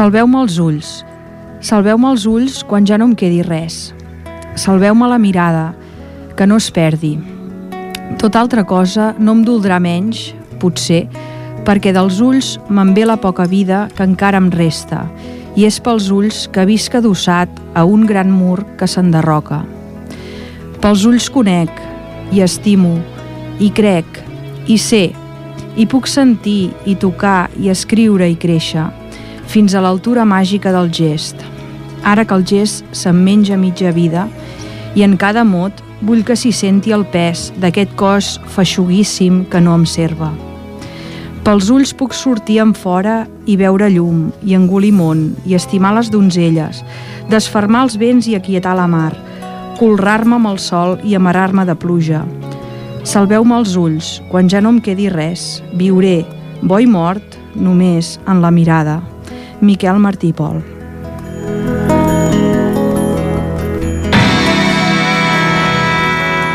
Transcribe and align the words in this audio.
Salveu-me 0.00 0.38
els 0.40 0.54
ulls. 0.56 0.90
Salveu-me 1.60 2.08
els 2.08 2.22
ulls 2.24 2.54
quan 2.64 2.86
ja 2.88 2.96
no 2.96 3.10
em 3.10 3.10
quedi 3.12 3.42
res. 3.44 3.90
Salveu-me 4.56 5.04
la 5.10 5.18
mirada, 5.20 5.74
que 6.38 6.46
no 6.48 6.56
es 6.56 6.70
perdi. 6.72 7.10
Tota 8.22 8.40
altra 8.40 8.62
cosa 8.64 9.10
no 9.18 9.34
em 9.36 9.42
doldrà 9.44 9.76
menys, 9.76 10.30
potser, 10.62 11.02
perquè 11.66 11.92
dels 11.92 12.16
ulls 12.24 12.54
me'n 12.72 12.94
ve 12.96 13.04
la 13.04 13.18
poca 13.20 13.44
vida 13.44 13.82
que 13.92 14.06
encara 14.08 14.40
em 14.40 14.48
resta 14.54 15.02
i 15.52 15.66
és 15.68 15.76
pels 15.84 16.08
ulls 16.16 16.46
que 16.48 16.64
visc 16.64 16.96
adossat 16.96 17.60
a 17.76 17.84
un 17.84 18.06
gran 18.08 18.32
mur 18.32 18.64
que 18.80 18.88
s'enderroca. 18.88 19.58
Pels 20.80 21.04
ulls 21.10 21.28
conec 21.28 21.84
i 22.32 22.40
estimo 22.40 22.94
i 23.60 23.68
crec 23.68 24.22
i 24.64 24.80
sé 24.80 25.10
i 25.76 25.84
puc 25.84 26.08
sentir 26.08 26.70
i 26.88 26.96
tocar 26.96 27.50
i 27.60 27.68
escriure 27.68 28.32
i 28.32 28.40
créixer 28.40 28.88
fins 29.50 29.74
a 29.74 29.80
l'altura 29.82 30.22
màgica 30.22 30.70
del 30.70 30.92
gest. 30.94 31.40
Ara 32.06 32.24
que 32.24 32.36
el 32.38 32.44
gest 32.46 32.84
se'm 32.94 33.18
menja 33.26 33.58
mitja 33.58 33.90
vida 33.90 34.28
i 34.94 35.02
en 35.02 35.16
cada 35.18 35.42
mot 35.44 35.82
vull 36.06 36.22
que 36.24 36.36
s'hi 36.38 36.52
senti 36.54 36.94
el 36.94 37.02
pes 37.10 37.50
d'aquest 37.60 37.96
cos 37.98 38.36
feixuguíssim 38.54 39.44
que 39.50 39.60
no 39.60 39.74
em 39.74 39.84
serva. 39.86 40.30
Pels 41.44 41.70
ulls 41.72 41.92
puc 41.96 42.14
sortir 42.14 42.60
en 42.62 42.74
fora 42.76 43.24
i 43.48 43.56
veure 43.56 43.88
llum, 43.90 44.28
i 44.44 44.54
engolir 44.54 44.92
món, 44.92 45.30
i 45.48 45.56
estimar 45.56 45.94
les 45.96 46.10
donzelles, 46.12 46.84
desfermar 47.32 47.86
els 47.88 47.96
vents 47.98 48.28
i 48.28 48.36
aquietar 48.36 48.76
la 48.76 48.86
mar, 48.86 49.14
colrar-me 49.80 50.36
amb 50.36 50.52
el 50.52 50.60
sol 50.60 50.98
i 51.02 51.16
amarar-me 51.16 51.64
de 51.66 51.74
pluja. 51.74 52.26
Salveu-me 53.02 53.56
els 53.56 53.74
ulls, 53.80 54.18
quan 54.28 54.48
ja 54.52 54.60
no 54.60 54.74
em 54.76 54.82
quedi 54.84 55.08
res. 55.08 55.62
Viuré, 55.72 56.20
bo 56.60 56.78
i 56.78 56.86
mort, 56.86 57.38
només 57.56 58.18
en 58.28 58.44
la 58.44 58.52
mirada. 58.52 59.00
Miquel 59.60 59.98
Martí 59.98 60.32
Pol. 60.32 60.62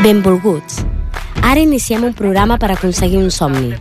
Benvolguts. 0.02 0.82
Ara 1.42 1.62
iniciem 1.62 2.02
un 2.02 2.16
programa 2.18 2.58
per 2.58 2.72
aconseguir 2.74 3.20
un 3.22 3.30
somni. 3.30 3.76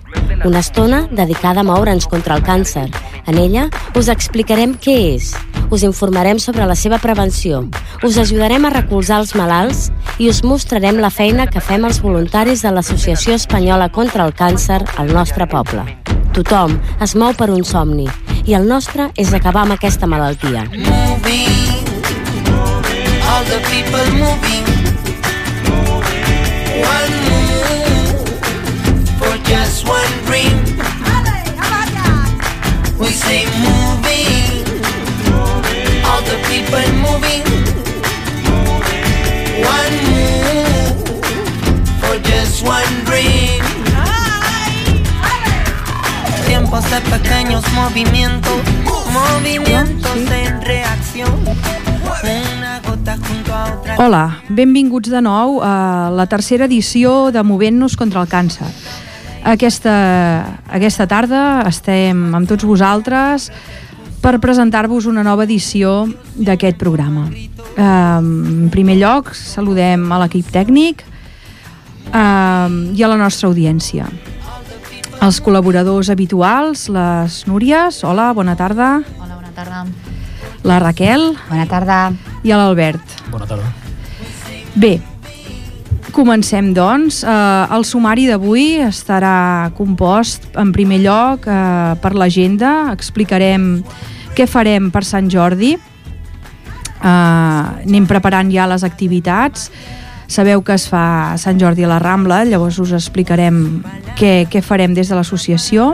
Una 0.46 0.62
estona 0.62 1.08
dedicada 1.10 1.64
a 1.64 1.66
moure'ns 1.66 2.06
contra 2.06 2.38
el 2.38 2.44
càncer. 2.46 2.86
En 3.26 3.40
ella 3.42 3.66
us 3.98 4.12
explicarem 4.14 4.76
què 4.78 4.94
és, 5.16 5.32
us 5.74 5.82
informarem 5.82 6.38
sobre 6.38 6.68
la 6.70 6.78
seva 6.78 7.02
prevenció, 7.02 7.64
us 8.06 8.20
ajudarem 8.22 8.66
a 8.66 8.74
recolzar 8.76 9.24
els 9.24 9.34
malalts 9.34 9.90
i 10.22 10.30
us 10.30 10.44
mostrarem 10.46 11.02
la 11.02 11.10
feina 11.10 11.50
que 11.50 11.64
fem 11.66 11.90
els 11.90 11.98
voluntaris 12.04 12.62
de 12.62 12.76
l'Associació 12.78 13.34
Espanyola 13.34 13.90
contra 13.90 14.30
el 14.30 14.38
Càncer 14.38 14.84
al 15.02 15.10
nostre 15.14 15.50
poble. 15.50 15.88
Tothom 16.38 16.78
es 17.02 17.18
mou 17.18 17.34
per 17.34 17.50
un 17.50 17.66
somni 17.66 18.06
i 18.46 18.54
el 18.54 18.68
nostre 18.70 19.10
és 19.18 19.34
acabar 19.34 19.64
amb 19.66 19.74
aquesta 19.74 20.08
malaltia. 20.08 20.64
moving, 20.70 21.86
all 23.30 23.44
the 23.46 23.60
people 23.72 24.06
moving. 24.22 24.66
One 26.96 27.14
move 27.30 28.30
for 29.20 29.36
just 29.50 29.88
one 29.88 30.14
dream. 30.28 30.58
We 33.00 33.10
say 33.10 33.46
moving, 33.66 34.64
all 36.06 36.22
the 36.32 36.38
people 36.50 36.88
moving. 37.06 37.44
One 39.78 39.96
move 40.14 40.98
for 42.02 42.16
just 42.30 42.64
one 42.64 42.94
dream. 43.06 43.35
Tiempos 46.66 46.90
de 46.90 47.02
pequeños 47.12 47.64
movimientos, 47.74 48.60
movimientos 49.14 50.18
en 50.32 50.62
reacción. 50.64 51.30
Hola, 54.00 54.42
benvinguts 54.50 55.12
de 55.14 55.22
nou 55.22 55.62
a 55.62 56.10
la 56.10 56.26
tercera 56.26 56.66
edició 56.66 57.30
de 57.30 57.44
Movent-nos 57.46 57.94
contra 57.94 58.26
el 58.26 58.28
càncer. 58.28 58.66
Aquesta, 59.46 59.94
aquesta 60.66 61.06
tarda 61.06 61.62
estem 61.70 62.34
amb 62.34 62.50
tots 62.50 62.66
vosaltres 62.66 63.52
per 64.26 64.40
presentar-vos 64.42 65.06
una 65.06 65.22
nova 65.22 65.46
edició 65.46 66.08
d'aquest 66.34 66.82
programa. 66.82 67.30
En 67.78 68.72
primer 68.74 68.98
lloc, 68.98 69.36
saludem 69.38 70.10
a 70.10 70.24
l'equip 70.26 70.50
tècnic 70.50 71.06
i 72.10 73.06
a 73.06 73.12
la 73.14 73.22
nostra 73.22 73.54
audiència. 73.54 74.10
Els 75.26 75.40
col·laboradors 75.42 76.12
habituals, 76.14 76.86
les 76.94 77.40
Núries, 77.50 77.98
hola, 78.06 78.28
bona 78.38 78.54
tarda, 78.60 79.00
Hola, 79.18 79.36
bona 79.40 79.52
tarda. 79.56 79.86
la 80.64 80.78
Raquel 80.80 81.32
Bona 81.50 81.66
tarda. 81.66 82.12
i 82.44 82.52
a 82.52 82.58
l'Albert. 82.60 83.02
Bona 83.32 83.48
tarda. 83.50 83.72
Bé, 84.76 85.00
comencem 86.12 86.74
doncs. 86.76 87.24
Eh, 87.24 87.66
el 87.76 87.86
sumari 87.86 88.28
d'avui 88.28 88.78
estarà 88.86 89.72
compost 89.78 90.46
en 90.62 90.72
primer 90.72 91.00
lloc 91.02 91.48
eh, 91.48 91.96
per 92.02 92.14
l'agenda. 92.14 92.92
Explicarem 92.94 93.84
què 94.36 94.46
farem 94.48 94.92
per 94.92 95.04
Sant 95.04 95.30
Jordi. 95.32 95.74
Eh, 95.74 97.08
anem 97.08 98.06
preparant 98.06 98.52
ja 98.54 98.68
les 98.68 98.84
activitats. 98.84 99.72
Sabeu 100.28 100.64
que 100.66 100.74
es 100.74 100.88
fa 100.90 101.36
Sant 101.38 101.60
Jordi 101.62 101.86
a 101.86 101.90
la 101.90 102.00
Rambla, 102.02 102.44
llavors 102.46 102.80
us 102.82 102.94
explicarem 102.98 103.84
què, 104.18 104.48
què 104.50 104.62
farem 104.66 104.96
des 104.98 105.12
de 105.12 105.18
l'associació. 105.18 105.94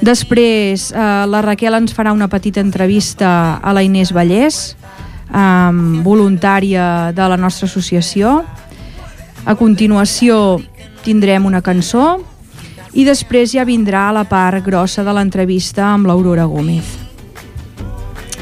Després, 0.00 0.92
eh, 0.92 1.26
la 1.26 1.42
Raquel 1.42 1.74
ens 1.74 1.94
farà 1.94 2.12
una 2.14 2.28
petita 2.30 2.60
entrevista 2.60 3.58
a 3.58 3.72
la 3.74 3.82
Inés 3.82 4.12
Vallès, 4.14 4.76
eh, 5.34 5.70
voluntària 6.04 7.12
de 7.12 7.28
la 7.28 7.36
nostra 7.36 7.66
associació. 7.66 8.44
A 9.44 9.54
continuació 9.54 10.60
tindrem 11.02 11.46
una 11.46 11.62
cançó 11.62 12.20
i 12.92 13.04
després 13.04 13.52
ja 13.52 13.64
vindrà 13.64 14.08
la 14.12 14.24
part 14.28 14.64
grossa 14.64 15.04
de 15.04 15.12
l'entrevista 15.12 15.92
amb 15.92 16.06
l'Aurora 16.06 16.44
Gómez. 16.44 16.96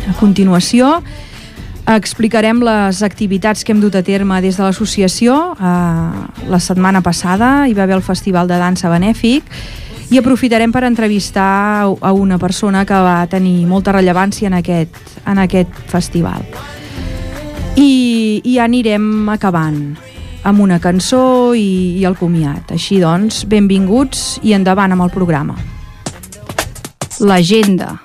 A 0.09 0.15
continuació 0.21 1.03
explicarem 1.95 2.59
les 2.67 3.03
activitats 3.07 3.63
que 3.63 3.71
hem 3.71 3.81
dut 3.81 3.95
a 3.95 4.03
terme 4.03 4.41
des 4.43 4.59
de 4.59 4.65
l'associació. 4.65 5.37
Eh, 5.55 6.47
la 6.51 6.59
setmana 6.59 7.03
passada 7.03 7.69
hi 7.69 7.75
va 7.77 7.85
haver 7.85 7.95
el 8.01 8.03
Festival 8.03 8.51
de 8.51 8.59
Dansa 8.59 8.91
Benèfic 8.91 9.47
i 10.11 10.19
aprofitarem 10.19 10.73
per 10.75 10.85
entrevistar 10.87 11.87
a 11.87 12.13
una 12.13 12.39
persona 12.39 12.85
que 12.87 12.95
va 12.95 13.27
tenir 13.31 13.67
molta 13.67 13.95
rellevància 13.95 14.51
en 14.51 14.59
aquest, 14.59 14.99
en 15.27 15.39
aquest 15.43 15.79
festival. 15.91 16.43
I, 17.77 18.43
i 18.43 18.57
ja 18.57 18.65
anirem 18.67 19.29
acabant 19.31 19.97
amb 20.47 20.63
una 20.63 20.79
cançó 20.81 21.55
i, 21.59 21.99
i 21.99 22.07
el 22.07 22.17
comiat. 22.19 22.71
Així 22.75 23.01
doncs, 23.03 23.45
benvinguts 23.51 24.41
i 24.47 24.55
endavant 24.55 24.95
amb 24.95 25.07
el 25.07 25.15
programa. 25.15 25.59
L'agenda. 27.21 27.97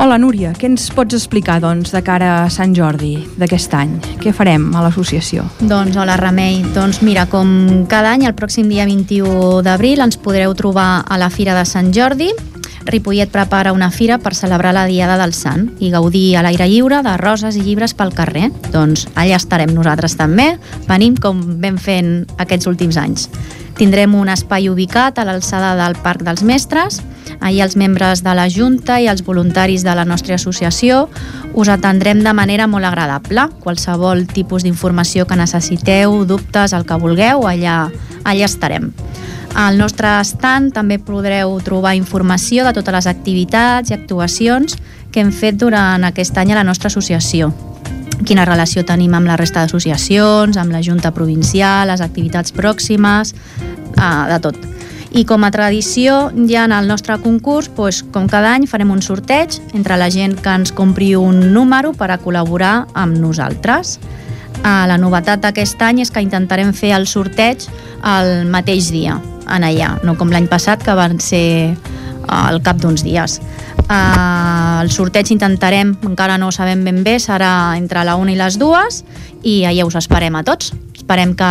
Hola, 0.00 0.16
Núria, 0.16 0.54
què 0.56 0.64
ens 0.64 0.86
pots 0.96 1.12
explicar 1.12 1.58
doncs, 1.60 1.90
de 1.92 2.00
cara 2.00 2.30
a 2.40 2.44
Sant 2.48 2.72
Jordi 2.72 3.18
d'aquest 3.36 3.74
any? 3.76 3.90
Què 4.22 4.32
farem 4.32 4.70
a 4.72 4.80
l'associació? 4.80 5.44
Doncs 5.60 5.98
hola 6.00 6.14
Remei, 6.16 6.62
doncs 6.72 7.02
mira, 7.04 7.26
com 7.28 7.50
cada 7.84 8.14
any 8.16 8.24
el 8.24 8.32
pròxim 8.32 8.70
dia 8.72 8.86
21 8.88 9.60
d'abril 9.66 10.00
ens 10.00 10.16
podreu 10.16 10.56
trobar 10.56 11.02
a 11.04 11.20
la 11.20 11.28
Fira 11.28 11.52
de 11.52 11.66
Sant 11.68 11.92
Jordi. 11.92 12.30
Ripollet 12.86 13.30
prepara 13.30 13.72
una 13.72 13.90
fira 13.90 14.18
per 14.18 14.34
celebrar 14.34 14.72
la 14.74 14.86
Diada 14.88 15.18
del 15.20 15.34
Sant 15.36 15.68
i 15.80 15.90
gaudir 15.92 16.36
a 16.36 16.44
l'aire 16.44 16.68
lliure 16.70 17.02
de 17.04 17.16
roses 17.20 17.56
i 17.56 17.64
llibres 17.64 17.94
pel 17.94 18.14
carrer. 18.16 18.48
Doncs 18.72 19.06
allà 19.14 19.36
estarem 19.36 19.74
nosaltres 19.74 20.16
també, 20.16 20.54
venim 20.88 21.16
com 21.20 21.42
vam 21.60 21.78
fent 21.78 22.24
aquests 22.40 22.70
últims 22.70 22.98
anys. 23.00 23.28
Tindrem 23.80 24.12
un 24.12 24.28
espai 24.28 24.68
ubicat 24.68 25.16
a 25.16 25.24
l'alçada 25.24 25.72
del 25.78 25.94
Parc 26.04 26.20
dels 26.26 26.42
Mestres. 26.44 26.98
Allí 27.40 27.62
els 27.64 27.78
membres 27.80 28.20
de 28.20 28.34
la 28.36 28.44
Junta 28.52 28.98
i 29.00 29.06
els 29.08 29.22
voluntaris 29.24 29.84
de 29.86 29.94
la 29.96 30.04
nostra 30.04 30.36
associació 30.36 31.06
us 31.54 31.70
atendrem 31.72 32.20
de 32.20 32.34
manera 32.36 32.66
molt 32.68 32.84
agradable. 32.84 33.46
Qualsevol 33.64 34.26
tipus 34.28 34.66
d'informació 34.66 35.24
que 35.24 35.38
necessiteu, 35.40 36.26
dubtes, 36.28 36.74
el 36.76 36.84
que 36.84 37.00
vulgueu, 37.00 37.46
allà, 37.48 37.86
allà 38.24 38.50
estarem. 38.50 38.90
Al 39.58 39.78
nostre 39.78 40.12
stand 40.24 40.74
també 40.74 40.98
podreu 40.98 41.56
trobar 41.64 41.96
informació 41.98 42.64
de 42.64 42.74
totes 42.76 42.94
les 42.94 43.10
activitats 43.10 43.90
i 43.90 43.96
actuacions 43.96 44.76
que 45.10 45.20
hem 45.20 45.32
fet 45.34 45.58
durant 45.58 46.04
aquest 46.06 46.38
any 46.38 46.52
a 46.52 46.60
la 46.60 46.66
nostra 46.66 46.88
associació 46.92 47.50
quina 48.26 48.44
relació 48.44 48.84
tenim 48.84 49.14
amb 49.16 49.28
la 49.30 49.36
resta 49.40 49.62
d'associacions, 49.62 50.58
amb 50.60 50.74
la 50.74 50.82
Junta 50.84 51.12
Provincial, 51.16 51.88
les 51.88 52.02
activitats 52.04 52.52
pròximes, 52.52 53.32
eh, 53.32 54.28
de 54.28 54.38
tot. 54.40 54.56
I 55.10 55.24
com 55.26 55.42
a 55.42 55.50
tradició, 55.50 56.30
ja 56.46 56.64
en 56.64 56.72
el 56.72 56.86
nostre 56.86 57.16
concurs, 57.18 57.68
doncs, 57.74 58.04
com 58.12 58.28
cada 58.28 58.52
any, 58.54 58.68
farem 58.70 58.90
un 58.90 59.02
sorteig 59.02 59.58
entre 59.74 59.96
la 59.96 60.10
gent 60.10 60.36
que 60.38 60.54
ens 60.54 60.70
compri 60.70 61.16
un 61.16 61.52
número 61.52 61.92
per 61.92 62.12
a 62.12 62.18
col·laborar 62.18 62.86
amb 62.94 63.18
nosaltres. 63.18 63.98
Uh, 64.60 64.86
la 64.86 64.98
novetat 64.98 65.40
d'aquest 65.40 65.82
any 65.82 66.02
és 66.02 66.10
que 66.12 66.20
intentarem 66.20 66.72
fer 66.76 66.92
el 66.92 67.06
sorteig 67.08 67.64
el 68.04 68.46
mateix 68.46 68.90
dia, 68.92 69.16
en 69.50 69.66
allà, 69.66 69.94
no 70.06 70.16
com 70.18 70.30
l'any 70.32 70.48
passat, 70.50 70.82
que 70.84 70.94
van 70.96 71.18
ser 71.22 71.72
uh, 71.74 72.48
al 72.48 72.60
cap 72.64 72.80
d'uns 72.82 73.04
dies. 73.06 73.38
Uh, 73.86 74.80
el 74.84 74.90
sorteig 74.94 75.32
intentarem, 75.34 75.96
encara 76.06 76.38
no 76.38 76.50
ho 76.50 76.54
sabem 76.54 76.84
ben 76.86 77.02
bé, 77.06 77.18
serà 77.22 77.76
entre 77.78 78.04
la 78.06 78.16
1 78.20 78.34
i 78.34 78.38
les 78.38 78.58
2 78.60 79.02
i 79.42 79.62
allà 79.68 79.88
us 79.88 79.98
esperem 80.00 80.36
a 80.38 80.44
tots. 80.46 80.74
Esperem 80.94 81.34
que 81.34 81.50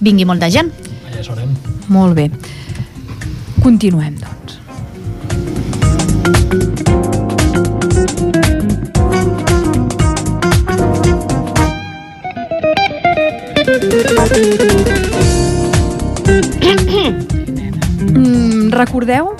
vingui 0.00 0.26
molta 0.26 0.50
gent. 0.50 0.72
Allà 1.10 1.24
serem. 1.24 1.54
Molt 1.88 2.16
bé. 2.18 2.30
Continuem, 3.62 4.16
doncs. 4.18 4.60
Mm, 16.70 18.70
recordeu? 18.70 19.34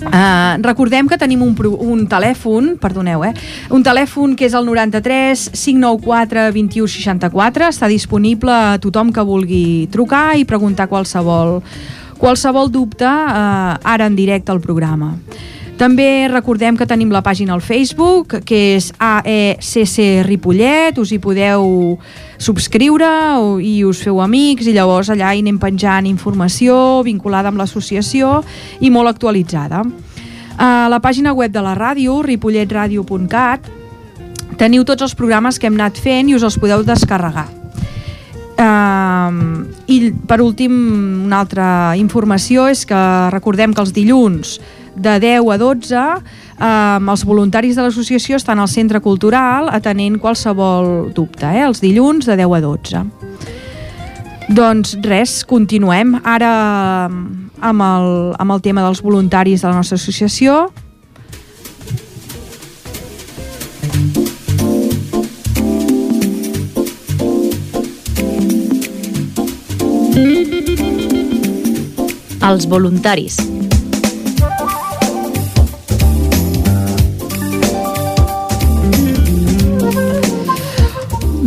Uh, 0.00 0.56
recordem 0.64 1.06
que 1.06 1.18
tenim 1.20 1.42
un, 1.44 1.52
un 1.84 2.06
telèfon, 2.08 2.72
perdoneu, 2.80 3.20
eh? 3.28 3.34
Un 3.70 3.84
telèfon 3.84 4.32
que 4.34 4.48
és 4.48 4.56
el 4.56 4.64
93 4.64 5.50
594 5.52 6.46
2164. 6.56 7.68
Està 7.68 7.90
disponible 7.90 8.50
a 8.50 8.78
tothom 8.80 9.12
que 9.12 9.26
vulgui 9.26 9.88
trucar 9.92 10.38
i 10.40 10.48
preguntar 10.48 10.88
qualsevol, 10.88 11.60
qualsevol 12.18 12.72
dubte 12.72 13.06
uh, 13.06 13.76
ara 13.84 14.08
en 14.08 14.16
directe 14.16 14.54
al 14.54 14.64
programa. 14.64 15.12
També 15.80 16.28
recordem 16.28 16.76
que 16.76 16.84
tenim 16.84 17.08
la 17.08 17.22
pàgina 17.24 17.54
al 17.56 17.62
Facebook, 17.64 18.34
que 18.44 18.58
és 18.74 18.90
AECC 19.00 20.26
Ripollet, 20.26 20.98
us 21.00 21.08
hi 21.08 21.16
podeu 21.16 21.94
subscriure 22.36 23.08
i 23.64 23.78
us 23.88 24.02
feu 24.04 24.18
amics 24.20 24.68
i 24.68 24.74
llavors 24.76 25.08
allà 25.08 25.30
hi 25.32 25.40
anem 25.40 25.56
penjant 25.62 26.04
informació 26.04 27.00
vinculada 27.06 27.48
amb 27.48 27.62
l'associació 27.62 28.42
i 28.84 28.90
molt 28.92 29.08
actualitzada. 29.08 29.80
A 30.60 30.90
la 30.92 30.98
pàgina 31.00 31.32
web 31.32 31.54
de 31.54 31.62
la 31.64 31.72
ràdio, 31.78 32.18
ripolletradio.cat, 32.28 33.70
teniu 34.60 34.84
tots 34.84 35.06
els 35.06 35.16
programes 35.16 35.56
que 35.56 35.70
hem 35.70 35.80
anat 35.80 35.96
fent 35.96 36.28
i 36.28 36.36
us 36.36 36.44
els 36.44 36.58
podeu 36.60 36.84
descarregar. 36.84 37.46
Uh, 38.60 39.64
I 39.88 40.12
per 40.28 40.42
últim, 40.44 40.76
una 41.24 41.40
altra 41.40 41.96
informació 41.96 42.68
és 42.68 42.84
que 42.84 43.00
recordem 43.32 43.72
que 43.72 43.80
els 43.80 43.96
dilluns 43.96 44.58
de 44.96 45.18
10 45.22 45.50
a 45.52 45.58
12 45.60 45.96
uh, 45.96 47.10
els 47.12 47.24
voluntaris 47.24 47.76
de 47.76 47.84
l'associació 47.84 48.38
estan 48.40 48.60
al 48.60 48.68
centre 48.68 49.00
cultural 49.00 49.70
atenent 49.72 50.18
qualsevol 50.20 51.10
dubte, 51.14 51.46
eh? 51.46 51.64
els 51.66 51.82
dilluns 51.82 52.26
de 52.26 52.36
10 52.40 52.56
a 52.58 52.60
12. 52.66 53.04
Doncs 54.50 54.96
res, 55.06 55.44
continuem. 55.46 56.16
Ara 56.26 57.06
amb 57.06 57.84
el, 57.86 58.08
amb 58.34 58.56
el 58.56 58.62
tema 58.64 58.82
dels 58.82 59.02
voluntaris 59.04 59.62
de 59.62 59.70
la 59.70 59.78
nostra 59.78 60.00
associació. 60.00 60.66
Els 72.50 72.66
voluntaris. 72.66 73.38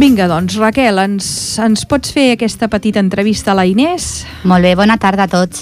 Vinga, 0.04 0.28
doncs, 0.28 0.58
Raquel, 0.60 0.98
ens, 1.00 1.26
ens 1.64 1.86
pots 1.88 2.12
fer 2.12 2.34
aquesta 2.34 2.68
petita 2.68 3.00
entrevista 3.00 3.54
a 3.54 3.56
la 3.56 3.64
Inés? 3.64 4.26
Molt 4.44 4.68
bé, 4.68 4.74
bona 4.76 4.98
tarda 5.00 5.24
a 5.24 5.32
tots. 5.32 5.62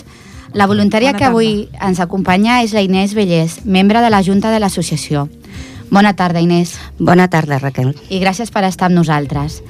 La 0.57 0.65
voluntària 0.65 1.11
Bona 1.11 1.19
que 1.19 1.25
tarda. 1.27 1.35
avui 1.35 1.69
ens 1.77 1.99
acompanya 2.01 2.55
és 2.63 2.73
la 2.73 2.81
Inés 2.81 3.13
Vellés, 3.13 3.59
membre 3.65 4.01
de 4.01 4.09
la 4.09 4.23
Junta 4.25 4.49
de 4.49 4.57
l'Associació. 4.57 5.27
Bona 5.91 6.15
tarda, 6.15 6.41
Inés, 6.41 6.73
Bona 6.97 7.27
tarda, 7.27 7.59
Raquel. 7.59 7.93
i 8.09 8.17
gràcies 8.17 8.49
per 8.49 8.63
estar 8.63 8.88
amb 8.88 8.95
nosaltres. 8.95 9.61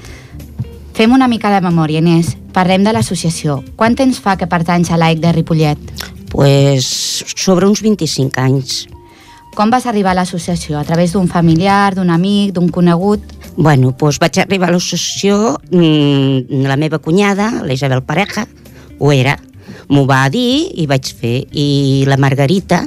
Fem 0.94 1.12
una 1.12 1.28
mica 1.28 1.52
de 1.52 1.60
memòria, 1.60 2.00
Inés. 2.00 2.38
Parlem 2.54 2.86
de 2.86 2.94
l'associació. 2.94 3.66
Quant 3.76 3.98
temps 3.98 4.22
fa 4.22 4.38
que 4.38 4.48
pertanys 4.48 4.90
a 4.90 4.96
l'AIC 4.96 5.20
de 5.20 5.34
Ripollet? 5.34 5.80
Pues 6.30 7.26
sobre 7.36 7.68
uns 7.68 7.82
25 7.82 8.40
anys. 8.40 8.88
Com 9.54 9.70
vas 9.70 9.86
arribar 9.86 10.12
a 10.12 10.22
l'associació? 10.22 10.80
A 10.80 10.86
través 10.86 11.12
d'un 11.12 11.28
familiar, 11.28 11.94
d'un 11.94 12.10
amic, 12.10 12.54
d'un 12.54 12.70
conegut? 12.70 13.20
Bueno, 13.58 13.92
doncs 14.00 14.20
vaig 14.22 14.40
arribar 14.40 14.70
a 14.70 14.76
l'associació, 14.76 15.58
mm, 15.72 16.64
la 16.68 16.78
meva 16.78 17.00
cunyada, 17.00 17.62
la 17.66 17.74
Isabel 17.74 18.02
Pareja, 18.04 18.46
ho 19.00 19.12
era, 19.12 19.38
m'ho 19.90 20.06
va 20.08 20.30
dir 20.30 20.72
i 20.80 20.88
vaig 20.88 21.12
fer. 21.20 21.46
I 21.52 22.06
la 22.08 22.18
Margarita 22.18 22.86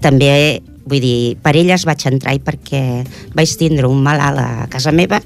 també, 0.00 0.62
vull 0.88 1.00
dir, 1.00 1.36
per 1.42 1.56
elles 1.56 1.84
vaig 1.84 2.06
entrar 2.08 2.34
i 2.34 2.40
perquè 2.40 3.04
vaig 3.34 3.56
tindre 3.60 3.88
un 3.88 4.02
malalt 4.02 4.40
a 4.40 4.68
casa 4.72 4.92
meva 4.92 5.20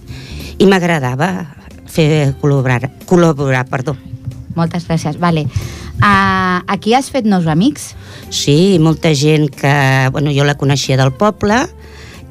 i 0.58 0.66
m'agradava 0.66 1.46
fer 1.86 2.34
col·laborar, 2.40 2.90
col·laborar, 3.06 3.66
perdó. 3.70 3.96
Moltes 4.56 4.84
gràcies. 4.88 5.16
Vale. 5.20 5.46
Uh, 6.02 6.58
aquí 6.66 6.96
has 6.96 7.08
fet 7.12 7.28
nous 7.28 7.46
amics? 7.46 7.92
Sí, 8.30 8.78
molta 8.80 9.12
gent 9.14 9.46
que 9.54 9.72
bueno, 10.10 10.32
jo 10.34 10.44
la 10.44 10.56
coneixia 10.58 10.96
del 10.98 11.12
poble 11.14 11.60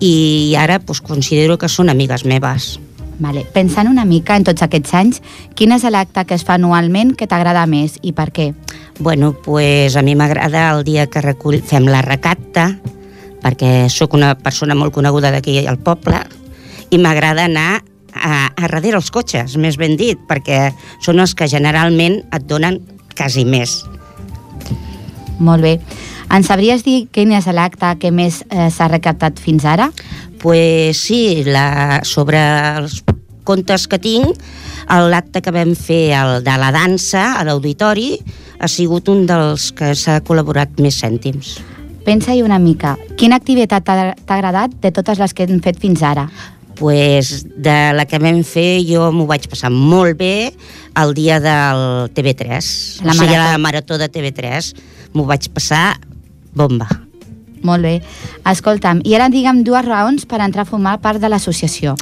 i 0.01 0.56
ara 0.57 0.80
pues, 0.81 1.00
considero 1.00 1.57
que 1.62 1.69
són 1.69 1.94
amigues 1.94 2.25
meves. 2.25 2.80
Vale. 3.21 3.44
Pensant 3.53 3.86
una 3.86 4.03
mica 4.03 4.33
en 4.36 4.48
tots 4.48 4.63
aquests 4.65 4.95
anys, 4.98 5.21
quin 5.53 5.75
és 5.75 5.86
l'acte 5.94 6.24
que 6.25 6.33
es 6.33 6.44
fa 6.44 6.56
anualment 6.57 7.13
que 7.13 7.27
t'agrada 7.30 7.68
més 7.69 8.00
i 8.01 8.15
per 8.18 8.31
què? 8.33 8.48
Bueno, 8.98 9.36
pues 9.45 9.95
a 9.95 10.01
mi 10.01 10.15
m'agrada 10.18 10.71
el 10.74 10.81
dia 10.88 11.06
que 11.06 11.21
recull, 11.21 11.59
fem 11.62 11.86
la 11.86 12.01
recapta, 12.01 12.71
perquè 13.45 13.89
sóc 13.94 14.18
una 14.18 14.33
persona 14.33 14.74
molt 14.77 14.94
coneguda 14.98 15.30
d'aquí 15.33 15.59
al 15.69 15.77
poble, 15.77 16.18
i 16.89 16.98
m'agrada 16.98 17.45
anar 17.45 17.83
a, 18.13 18.50
a 18.50 18.65
darrere 18.65 18.98
els 18.98 19.13
cotxes, 19.13 19.53
més 19.62 19.77
ben 19.77 19.94
dit, 20.01 20.18
perquè 20.27 20.71
són 21.06 21.21
els 21.21 21.38
que 21.38 21.48
generalment 21.48 22.24
et 22.33 22.50
donen 22.50 22.81
quasi 23.13 23.45
més. 23.45 23.83
Molt 25.42 25.62
bé. 25.62 25.77
Ens 26.31 26.48
sabries 26.48 26.86
dir 26.86 27.10
quin 27.12 27.33
és 27.36 27.48
l'acte 27.51 27.89
que 28.00 28.12
més 28.16 28.42
eh, 28.48 28.69
s'ha 28.72 28.88
recaptat 28.88 29.39
fins 29.42 29.66
ara? 29.68 29.89
Pues 30.39 31.01
sí, 31.04 31.44
la, 31.44 32.00
sobre 32.08 32.39
els 32.79 33.01
contes 33.44 33.88
que 33.91 34.00
tinc, 34.00 34.39
l'acte 34.88 35.41
que 35.44 35.51
vam 35.51 35.74
fer 35.75 36.13
el 36.15 36.39
de 36.46 36.55
la 36.62 36.72
dansa 36.72 37.34
a 37.36 37.44
l'auditori 37.44 38.13
ha 38.62 38.70
sigut 38.72 39.10
un 39.12 39.25
dels 39.27 39.72
que 39.75 39.91
s'ha 39.98 40.22
col·laborat 40.24 40.79
més 40.79 41.01
cèntims. 41.03 41.58
Pensa-hi 42.05 42.41
una 42.46 42.62
mica. 42.63 42.96
Quina 43.20 43.38
activitat 43.38 43.86
t'ha 43.86 44.15
agradat 44.38 44.74
de 44.82 44.94
totes 44.96 45.20
les 45.22 45.36
que 45.36 45.46
hem 45.50 45.62
fet 45.62 45.79
fins 45.84 46.01
ara? 46.01 46.29
pues, 46.82 47.46
de 47.62 47.94
la 47.94 48.08
que 48.10 48.17
vam 48.17 48.39
fer 48.41 48.82
jo 48.82 49.12
m'ho 49.13 49.27
vaig 49.29 49.44
passar 49.51 49.70
molt 49.70 50.17
bé 50.17 50.50
el 50.98 51.12
dia 51.13 51.38
del 51.38 52.10
TV3. 52.10 52.70
La 53.05 53.13
o 53.13 53.20
sigui, 53.20 53.36
la 53.38 53.60
marató 53.62 54.00
de 54.01 54.08
TV3 54.10 54.72
m'ho 55.13 55.27
vaig 55.29 55.46
passar 55.53 56.00
bomba. 56.53 56.88
Molt 57.63 57.86
bé. 57.86 57.96
Escolta'm, 58.50 59.03
i 59.05 59.13
ara 59.15 59.29
digue'm 59.29 59.63
dues 59.63 59.86
raons 59.86 60.25
per 60.25 60.41
entrar 60.41 60.65
a 60.65 60.70
formar 60.70 60.98
part 61.01 61.22
de 61.22 61.29
l'associació. 61.29 61.96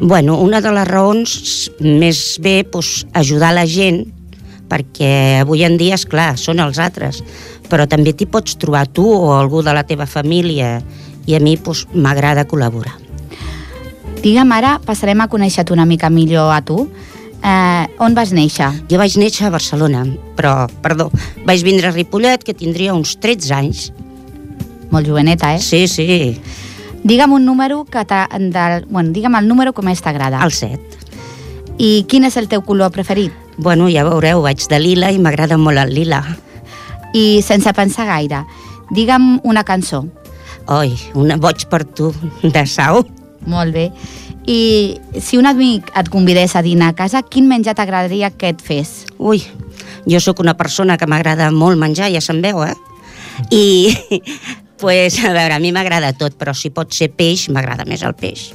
Bueno, 0.00 0.38
una 0.40 0.60
de 0.60 0.72
les 0.72 0.88
raons 0.88 1.34
més 1.80 2.38
bé 2.40 2.62
pues, 2.64 3.04
ajudar 3.12 3.52
la 3.56 3.66
gent 3.68 4.06
perquè 4.70 5.40
avui 5.42 5.64
en 5.66 5.76
dia, 5.80 5.96
és 5.98 6.06
clar, 6.06 6.36
són 6.38 6.62
els 6.62 6.78
altres, 6.78 7.24
però 7.68 7.88
també 7.90 8.14
t'hi 8.14 8.28
pots 8.30 8.54
trobar 8.60 8.86
tu 8.86 9.04
o 9.10 9.34
algú 9.34 9.64
de 9.66 9.74
la 9.74 9.82
teva 9.88 10.06
família 10.06 10.78
i 11.26 11.34
a 11.34 11.40
mi 11.42 11.56
pues, 11.58 11.86
m'agrada 11.92 12.46
col·laborar. 12.48 12.94
Digue'm 14.20 14.52
ara, 14.52 14.76
passarem 14.84 15.20
a 15.24 15.28
conèixer-te 15.32 15.72
una 15.72 15.88
mica 15.88 16.10
millor 16.12 16.52
a 16.54 16.60
tu. 16.62 16.84
Eh, 17.42 17.86
on 17.98 18.14
vas 18.14 18.32
néixer? 18.36 18.68
Jo 18.90 18.98
vaig 19.00 19.14
néixer 19.16 19.46
a 19.48 19.50
Barcelona, 19.54 20.02
però, 20.36 20.66
perdó, 20.84 21.08
vaig 21.48 21.62
vindre 21.64 21.88
a 21.88 21.94
Ripollet, 21.94 22.42
que 22.44 22.52
tindria 22.54 22.92
uns 22.94 23.14
13 23.20 23.54
anys. 23.56 23.86
Molt 24.90 25.06
joveneta, 25.08 25.54
eh? 25.54 25.60
Sí, 25.62 25.86
sí, 25.88 26.40
Digue'm 27.02 27.32
un 27.32 27.46
número 27.46 27.84
que 27.88 28.02
t'ha... 28.04 28.26
del- 28.28 28.84
Bueno, 28.90 29.08
digue'm 29.14 29.34
el 29.38 29.46
número 29.48 29.72
que 29.72 29.80
més 29.80 30.02
t'agrada. 30.02 30.42
el 30.44 30.52
7. 30.52 30.78
I 31.78 32.04
quin 32.06 32.24
és 32.28 32.36
el 32.36 32.46
teu 32.46 32.60
color 32.60 32.90
preferit? 32.92 33.32
Bueno, 33.56 33.88
ja 33.88 34.04
veureu, 34.04 34.42
vaig 34.44 34.60
de 34.68 34.78
lila 34.78 35.08
i 35.10 35.18
m'agrada 35.18 35.56
molt 35.56 35.78
el 35.80 35.94
lila. 35.94 36.20
I 37.14 37.40
sense 37.42 37.72
pensar 37.72 38.04
gaire, 38.06 38.42
digue'm 38.90 39.40
una 39.44 39.64
cançó. 39.64 40.04
Oi, 40.68 40.92
una 41.14 41.38
boig 41.40 41.64
per 41.70 41.84
tu, 41.88 42.12
de 42.42 42.66
Sau. 42.66 43.00
Molt 43.46 43.72
bé. 43.72 43.86
I 44.50 44.98
si 45.22 45.38
un 45.38 45.46
amic 45.46 45.92
et 45.94 46.10
convidés 46.10 46.56
a 46.58 46.62
dinar 46.66 46.90
a 46.90 46.96
casa, 46.98 47.22
quin 47.22 47.46
menjar 47.46 47.76
t'agradaria 47.78 48.32
que 48.34 48.50
et 48.50 48.62
fes? 48.64 49.04
Ui, 49.18 49.44
jo 50.10 50.18
sóc 50.18 50.42
una 50.42 50.56
persona 50.58 50.98
que 50.98 51.06
m'agrada 51.06 51.52
molt 51.54 51.78
menjar, 51.78 52.10
ja 52.10 52.22
se'n 52.24 52.42
veu, 52.42 52.64
eh? 52.66 52.74
I, 53.54 53.94
pues, 54.82 55.20
a 55.22 55.30
veure, 55.30 55.54
a 55.54 55.62
mi 55.62 55.70
m'agrada 55.70 56.10
tot, 56.18 56.34
però 56.34 56.54
si 56.56 56.74
pot 56.74 56.90
ser 56.90 57.12
peix, 57.14 57.46
m'agrada 57.54 57.86
més 57.86 58.02
el 58.02 58.18
peix. 58.18 58.50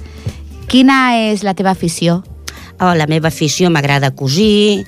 Quina 0.68 1.16
és 1.32 1.48
la 1.48 1.56
teva 1.56 1.72
afició? 1.72 2.24
oh, 2.82 2.94
la 2.96 3.08
meva 3.08 3.30
afició 3.30 3.70
m'agrada 3.72 4.12
cosir, 4.16 4.84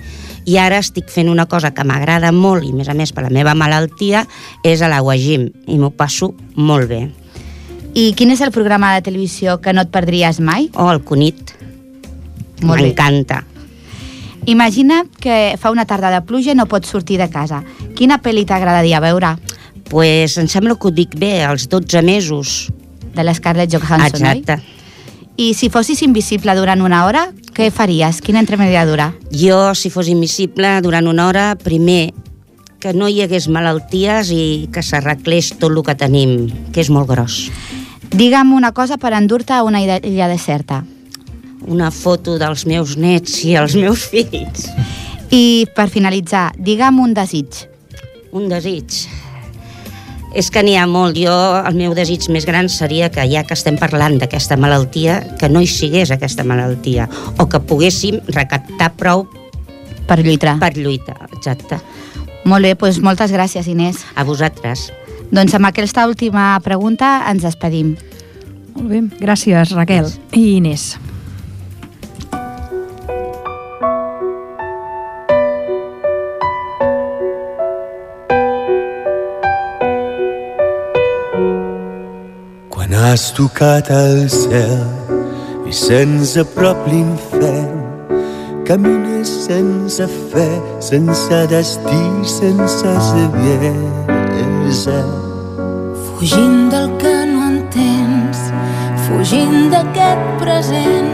i 0.47 0.57
ara 0.59 0.79
estic 0.79 1.09
fent 1.11 1.29
una 1.31 1.47
cosa 1.47 1.73
que 1.75 1.83
m'agrada 1.87 2.31
molt, 2.31 2.65
i 2.65 2.71
a 2.71 2.75
més 2.75 2.89
a 2.89 2.95
més 2.95 3.13
per 3.13 3.25
la 3.25 3.33
meva 3.33 3.55
malaltia, 3.55 4.25
és 4.63 4.81
a 4.81 4.91
l'aguagim, 4.91 5.49
i 5.67 5.79
m'ho 5.79 5.91
passo 5.91 6.33
molt 6.55 6.87
bé. 6.91 7.01
I 7.97 8.11
quin 8.13 8.29
és 8.29 8.41
el 8.45 8.53
programa 8.53 8.91
de 8.93 9.01
televisió 9.01 9.57
que 9.57 9.73
no 9.73 9.81
et 9.81 9.89
perdries 9.89 10.37
mai? 10.39 10.69
Oh, 10.77 10.91
el 10.93 11.01
bé. 11.01 11.55
M'encanta. 12.61 13.43
Imagina 14.45 15.03
que 15.19 15.57
fa 15.59 15.71
una 15.73 15.85
tarda 15.89 16.11
de 16.13 16.21
pluja 16.21 16.53
i 16.53 16.55
no 16.55 16.67
pots 16.69 16.93
sortir 16.93 17.17
de 17.17 17.27
casa. 17.29 17.63
Quina 17.97 18.21
pel·li 18.21 18.45
t'agradaria 18.45 19.01
veure? 19.01 19.35
pues, 19.89 20.37
em 20.37 20.47
sembla 20.47 20.75
que 20.75 20.87
ho 20.87 20.91
dic 20.91 21.15
bé, 21.15 21.43
als 21.43 21.67
12 21.69 22.01
mesos. 22.03 22.69
De 23.15 23.23
l'Scarlett 23.23 23.71
Johansson, 23.71 24.25
Exacte. 24.25 24.53
oi? 24.53 24.75
I 25.37 25.53
si 25.53 25.69
fossis 25.69 26.01
invisible 26.01 26.53
durant 26.57 26.81
una 26.81 27.05
hora, 27.05 27.27
què 27.53 27.69
faries? 27.71 28.21
Quina 28.25 28.41
entremediadura? 28.41 29.11
Jo, 29.31 29.75
si 29.75 29.91
fos 29.93 30.09
invisible 30.09 30.79
durant 30.81 31.07
una 31.07 31.27
hora, 31.27 31.55
primer, 31.61 32.13
que 32.81 32.93
no 32.93 33.07
hi 33.09 33.21
hagués 33.21 33.47
malalties 33.47 34.31
i 34.33 34.67
que 34.73 34.81
s'arreglés 34.81 35.53
tot 35.57 35.71
el 35.71 35.83
que 35.85 35.95
tenim, 35.95 36.39
que 36.73 36.81
és 36.81 36.89
molt 36.89 37.09
gros. 37.09 37.47
Digue'm 38.11 38.53
una 38.53 38.71
cosa 38.71 38.97
per 38.97 39.13
endur-te 39.13 39.53
a 39.53 39.63
una 39.63 39.81
illa 39.81 40.27
deserta. 40.27 40.83
Una 41.67 41.89
foto 41.91 42.37
dels 42.39 42.65
meus 42.69 42.95
nets 42.97 43.41
i 43.45 43.55
els 43.59 43.75
meus 43.75 44.05
fills. 44.07 44.67
I 45.33 45.67
per 45.75 45.89
finalitzar, 45.91 46.51
digue'm 46.57 46.99
un 47.03 47.13
desig. 47.17 47.65
Un 48.31 48.47
desig. 48.49 49.07
És 50.37 50.51
que 50.53 50.61
n'hi 50.63 50.75
ha 50.77 50.85
molt. 50.87 51.17
Jo, 51.17 51.33
el 51.65 51.75
meu 51.75 51.95
desig 51.97 52.27
més 52.29 52.45
gran 52.45 52.69
seria 52.69 53.09
que 53.09 53.25
ja 53.31 53.43
que 53.47 53.55
estem 53.57 53.77
parlant 53.79 54.19
d'aquesta 54.21 54.57
malaltia, 54.59 55.19
que 55.39 55.49
no 55.49 55.61
hi 55.63 55.67
sigués 55.71 56.11
aquesta 56.13 56.45
malaltia, 56.47 57.07
o 57.39 57.47
que 57.49 57.59
poguéssim 57.59 58.19
recaptar 58.27 58.93
prou 58.99 59.25
Per 60.07 60.19
lluitar. 60.23 60.59
per 60.59 60.75
lluitar. 60.77 61.27
Exacte. 61.33 61.79
Molt 62.45 62.63
bé, 62.63 62.75
doncs 62.75 63.01
moltes 63.03 63.31
gràcies, 63.31 63.67
Inés. 63.67 64.05
A 64.15 64.23
vosaltres. 64.23 64.91
Doncs 65.31 65.53
amb 65.57 65.67
aquesta 65.67 66.07
última 66.07 66.55
pregunta 66.63 67.17
ens 67.27 67.43
despedim. 67.43 67.95
Molt 68.77 68.87
bé, 68.87 69.01
gràcies 69.19 69.73
Raquel 69.75 70.07
i 70.31 70.43
Inés. 70.55 70.95
Quan 82.71 82.93
has 82.95 83.31
tocat 83.35 83.91
el 83.91 84.27
cel 84.31 84.85
i 85.67 85.75
se'ns 85.75 86.37
aprop 86.39 86.85
l'infern, 86.87 87.81
camines 88.69 89.33
sense 89.49 90.07
fe, 90.31 90.47
sense 90.79 91.41
destí, 91.51 92.03
sense 92.37 92.95
saviesa. 94.71 95.03
Fugint 96.17 96.69
del 96.69 96.89
que 96.97 97.25
no 97.25 97.47
entens, 97.47 98.37
fugint 99.07 99.69
d'aquest 99.71 100.23
present, 100.41 101.13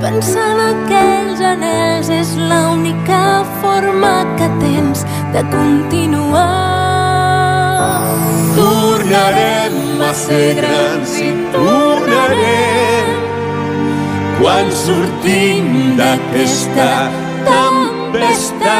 pensant 0.00 0.60
aquells 0.60 1.40
anells 1.40 2.10
és 2.10 2.34
l'única 2.36 3.44
forma 3.62 4.24
que 4.36 4.48
tens 4.60 5.04
de 5.32 5.42
continuar. 5.50 6.48
Tornarem 8.54 10.02
a 10.02 10.12
ser 10.14 10.54
grans 10.60 11.18
i 11.20 11.32
tornarem 11.52 13.10
quan 14.40 14.70
sortim 14.70 15.96
d'aquesta 15.96 16.90
tempesta 17.48 18.78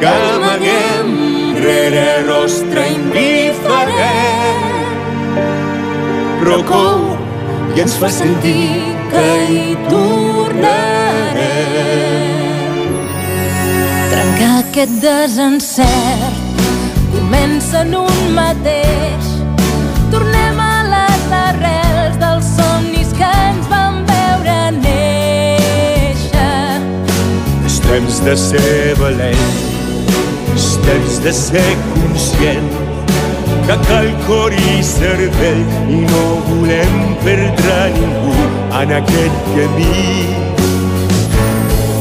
que 0.00 0.08
amaguem 0.08 0.99
rere 1.70 2.22
rostre 2.26 2.82
indiferent 2.96 4.62
però 6.40 6.58
cou 6.66 7.00
i 7.76 7.78
ens 7.84 7.94
fa 8.02 8.10
sentir 8.10 8.68
que 9.14 9.26
hi 9.46 9.64
tornarem 9.88 11.40
Trencar 14.10 14.54
aquest 14.66 14.94
desencert 15.04 16.50
comença 17.14 17.82
en 17.82 17.94
un 17.94 18.18
mateix. 18.34 19.24
Tornem 20.10 20.58
a 20.58 20.76
les 20.90 21.32
arrels 21.38 22.16
dels 22.22 22.46
somnis 22.56 23.12
que 23.18 23.30
ens 23.50 23.66
van 23.70 24.00
veure 24.10 24.56
néixer. 24.80 26.50
És 27.66 27.80
temps 27.86 28.22
de 28.26 28.34
ser 28.48 28.94
valent, 28.98 29.44
és 29.54 29.69
temps 30.86 31.18
de 31.24 31.32
ser 31.32 31.76
conscient 31.94 32.70
que 33.66 33.76
cal 33.86 34.08
cor 34.26 34.54
i 34.56 34.82
cervell 34.82 35.60
i 35.96 36.00
no 36.06 36.22
volem 36.48 36.96
perdre 37.24 37.76
ningú 37.96 38.46
en 38.80 38.94
aquest 38.98 39.50
camí. 39.54 40.08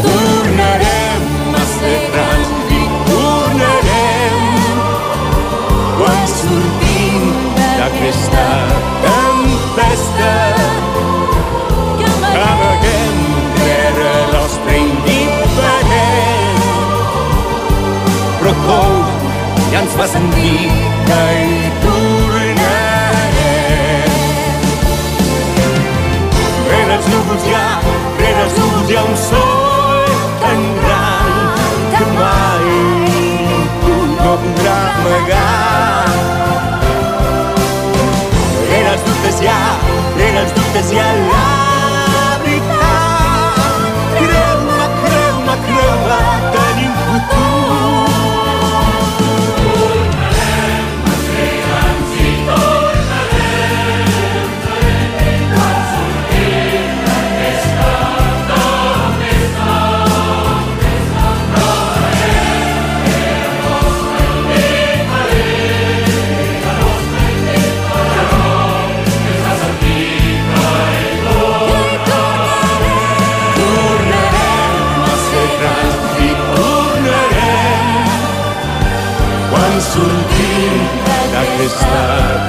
Tornarem 0.06 1.56
a 1.62 1.64
ser 1.76 1.96
grans 2.16 2.74
i 2.80 2.84
tornarem 3.12 4.44
quan 6.00 6.22
sortim 6.36 7.32
d'aquesta 7.60 8.79
però 18.70 18.82
cou 18.86 19.72
i 19.72 19.76
ens 19.80 19.94
fa 19.98 20.06
sentir 20.08 20.70
que 21.08 21.22
hi 21.40 21.70
tornarem. 21.84 22.58
Rere 26.70 26.94
els 26.98 27.08
núvols 27.14 27.44
hi 27.48 27.54
ha, 27.58 27.68
rere 28.22 28.42
els 28.46 28.56
núvols 28.62 28.90
hi 28.92 28.96
ha 29.00 29.04
un 29.10 29.18
sol 29.26 30.08
tan 30.46 30.62
gran 30.80 31.30
que 31.98 32.06
mai 32.16 32.66
ningú 33.50 33.96
no 34.16 34.34
podrà 34.46 34.80
amagar. 34.96 35.39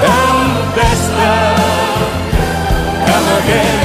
Tempesta 0.05 1.33
que 3.05 3.13
amaguem 3.19 3.81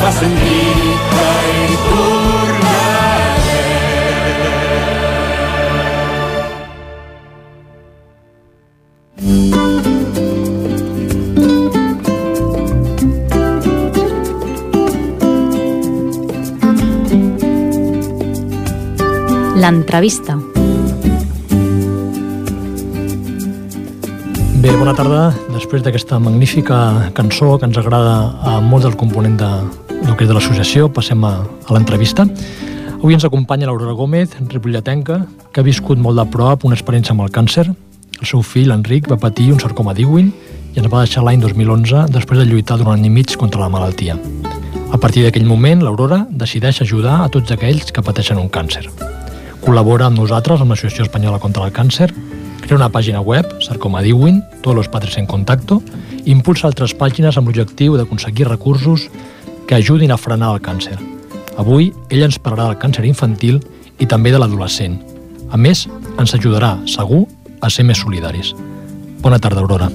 fa 0.05 0.11
sentit 0.11 1.01
que. 1.89 2.03
L'entrevista. 19.55 20.35
Bé, 24.61 24.69
bona 24.77 24.93
tarda. 24.93 25.31
Després 25.55 25.81
d'aquesta 25.81 26.19
magnífica 26.21 27.09
cançó 27.17 27.55
que 27.57 27.65
ens 27.65 27.79
agrada 27.81 28.35
a 28.45 28.59
molt 28.61 28.85
del 28.85 28.93
component 28.99 29.39
de, 29.41 29.49
del 30.15 30.19
que 30.19 30.23
és 30.23 30.29
de 30.31 30.35
l'associació, 30.37 30.87
passem 30.87 31.23
a, 31.27 31.41
a 31.43 31.73
l'entrevista. 31.75 32.23
Avui 32.95 33.17
ens 33.17 33.25
acompanya 33.27 33.67
l'Aurora 33.67 33.91
Gómez, 33.91 34.31
ripolletenca, 34.47 35.25
que 35.51 35.59
ha 35.59 35.65
viscut 35.65 35.99
molt 35.99 36.15
de 36.15 36.23
prop 36.31 36.63
una 36.63 36.77
experiència 36.77 37.11
amb 37.11 37.25
el 37.25 37.33
càncer. 37.35 37.65
El 37.67 38.29
seu 38.29 38.39
fill, 38.39 38.71
Enric, 38.71 39.09
va 39.11 39.19
patir 39.19 39.49
un 39.51 39.59
sarcoma 39.59 39.93
d'Ewin 39.97 40.29
i 40.71 40.79
ens 40.79 40.87
va 40.87 41.03
deixar 41.03 41.25
l'any 41.25 41.43
2011 41.43 42.05
després 42.15 42.39
de 42.39 42.47
lluitar 42.47 42.79
durant 42.79 42.95
any 42.95 43.09
i 43.09 43.11
mig 43.11 43.35
contra 43.35 43.59
la 43.59 43.67
malaltia. 43.73 44.15
A 44.95 45.01
partir 45.01 45.25
d'aquell 45.25 45.49
moment, 45.49 45.83
l'Aurora 45.83 46.23
decideix 46.31 46.79
ajudar 46.85 47.19
a 47.25 47.29
tots 47.29 47.51
aquells 47.51 47.91
que 47.91 48.05
pateixen 48.05 48.39
un 48.39 48.47
càncer. 48.47 48.87
Col·labora 49.67 50.07
amb 50.07 50.21
nosaltres, 50.21 50.63
amb 50.63 50.71
l'Associació 50.71 51.09
Espanyola 51.09 51.43
contra 51.43 51.67
el 51.67 51.75
Càncer, 51.75 52.13
crea 52.63 52.79
una 52.79 52.91
pàgina 52.93 53.19
web, 53.19 53.57
Sarcoma 53.59 54.01
Diwin, 54.05 54.43
Todos 54.61 54.77
los 54.77 54.87
padres 54.87 55.17
en 55.17 55.27
contacto, 55.27 55.81
i 56.23 56.31
impulsa 56.31 56.69
altres 56.69 56.95
pàgines 56.95 57.35
amb 57.35 57.49
l'objectiu 57.49 57.97
d'aconseguir 57.99 58.47
recursos 58.47 59.09
que 59.67 59.75
ajudin 59.75 60.11
a 60.11 60.17
frenar 60.17 60.53
el 60.55 60.61
càncer. 60.61 60.97
Avui, 61.57 61.91
ella 62.09 62.27
ens 62.29 62.37
parlarà 62.41 62.71
del 62.71 62.79
càncer 62.81 63.05
infantil 63.07 63.61
i 63.99 64.07
també 64.09 64.33
de 64.33 64.39
l'adolescent. 64.41 64.99
A 65.49 65.57
més, 65.57 65.85
ens 66.19 66.35
ajudarà, 66.35 66.75
segur, 66.89 67.25
a 67.61 67.69
ser 67.71 67.85
més 67.87 68.01
solidaris. 68.03 68.53
Bona 69.23 69.39
tarda, 69.41 69.63
Aurora. 69.63 69.89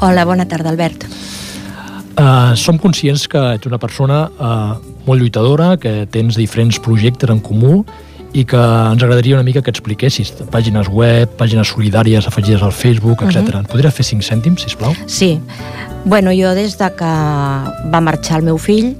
Hola, 0.00 0.24
bona 0.24 0.46
tarda, 0.48 0.70
Albert. 0.70 1.06
Uh, 2.18 2.56
som 2.58 2.78
conscients 2.82 3.28
que 3.30 3.40
ets 3.54 3.68
una 3.68 3.78
persona 3.78 4.24
uh, 4.26 4.78
molt 5.06 5.22
lluitadora, 5.22 5.76
que 5.78 6.08
tens 6.10 6.38
diferents 6.38 6.80
projectes 6.82 7.30
en 7.30 7.38
comú 7.38 7.84
i 8.32 8.44
que 8.44 8.58
ens 8.58 9.02
agradaria 9.02 9.36
una 9.36 9.44
mica 9.46 9.62
que 9.62 9.72
expliquessis 9.72 10.34
pàgines 10.52 10.90
web, 10.92 11.30
pàgines 11.38 11.70
solidàries 11.72 12.28
afegides 12.28 12.62
al 12.62 12.72
Facebook, 12.72 13.22
etc. 13.22 13.36
Uh 13.36 13.42
-huh. 13.42 13.60
Et 13.60 13.68
podries 13.68 13.94
fer 13.94 14.04
5 14.04 14.22
cèntims, 14.22 14.62
sisplau? 14.62 14.92
Sí. 15.06 15.40
Bueno, 16.04 16.30
jo 16.30 16.54
des 16.54 16.76
de 16.78 16.90
que 16.94 17.12
va 17.92 18.00
marxar 18.00 18.38
el 18.38 18.44
meu 18.44 18.58
fill, 18.58 18.96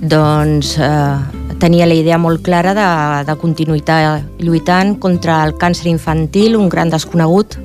doncs 0.00 0.78
eh, 0.78 1.16
tenia 1.58 1.86
la 1.86 1.94
idea 1.94 2.18
molt 2.18 2.42
clara 2.42 2.74
de, 2.74 3.24
de 3.24 3.36
continuïtar 3.36 4.22
lluitant 4.38 4.98
contra 4.98 5.44
el 5.44 5.54
càncer 5.54 5.86
infantil, 5.86 6.56
un 6.56 6.68
gran 6.68 6.90
desconegut, 6.90 7.58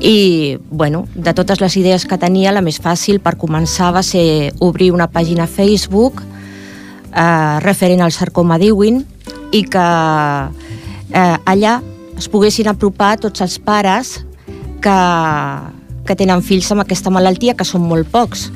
i 0.00 0.58
bueno, 0.70 1.06
de 1.14 1.34
totes 1.34 1.60
les 1.60 1.76
idees 1.76 2.06
que 2.06 2.18
tenia 2.18 2.52
la 2.52 2.62
més 2.62 2.78
fàcil 2.80 3.18
per 3.20 3.36
començar 3.36 3.92
va 3.94 4.02
ser 4.02 4.52
obrir 4.60 4.92
una 4.92 5.08
pàgina 5.10 5.46
Facebook 5.46 6.22
eh, 6.22 7.58
referent 7.64 8.02
al 8.02 8.12
sarcoma 8.12 8.58
d'Ewin 8.58 9.04
i 9.52 9.64
que 9.64 9.86
eh, 11.14 11.36
allà 11.44 11.78
es 12.18 12.28
poguessin 12.28 12.68
apropar 12.68 13.16
tots 13.22 13.42
els 13.44 13.58
pares 13.62 14.18
que, 14.82 14.98
que 16.06 16.16
tenen 16.18 16.42
fills 16.42 16.70
amb 16.72 16.84
aquesta 16.84 17.12
malaltia, 17.14 17.54
que 17.54 17.66
són 17.66 17.86
molt 17.88 18.10
pocs, 18.12 18.48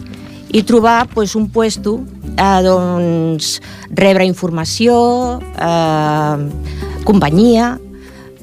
i 0.52 0.62
trobar 0.68 1.06
pues, 1.14 1.34
un 1.38 1.48
puesto 1.50 2.00
eh, 2.36 2.60
doncs, 2.64 3.54
rebre 3.90 4.26
informació, 4.28 5.40
eh, 5.56 7.02
companyia, 7.08 7.78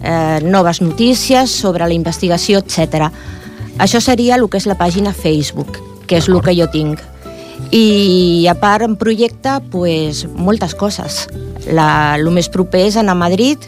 eh, 0.01 0.39
noves 0.43 0.81
notícies 0.81 1.51
sobre 1.51 1.87
la 1.87 1.93
investigació, 1.93 2.63
etc. 2.63 3.11
Això 3.77 4.01
seria 4.01 4.35
el 4.35 4.47
que 4.49 4.57
és 4.57 4.67
la 4.67 4.77
pàgina 4.79 5.13
Facebook, 5.13 5.77
que 6.07 6.17
és 6.17 6.27
el 6.27 6.41
que 6.41 6.55
jo 6.57 6.67
tinc. 6.73 7.03
I 7.71 8.47
a 8.49 8.55
part, 8.57 8.83
en 8.83 8.95
projecte, 8.97 9.59
pues, 9.71 10.25
moltes 10.33 10.73
coses. 10.75 11.27
La, 11.69 12.15
el 12.17 12.29
més 12.33 12.49
proper 12.49 12.87
és 12.87 12.97
anar 12.97 13.13
a 13.17 13.21
Madrid 13.21 13.61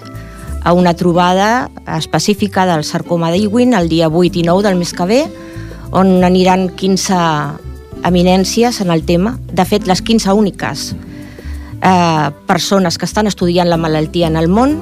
a 0.64 0.74
una 0.74 0.94
trobada 0.94 1.70
específica 1.98 2.66
del 2.70 2.84
sarcoma 2.86 3.32
d'Ewin 3.34 3.74
el 3.74 3.90
dia 3.90 4.10
8 4.10 4.40
i 4.40 4.44
9 4.46 4.64
del 4.68 4.78
mes 4.78 4.94
que 4.94 5.06
ve, 5.10 5.22
on 5.92 6.24
aniran 6.24 6.70
15 6.70 7.18
eminències 8.08 8.82
en 8.82 8.92
el 8.92 9.04
tema. 9.04 9.38
De 9.52 9.66
fet, 9.66 9.88
les 9.88 10.02
15 10.02 10.34
úniques 10.34 10.92
eh, 11.82 12.30
persones 12.48 12.98
que 12.98 13.06
estan 13.06 13.28
estudiant 13.28 13.70
la 13.70 13.78
malaltia 13.78 14.28
en 14.28 14.38
el 14.38 14.48
món 14.48 14.80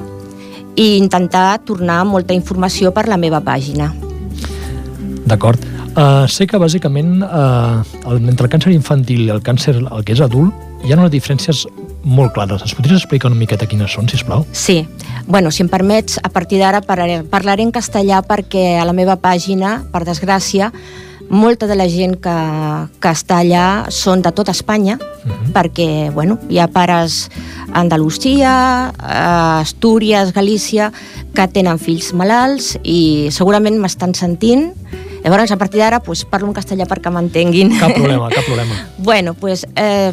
i 0.76 0.96
intentar 0.96 1.60
tornar 1.66 2.04
molta 2.04 2.36
informació 2.36 2.94
per 2.94 3.08
la 3.08 3.18
meva 3.20 3.42
pàgina. 3.44 3.92
D'acord. 5.26 5.69
Uh, 5.90 6.26
sé 6.30 6.46
que 6.46 6.58
bàsicament 6.60 7.18
uh, 7.26 7.82
el, 8.06 8.20
entre 8.30 8.46
el 8.46 8.52
càncer 8.52 8.70
infantil 8.70 9.24
i 9.26 9.32
el 9.34 9.40
càncer 9.42 9.74
el 9.80 10.04
que 10.06 10.14
és 10.14 10.20
adult 10.22 10.54
hi 10.86 10.92
ha 10.92 10.96
unes 10.96 11.10
diferències 11.12 11.64
molt 12.04 12.32
clares. 12.36 12.62
Es 12.64 12.74
podries 12.78 13.02
explicar 13.02 13.28
una 13.28 13.38
miqueta 13.40 13.66
quines 13.68 13.92
són, 13.92 14.08
si 14.08 14.20
plau? 14.24 14.46
Sí. 14.52 14.84
Bueno, 15.26 15.50
si 15.50 15.64
em 15.64 15.68
permets, 15.68 16.18
a 16.22 16.30
partir 16.32 16.60
d'ara 16.62 16.80
parlaré 16.80 17.62
en 17.66 17.72
castellà 17.74 18.22
perquè 18.26 18.78
a 18.80 18.86
la 18.88 18.94
meva 18.96 19.18
pàgina, 19.20 19.80
per 19.92 20.04
desgràcia, 20.08 20.70
molta 21.30 21.68
de 21.70 21.76
la 21.78 21.86
gent 21.88 22.16
que, 22.22 22.36
que 22.98 23.12
està 23.14 23.38
allà 23.44 23.66
són 23.94 24.22
de 24.22 24.32
tota 24.34 24.50
Espanya, 24.50 24.98
uh 24.98 25.30
-huh. 25.30 25.52
perquè 25.52 26.10
bueno, 26.12 26.38
hi 26.48 26.58
ha 26.58 26.66
pares 26.66 27.30
a 27.72 27.80
Andalusia, 27.80 28.92
a 28.98 29.60
Astúries, 29.60 30.32
Galícia, 30.32 30.92
que 31.34 31.46
tenen 31.48 31.78
fills 31.78 32.12
malalts 32.12 32.78
i 32.82 33.28
segurament 33.30 33.78
m'estan 33.78 34.14
sentint. 34.14 34.72
Llavors, 35.24 35.50
a 35.52 35.56
partir 35.56 35.80
d'ara, 35.80 36.00
pues, 36.00 36.24
parlo 36.24 36.48
en 36.48 36.54
castellà 36.56 36.86
perquè 36.86 37.10
m'entenguin. 37.12 37.78
Cap 37.78 37.94
problema, 38.00 38.28
cap 38.30 38.44
problema. 38.44 38.86
bueno, 38.98 39.34
pues... 39.34 39.66
Eh, 39.76 40.12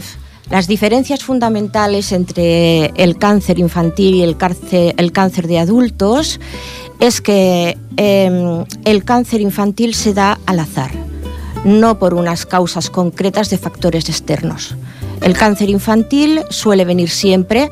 Las 0.50 0.68
diferencias 0.68 1.26
fundamentales 1.26 2.14
entre 2.14 2.94
el 2.96 3.18
cáncer 3.18 3.60
infantil 3.60 4.16
y 4.16 4.22
el 4.24 4.38
cáncer, 4.38 4.94
el 4.98 5.12
cáncer 5.12 5.46
de 5.46 5.60
adultos 5.60 6.40
es 7.02 7.20
que 7.20 7.78
eh, 7.98 8.64
el 8.86 9.04
cáncer 9.04 9.42
infantil 9.42 9.94
se 9.94 10.14
da 10.14 10.40
al 10.46 10.60
azar, 10.60 10.92
no 11.66 12.00
por 12.00 12.14
unas 12.14 12.46
causas 12.46 12.90
concretas 12.90 13.50
de 13.50 13.58
factores 13.58 14.08
externos. 14.08 14.76
El 15.20 15.34
cáncer 15.34 15.70
infantil 15.70 16.42
suele 16.50 16.86
venir 16.86 17.10
siempre 17.10 17.70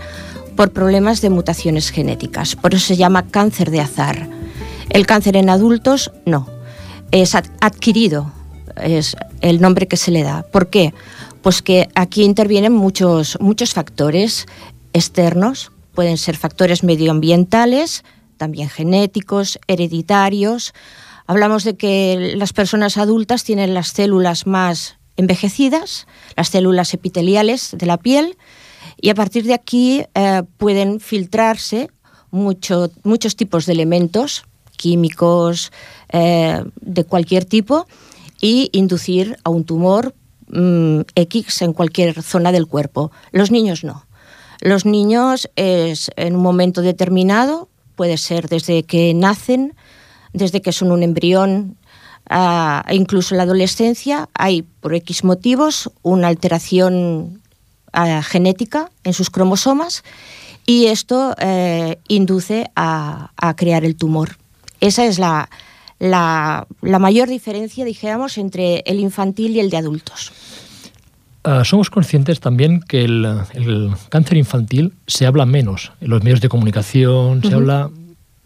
por 0.57 0.71
problemas 0.71 1.21
de 1.21 1.29
mutaciones 1.29 1.91
genéticas, 1.91 2.57
por 2.57 2.73
eso 2.73 2.87
se 2.87 2.97
llama 2.97 3.27
cáncer 3.27 3.71
de 3.71 3.79
azar. 3.79 4.27
El 4.89 5.05
cáncer 5.05 5.37
en 5.37 5.49
adultos 5.49 6.11
no, 6.25 6.49
es 7.21 7.35
adquirido, 7.35 8.31
es 8.81 9.15
el 9.41 9.61
nombre 9.61 9.87
que 9.87 9.97
se 9.97 10.11
le 10.11 10.23
da. 10.23 10.43
¿Por 10.43 10.69
qué? 10.69 10.93
Pues 11.41 11.61
que 11.61 11.89
aquí 11.95 12.23
intervienen 12.23 12.73
muchos, 12.73 13.37
muchos 13.39 13.73
factores 13.73 14.47
externos, 14.93 15.71
pueden 15.93 16.17
ser 16.17 16.35
factores 16.35 16.83
medioambientales, 16.83 18.03
también 18.37 18.69
genéticos, 18.69 19.59
hereditarios. 19.67 20.73
Hablamos 21.25 21.63
de 21.63 21.77
que 21.77 22.33
las 22.35 22.51
personas 22.51 22.97
adultas 22.97 23.43
tienen 23.43 23.73
las 23.73 23.89
células 23.89 24.45
más 24.45 24.97
envejecidas, 25.15 26.07
las 26.35 26.49
células 26.49 26.93
epiteliales 26.93 27.75
de 27.77 27.85
la 27.85 27.97
piel, 27.97 28.37
y 28.99 29.09
a 29.09 29.15
partir 29.15 29.45
de 29.45 29.53
aquí 29.53 30.03
eh, 30.13 30.43
pueden 30.57 30.99
filtrarse 30.99 31.89
mucho, 32.31 32.91
muchos 33.03 33.37
tipos 33.37 33.65
de 33.65 33.73
elementos 33.73 34.43
químicos 34.75 35.71
eh, 36.09 36.63
de 36.81 37.03
cualquier 37.03 37.45
tipo 37.45 37.87
y 38.41 38.69
inducir 38.73 39.37
a 39.43 39.49
un 39.49 39.63
tumor 39.63 40.13
mmm, 40.47 41.01
X 41.15 41.61
en 41.61 41.73
cualquier 41.73 42.21
zona 42.21 42.51
del 42.51 42.67
cuerpo. 42.67 43.11
Los 43.31 43.51
niños 43.51 43.83
no. 43.83 44.05
Los 44.61 44.85
niños 44.85 45.49
es 45.55 46.11
en 46.15 46.35
un 46.35 46.41
momento 46.41 46.81
determinado 46.81 47.69
puede 47.95 48.17
ser 48.17 48.47
desde 48.49 48.83
que 48.83 49.13
nacen, 49.13 49.73
desde 50.33 50.61
que 50.61 50.71
son 50.71 50.91
un 50.91 51.01
embrión, 51.01 51.77
uh, 52.29 52.93
incluso 52.93 53.33
en 53.33 53.37
la 53.37 53.43
adolescencia, 53.43 54.29
hay 54.33 54.63
por 54.63 54.93
X 54.93 55.23
motivos 55.23 55.89
una 56.03 56.27
alteración 56.27 57.41
genética 58.23 58.91
en 59.05 59.13
sus 59.13 59.29
cromosomas 59.29 60.03
y 60.65 60.87
esto 60.87 61.33
eh, 61.39 61.97
induce 62.09 62.69
a, 62.75 63.31
crear 63.55 63.85
el 63.85 63.95
tumor. 63.95 64.37
Esa 64.79 65.05
es 65.05 65.19
la, 65.19 65.49
la, 65.99 66.67
la 66.81 66.99
mayor 66.99 67.27
diferencia, 67.27 67.85
dijéramos, 67.85 68.37
entre 68.37 68.83
el 68.85 68.99
infantil 68.99 69.55
y 69.55 69.59
el 69.59 69.69
de 69.69 69.77
adultos. 69.77 70.31
Uh, 71.45 71.63
somos 71.63 71.91
conscientes 71.91 72.39
también 72.39 72.81
que 72.81 73.03
el, 73.03 73.25
el, 73.53 73.91
cáncer 74.09 74.37
infantil 74.37 74.93
se 75.05 75.27
habla 75.27 75.45
menos 75.45 75.91
en 76.01 76.09
los 76.09 76.23
medios 76.23 76.41
de 76.41 76.49
comunicación, 76.49 77.41
se 77.41 77.47
uh 77.47 77.51
-huh. 77.51 77.55
habla... 77.55 77.89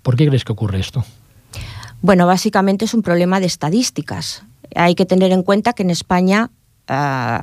¿Por 0.01 0.15
qué 0.15 0.27
crees 0.27 0.43
que 0.43 0.51
ocurre 0.51 0.79
esto? 0.79 1.05
Bueno, 2.01 2.25
básicamente 2.25 2.85
es 2.85 2.93
un 2.93 3.01
problema 3.01 3.39
de 3.39 3.45
estadísticas. 3.45 4.43
Hay 4.75 4.95
que 4.95 5.05
tener 5.05 5.31
en 5.31 5.43
cuenta 5.43 5.73
que 5.73 5.83
en 5.83 5.89
España, 5.89 6.49
uh, 6.89 7.41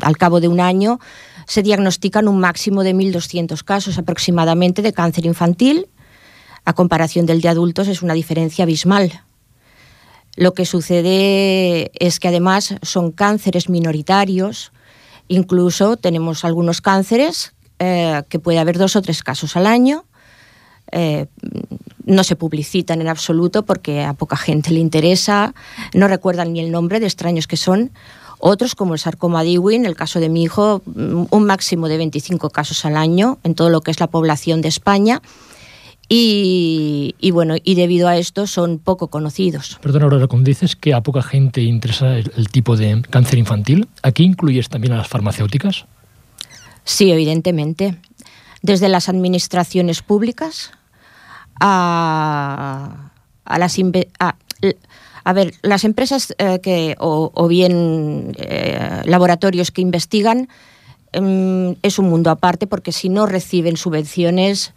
al 0.00 0.16
cabo 0.16 0.40
de 0.40 0.48
un 0.48 0.60
año, 0.60 0.98
se 1.46 1.62
diagnostican 1.62 2.28
un 2.28 2.38
máximo 2.38 2.82
de 2.82 2.94
1.200 2.94 3.62
casos 3.64 3.98
aproximadamente 3.98 4.82
de 4.82 4.92
cáncer 4.92 5.26
infantil. 5.26 5.86
A 6.64 6.74
comparación 6.74 7.26
del 7.26 7.40
de 7.40 7.48
adultos 7.48 7.88
es 7.88 8.02
una 8.02 8.14
diferencia 8.14 8.64
abismal. 8.64 9.22
Lo 10.36 10.54
que 10.54 10.64
sucede 10.64 11.90
es 11.94 12.20
que 12.20 12.28
además 12.28 12.76
son 12.82 13.12
cánceres 13.12 13.68
minoritarios, 13.68 14.72
incluso 15.28 15.96
tenemos 15.96 16.44
algunos 16.44 16.80
cánceres 16.80 17.52
eh, 17.78 18.22
que 18.28 18.38
puede 18.38 18.58
haber 18.58 18.78
dos 18.78 18.96
o 18.96 19.02
tres 19.02 19.22
casos 19.22 19.56
al 19.56 19.66
año, 19.66 20.04
eh, 20.90 21.26
no 22.04 22.24
se 22.24 22.36
publicitan 22.36 23.00
en 23.00 23.08
absoluto 23.08 23.64
porque 23.64 24.04
a 24.04 24.14
poca 24.14 24.36
gente 24.36 24.70
le 24.70 24.80
interesa, 24.80 25.54
no 25.94 26.08
recuerdan 26.08 26.52
ni 26.52 26.60
el 26.60 26.70
nombre 26.70 27.00
de 27.00 27.06
extraños 27.06 27.46
que 27.46 27.56
son. 27.56 27.92
Otros, 28.38 28.74
como 28.74 28.94
el 28.94 28.98
sarcoma 28.98 29.44
de 29.44 29.52
Ewing, 29.52 29.86
el 29.86 29.94
caso 29.94 30.18
de 30.18 30.28
mi 30.28 30.42
hijo, 30.42 30.82
mm, 30.84 31.26
un 31.30 31.44
máximo 31.44 31.88
de 31.88 31.96
25 31.96 32.50
casos 32.50 32.84
al 32.84 32.96
año 32.96 33.38
en 33.44 33.54
todo 33.54 33.70
lo 33.70 33.82
que 33.82 33.92
es 33.92 34.00
la 34.00 34.08
población 34.08 34.62
de 34.62 34.68
España. 34.68 35.22
Y, 36.14 37.14
y 37.20 37.30
bueno, 37.30 37.54
y 37.64 37.74
debido 37.74 38.06
a 38.06 38.18
esto 38.18 38.46
son 38.46 38.78
poco 38.78 39.08
conocidos. 39.08 39.78
Perdona, 39.80 40.04
Aurora, 40.04 40.26
cuando 40.26 40.48
dices 40.48 40.76
que 40.76 40.92
a 40.92 41.00
poca 41.00 41.22
gente 41.22 41.62
interesa 41.62 42.18
el, 42.18 42.30
el 42.36 42.50
tipo 42.50 42.76
de 42.76 43.00
cáncer 43.08 43.38
infantil, 43.38 43.88
¿aquí 44.02 44.22
incluyes 44.22 44.68
también 44.68 44.92
a 44.92 44.98
las 44.98 45.08
farmacéuticas? 45.08 45.86
Sí, 46.84 47.10
evidentemente. 47.10 47.96
Desde 48.60 48.90
las 48.90 49.08
administraciones 49.08 50.02
públicas 50.02 50.72
a, 51.58 53.10
a 53.46 53.58
las 53.58 53.78
a, 54.18 54.36
a 55.24 55.32
ver, 55.32 55.54
las 55.62 55.84
empresas 55.84 56.34
eh, 56.36 56.60
que 56.62 56.94
o, 56.98 57.32
o 57.32 57.48
bien 57.48 58.34
eh, 58.36 59.00
laboratorios 59.06 59.70
que 59.70 59.80
investigan 59.80 60.50
em, 61.12 61.74
es 61.80 61.98
un 61.98 62.10
mundo 62.10 62.28
aparte 62.28 62.66
porque 62.66 62.92
si 62.92 63.08
no 63.08 63.24
reciben 63.24 63.78
subvenciones 63.78 64.74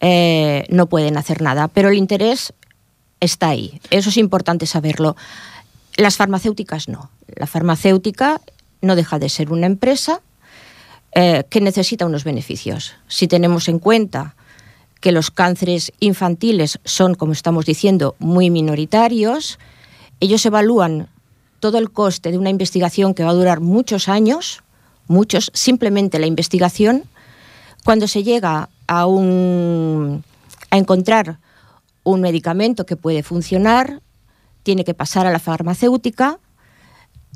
eh, 0.00 0.66
no 0.70 0.86
pueden 0.86 1.16
hacer 1.16 1.42
nada. 1.42 1.68
Pero 1.68 1.88
el 1.88 1.96
interés 1.96 2.52
está 3.20 3.48
ahí. 3.50 3.80
Eso 3.90 4.08
es 4.08 4.16
importante 4.16 4.66
saberlo. 4.66 5.16
Las 5.96 6.16
farmacéuticas 6.16 6.88
no. 6.88 7.10
La 7.36 7.46
farmacéutica 7.46 8.40
no 8.80 8.96
deja 8.96 9.18
de 9.18 9.28
ser 9.28 9.52
una 9.52 9.66
empresa 9.66 10.20
eh, 11.12 11.44
que 11.50 11.60
necesita 11.60 12.06
unos 12.06 12.24
beneficios. 12.24 12.94
Si 13.08 13.28
tenemos 13.28 13.68
en 13.68 13.78
cuenta 13.78 14.34
que 15.00 15.12
los 15.12 15.30
cánceres 15.30 15.92
infantiles 16.00 16.78
son, 16.84 17.14
como 17.14 17.32
estamos 17.32 17.66
diciendo, 17.66 18.14
muy 18.18 18.50
minoritarios, 18.50 19.58
ellos 20.20 20.44
evalúan 20.44 21.08
todo 21.58 21.78
el 21.78 21.90
coste 21.90 22.30
de 22.30 22.38
una 22.38 22.50
investigación 22.50 23.14
que 23.14 23.24
va 23.24 23.30
a 23.30 23.34
durar 23.34 23.60
muchos 23.60 24.08
años, 24.08 24.62
muchos, 25.08 25.50
simplemente 25.54 26.18
la 26.18 26.26
investigación, 26.26 27.04
cuando 27.84 28.08
se 28.08 28.22
llega 28.22 28.68
a, 28.90 29.06
encontrar 30.72 31.38
un 32.02 32.20
medicamento 32.20 32.86
que 32.86 32.96
puede 32.96 33.22
funcionar, 33.22 34.02
tiene 34.64 34.84
que 34.84 34.94
pasar 34.94 35.26
a 35.26 35.30
la 35.30 35.38
farmacéutica, 35.38 36.38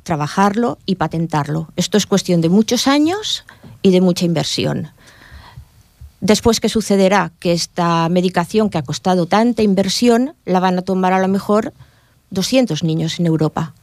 trabajarlo 0.02 0.78
y 0.84 0.96
patentarlo. 0.96 1.68
Esto 1.76 1.96
es 1.96 2.06
cuestión 2.06 2.40
de 2.40 2.48
muchos 2.48 2.88
años 2.88 3.44
y 3.82 3.92
de 3.92 4.00
mucha 4.00 4.24
inversión. 4.24 4.88
Después, 6.20 6.58
¿qué 6.58 6.68
sucederá? 6.68 7.30
Que 7.38 7.52
esta 7.52 8.08
medicación 8.08 8.68
que 8.68 8.78
ha 8.78 8.82
costado 8.82 9.26
tanta 9.26 9.62
inversión 9.62 10.34
la 10.44 10.58
van 10.58 10.78
a 10.78 10.82
tomar 10.82 11.12
a 11.12 11.20
lo 11.20 11.28
mejor 11.28 11.72
200 12.30 12.82
niños 12.82 13.20
en 13.20 13.26
Europa. 13.26 13.74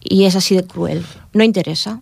Y 0.00 0.24
es 0.24 0.34
así 0.34 0.56
de 0.56 0.66
cruel. 0.66 1.06
No 1.32 1.44
interesa. 1.44 2.00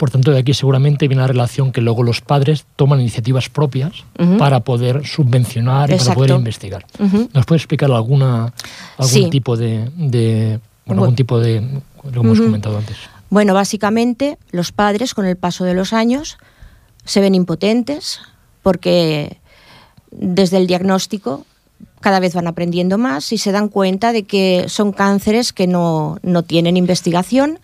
Por 0.00 0.08
tanto, 0.10 0.30
de 0.30 0.38
aquí 0.38 0.54
seguramente 0.54 1.08
viene 1.08 1.20
la 1.20 1.26
relación 1.26 1.72
que 1.72 1.82
luego 1.82 2.02
los 2.02 2.22
padres 2.22 2.64
toman 2.76 3.00
iniciativas 3.02 3.50
propias 3.50 3.92
para 4.38 4.60
poder 4.60 5.06
subvencionar 5.06 5.90
y 5.90 5.96
para 5.96 6.14
poder 6.14 6.30
investigar. 6.30 6.86
¿Nos 7.34 7.44
puede 7.44 7.58
explicar 7.58 7.90
alguna, 7.92 8.50
algún 8.96 9.12
Sí. 9.24 9.28
tipo 9.28 9.58
de, 9.58 9.90
de- 9.96 10.58
bueno, 10.86 11.02
Bu- 11.02 11.04
algún 11.04 11.16
tipo 11.16 11.38
de, 11.38 11.60
lo 11.60 12.10
que 12.12 12.18
hemos 12.18 12.40
comentado 12.40 12.78
antes? 12.78 12.96
Bueno, 13.28 13.52
básicamente 13.52 14.38
los 14.52 14.72
padres 14.72 15.12
con 15.12 15.26
el 15.26 15.36
paso 15.36 15.64
de 15.64 15.74
los 15.74 15.92
años 15.92 16.38
se 17.04 17.20
ven 17.20 17.34
impotentes 17.34 18.20
porque 18.62 19.36
desde 20.10 20.56
el 20.56 20.66
diagnóstico 20.66 21.44
cada 22.00 22.20
vez 22.20 22.34
van 22.34 22.46
aprendiendo 22.46 22.96
más 22.96 23.32
y 23.34 23.36
se 23.36 23.52
dan 23.52 23.68
cuenta 23.68 24.12
de 24.14 24.22
que 24.22 24.64
son 24.68 24.92
cánceres 24.92 25.52
que 25.52 25.66
no, 25.66 26.16
no 26.22 26.42
tienen 26.42 26.78
investigación, 26.78 27.58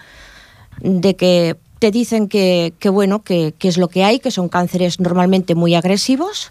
de 0.83 1.17
que 1.17 1.57
te 1.79 1.91
dicen 1.91 2.29
que, 2.29 2.73
bueno, 2.91 3.23
que 3.23 3.55
es 3.61 3.77
lo 3.77 3.89
que 3.89 4.05
hay, 4.05 4.19
que 4.19 4.31
son 4.31 4.49
cánceres 4.49 5.01
normalmente 5.01 5.55
muy 5.55 5.75
agresivos 5.75 6.51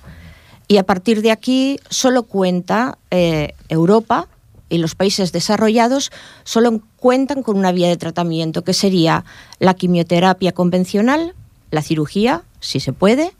y 0.67 0.77
a 0.77 0.83
partir 0.83 1.21
de 1.21 1.31
aquí 1.31 1.79
solo 1.89 2.23
cuenta 2.23 2.97
eh, 3.11 3.53
Europa 3.69 4.27
y 4.69 4.79
los 4.79 4.95
países 4.95 5.31
desarrollados 5.31 6.11
solo 6.43 6.81
cuentan 6.97 7.43
con 7.43 7.57
una 7.57 7.71
vía 7.71 7.87
de 7.87 7.97
tratamiento 7.97 8.63
que 8.63 8.73
sería 8.73 9.25
la 9.59 9.75
quimioterapia 9.75 10.53
convencional, 10.53 11.35
la 11.69 11.83
cirugía, 11.83 12.43
si 12.59 12.79
se 12.79 12.93
puede, 12.93 13.31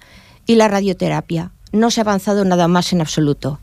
y 0.46 0.56
la 0.56 0.68
radioterapia. 0.68 1.52
No 1.72 1.90
se 1.90 2.02
ha 2.02 2.04
avanzado 2.04 2.46
nada 2.46 2.68
más 2.68 2.94
en 2.94 3.02
absoluto. 3.02 3.60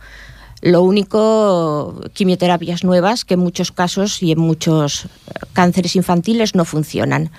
Lo 0.60 0.82
único, 0.82 2.00
quimioterapias 2.12 2.84
nuevas 2.84 3.24
que 3.24 3.34
en 3.34 3.40
muchos 3.40 3.70
casos 3.70 4.22
y 4.22 4.32
en 4.32 4.40
muchos 4.40 5.04
eh, 5.04 5.08
cánceres 5.52 5.94
infantiles 5.96 6.54
no 6.54 6.64
funcionan. 6.64 7.30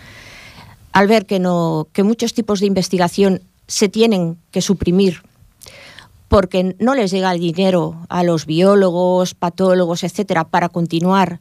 Al 0.94 1.08
ver 1.08 1.26
que, 1.26 1.40
no, 1.40 1.88
que 1.92 2.04
muchos 2.04 2.34
tipos 2.34 2.60
de 2.60 2.68
investigación 2.68 3.42
se 3.68 3.90
tienen 3.90 4.38
que 4.52 4.62
suprimir 4.62 5.22
porque 6.34 6.76
no 6.80 6.96
les 6.96 7.12
llega 7.12 7.32
el 7.32 7.40
dinero 7.40 7.96
a 8.10 8.24
los 8.24 8.48
biólogos, 8.48 9.36
patólogos, 9.36 10.04
etcétera, 10.04 10.46
para 10.46 10.68
continuar, 10.68 11.40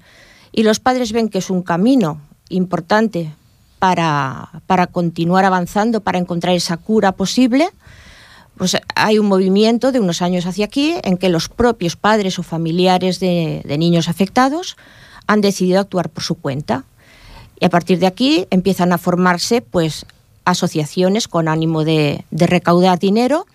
y 0.53 0.65
los 0.65 0.81
padres 0.81 1.13
ven 1.13 1.31
que 1.31 1.39
es 1.39 1.49
un 1.49 1.63
camino 1.63 2.21
importante 2.51 3.33
para, 3.79 4.51
continuar 4.93 5.47
avanzando, 5.47 6.03
para 6.03 6.19
encontrar 6.19 6.55
esa 6.55 6.77
cura 6.77 7.13
posible, 7.13 7.71
pues 8.59 8.77
hay 8.95 9.19
un 9.19 9.29
movimiento 9.29 9.93
de 9.93 10.01
unos 10.01 10.21
años 10.21 10.45
hacia 10.45 10.67
aquí 10.67 10.97
en 11.05 11.17
que 11.17 11.31
los 11.31 11.49
propios 11.49 11.97
padres 11.97 12.39
o 12.39 12.43
familiares 12.43 13.19
de 13.19 13.77
niños 13.79 14.11
afectados 14.11 14.77
han 15.27 15.41
decidido 15.41 15.81
actuar 15.81 16.11
por 16.11 16.23
su 16.23 16.35
cuenta. 16.35 16.85
Y 17.63 17.65
a 17.65 17.71
partir 17.71 18.01
de 18.01 18.09
aquí 18.09 18.49
empiezan 18.51 18.93
a 18.93 18.99
formarse 18.99 19.63
pues 19.63 20.05
asociaciones 20.45 21.29
con 21.29 21.47
ánimo 21.47 21.85
de, 21.85 22.25
recaudar 22.33 22.99
dinero 22.99 23.47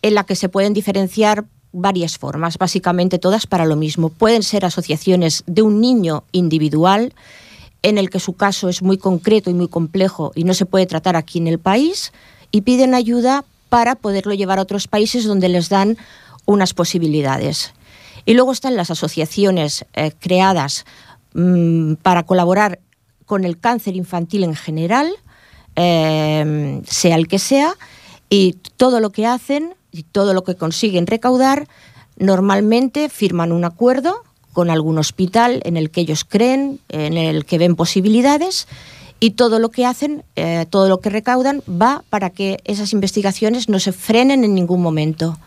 en 0.00 0.14
la 0.14 0.22
que 0.22 0.36
se 0.36 0.48
pueden 0.48 0.72
diferenciar 0.74 1.44
varias 1.72 2.18
formas, 2.18 2.56
básicamente 2.56 3.18
todas 3.18 3.48
para 3.48 3.66
lo 3.66 3.74
mismo. 3.74 4.10
Pueden 4.10 4.44
ser 4.44 4.64
asociaciones 4.64 5.42
de 5.48 5.62
un 5.62 5.80
niño 5.80 6.22
individual 6.30 7.14
en 7.82 7.98
el 7.98 8.10
que 8.10 8.20
su 8.20 8.34
caso 8.34 8.68
es 8.68 8.80
muy 8.80 8.96
concreto 8.96 9.50
y 9.50 9.54
muy 9.54 9.66
complejo 9.66 10.30
y 10.36 10.44
no 10.44 10.54
se 10.54 10.64
puede 10.64 10.86
tratar 10.86 11.16
aquí 11.16 11.38
en 11.38 11.48
el 11.48 11.58
país 11.58 12.12
y 12.52 12.60
piden 12.60 12.94
ayuda 12.94 13.44
para 13.68 13.96
poderlo 13.96 14.34
llevar 14.34 14.60
a 14.60 14.62
otros 14.62 14.86
países 14.86 15.24
donde 15.24 15.48
les 15.48 15.68
dan 15.68 15.98
unas 16.44 16.74
posibilidades. 16.74 17.74
Y 18.24 18.34
luego 18.34 18.52
están 18.52 18.76
las 18.76 18.92
asociaciones 18.92 19.84
eh, 19.94 20.12
creadas 20.20 20.86
mmm, 21.34 21.94
para 21.94 22.22
colaborar 22.22 22.78
con 23.26 23.44
el 23.44 23.58
cáncer 23.58 23.96
infantil 23.96 24.44
en 24.44 24.54
general, 24.54 25.10
eh, 25.74 26.80
sea 26.86 27.16
el 27.16 27.28
que 27.28 27.38
sea, 27.38 27.74
y 28.30 28.56
todo 28.76 29.00
lo 29.00 29.10
que 29.10 29.26
hacen 29.26 29.74
y 29.92 30.04
todo 30.04 30.32
lo 30.34 30.44
que 30.44 30.56
consiguen 30.56 31.06
recaudar, 31.06 31.68
normalmente 32.16 33.08
firman 33.08 33.52
un 33.52 33.64
acuerdo 33.64 34.22
con 34.52 34.70
algún 34.70 34.98
hospital 34.98 35.60
en 35.64 35.76
el 35.76 35.90
que 35.90 36.00
ellos 36.00 36.24
creen, 36.24 36.80
en 36.88 37.18
el 37.18 37.44
que 37.44 37.58
ven 37.58 37.76
posibilidades, 37.76 38.66
y 39.20 39.32
todo 39.32 39.58
lo 39.58 39.70
que 39.70 39.86
hacen, 39.86 40.24
eh, 40.36 40.66
todo 40.68 40.88
lo 40.88 41.00
que 41.00 41.10
recaudan, 41.10 41.62
va 41.68 42.04
para 42.10 42.30
que 42.30 42.58
esas 42.64 42.92
investigaciones 42.92 43.68
no 43.68 43.78
se 43.80 43.92
frenen 43.92 44.44
en 44.44 44.54
ningún 44.54 44.82
momento. 44.82 45.38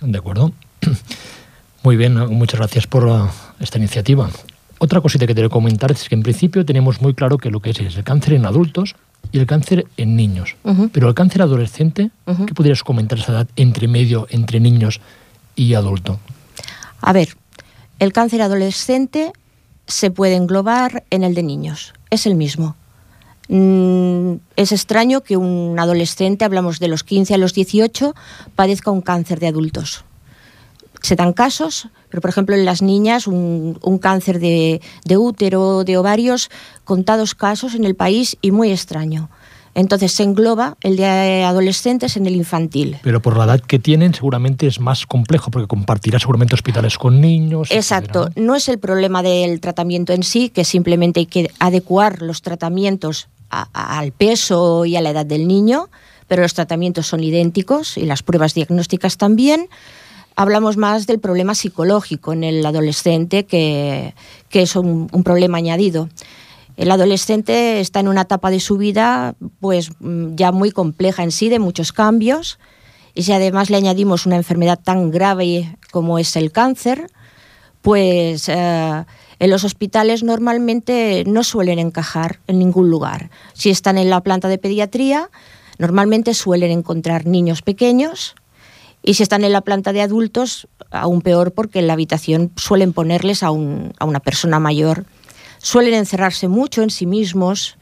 De 0.00 0.18
acuerdo. 0.18 0.52
Muy 1.82 1.96
bien, 1.96 2.14
muchas 2.14 2.58
gracias 2.60 2.86
por 2.86 3.08
esta 3.60 3.78
iniciativa. 3.78 4.28
Otra 4.78 5.00
cosita 5.00 5.26
que 5.26 5.34
te 5.34 5.40
quiero 5.40 5.50
comentar 5.50 5.90
es 5.90 6.08
que 6.08 6.14
en 6.14 6.22
principio 6.22 6.64
tenemos 6.64 7.00
muy 7.00 7.14
claro 7.14 7.38
que 7.38 7.50
lo 7.50 7.60
que 7.60 7.70
es, 7.70 7.80
es 7.80 7.96
el 7.96 8.04
cáncer 8.04 8.34
en 8.34 8.46
adultos 8.46 8.94
y 9.32 9.38
el 9.38 9.46
cáncer 9.46 9.86
en 9.96 10.16
niños. 10.16 10.56
Uh 10.62 10.70
-huh. 10.70 10.90
Pero 10.92 11.08
el 11.08 11.14
cáncer 11.14 11.42
adolescente, 11.42 12.10
Uh 12.26 12.32
-huh. 12.32 12.46
¿qué 12.46 12.54
podrías 12.54 12.82
comentar 12.82 13.18
esa 13.18 13.32
edad 13.32 13.48
entre 13.56 13.88
medio, 13.88 14.26
entre 14.30 14.60
niños 14.60 15.00
y 15.56 15.74
adulto? 15.74 16.20
A 17.00 17.12
ver, 17.12 17.28
el 17.98 18.12
cáncer 18.12 18.40
adolescente 18.42 19.32
se 19.86 20.10
puede 20.10 20.36
englobar 20.36 21.04
en 21.10 21.24
el 21.24 21.34
de 21.34 21.42
niños, 21.42 21.94
es 22.10 22.26
el 22.26 22.34
mismo. 22.34 22.76
Mm, 23.48 24.34
es 24.56 24.72
extraño 24.72 25.22
que 25.22 25.36
un 25.36 25.78
adolescente, 25.78 26.44
hablamos 26.44 26.78
de 26.78 26.88
los 26.88 27.02
15 27.02 27.34
a 27.34 27.38
los 27.38 27.54
18, 27.54 28.14
padezca 28.54 28.90
un 28.90 29.00
cáncer 29.00 29.40
de 29.40 29.46
adultos. 29.48 30.04
Se 31.00 31.16
dan 31.16 31.32
casos, 31.32 31.88
pero 32.08 32.20
por 32.20 32.30
ejemplo 32.30 32.54
en 32.54 32.64
las 32.64 32.82
niñas 32.82 33.26
un, 33.26 33.78
un 33.82 33.98
cáncer 33.98 34.40
de, 34.40 34.80
de 35.04 35.16
útero, 35.16 35.84
de 35.84 35.96
ovarios, 35.96 36.50
contados 36.84 37.34
casos 37.34 37.74
en 37.74 37.84
el 37.84 37.94
país 37.94 38.36
y 38.40 38.50
muy 38.50 38.70
extraño. 38.70 39.28
Entonces 39.78 40.10
se 40.10 40.24
engloba 40.24 40.76
el 40.82 40.96
de 40.96 41.44
adolescentes 41.44 42.16
en 42.16 42.26
el 42.26 42.34
infantil. 42.34 42.96
Pero 43.02 43.22
por 43.22 43.36
la 43.36 43.44
edad 43.44 43.60
que 43.60 43.78
tienen 43.78 44.12
seguramente 44.12 44.66
es 44.66 44.80
más 44.80 45.06
complejo 45.06 45.52
porque 45.52 45.68
compartirá 45.68 46.18
seguramente 46.18 46.54
hospitales 46.54 46.98
con 46.98 47.20
niños. 47.20 47.70
Exacto, 47.70 48.22
etcétera, 48.24 48.44
¿no? 48.44 48.56
es 48.56 48.68
el 48.68 48.80
problema 48.80 49.22
del 49.22 49.60
tratamiento 49.60 50.12
en 50.12 50.24
sí, 50.24 50.48
que 50.48 50.64
simplemente 50.64 51.20
hay 51.20 51.26
que 51.26 51.52
adecuar 51.60 52.22
los 52.22 52.42
tratamientos 52.42 53.28
a, 53.50 53.68
a, 53.72 54.00
al 54.00 54.10
peso 54.10 54.84
y 54.84 54.96
a 54.96 55.00
la 55.00 55.10
edad 55.10 55.26
del 55.26 55.46
niño, 55.46 55.90
pero 56.26 56.42
los 56.42 56.54
tratamientos 56.54 57.06
son 57.06 57.22
idénticos 57.22 57.96
y 57.98 58.04
las 58.04 58.24
pruebas 58.24 58.54
diagnósticas 58.54 59.16
también. 59.16 59.68
Hablamos 60.38 60.76
más 60.76 61.08
del 61.08 61.18
problema 61.18 61.56
psicológico 61.56 62.32
en 62.32 62.44
el 62.44 62.64
adolescente 62.64 63.44
que, 63.44 64.14
es 64.52 64.76
un, 64.76 65.08
un 65.10 65.24
problema 65.24 65.58
añadido. 65.58 66.08
El 66.76 66.92
adolescente 66.92 67.80
está 67.80 67.98
en 67.98 68.06
una 68.06 68.20
etapa 68.20 68.52
de 68.52 68.60
su 68.60 68.78
vida 68.78 69.34
pues 69.58 69.90
mm, 69.98 70.36
ya 70.36 70.52
muy 70.52 70.70
compleja 70.70 71.24
en 71.24 71.32
sí, 71.32 71.48
de 71.48 71.58
muchos 71.58 71.92
cambios, 71.92 72.60
y 73.16 73.24
si 73.24 73.32
además 73.32 73.68
le 73.68 73.78
añadimos 73.78 74.26
una 74.26 74.36
enfermedad 74.36 74.78
tan 74.78 75.10
grave 75.10 75.76
como 75.90 76.20
es 76.20 76.36
el 76.36 76.52
cáncer, 76.52 77.10
pues 77.82 78.48
eh, 78.48 79.04
en 79.40 79.50
los 79.50 79.64
hospitales 79.64 80.22
normalmente 80.22 81.24
no 81.26 81.42
suelen 81.42 81.80
encajar 81.80 82.38
en 82.46 82.60
ningún 82.60 82.90
lugar. 82.90 83.30
Si 83.54 83.70
están 83.70 83.98
en 83.98 84.08
la 84.08 84.20
planta 84.20 84.46
de 84.46 84.58
pediatría, 84.58 85.30
normalmente 85.78 86.32
suelen 86.32 86.70
encontrar 86.70 87.26
niños 87.26 87.62
pequeños 87.62 88.36
y 89.08 89.14
si 89.14 89.22
están 89.22 89.42
en 89.42 89.54
la 89.54 89.62
planta 89.62 89.94
de 89.94 90.02
adultos, 90.02 90.68
aún 90.90 91.22
peor 91.22 91.52
porque 91.52 91.78
en 91.78 91.86
la 91.86 91.94
habitación 91.94 92.52
suelen 92.56 92.92
ponerles 92.92 93.42
a, 93.42 93.50
un, 93.50 93.94
a 93.98 94.04
una 94.04 94.20
persona 94.20 94.58
mayor. 94.58 95.06
Suelen 95.62 95.94
encerrarse 95.94 96.46
mucho 96.46 96.82
en 96.82 96.90
sí 96.90 97.06
mismos 97.06 97.78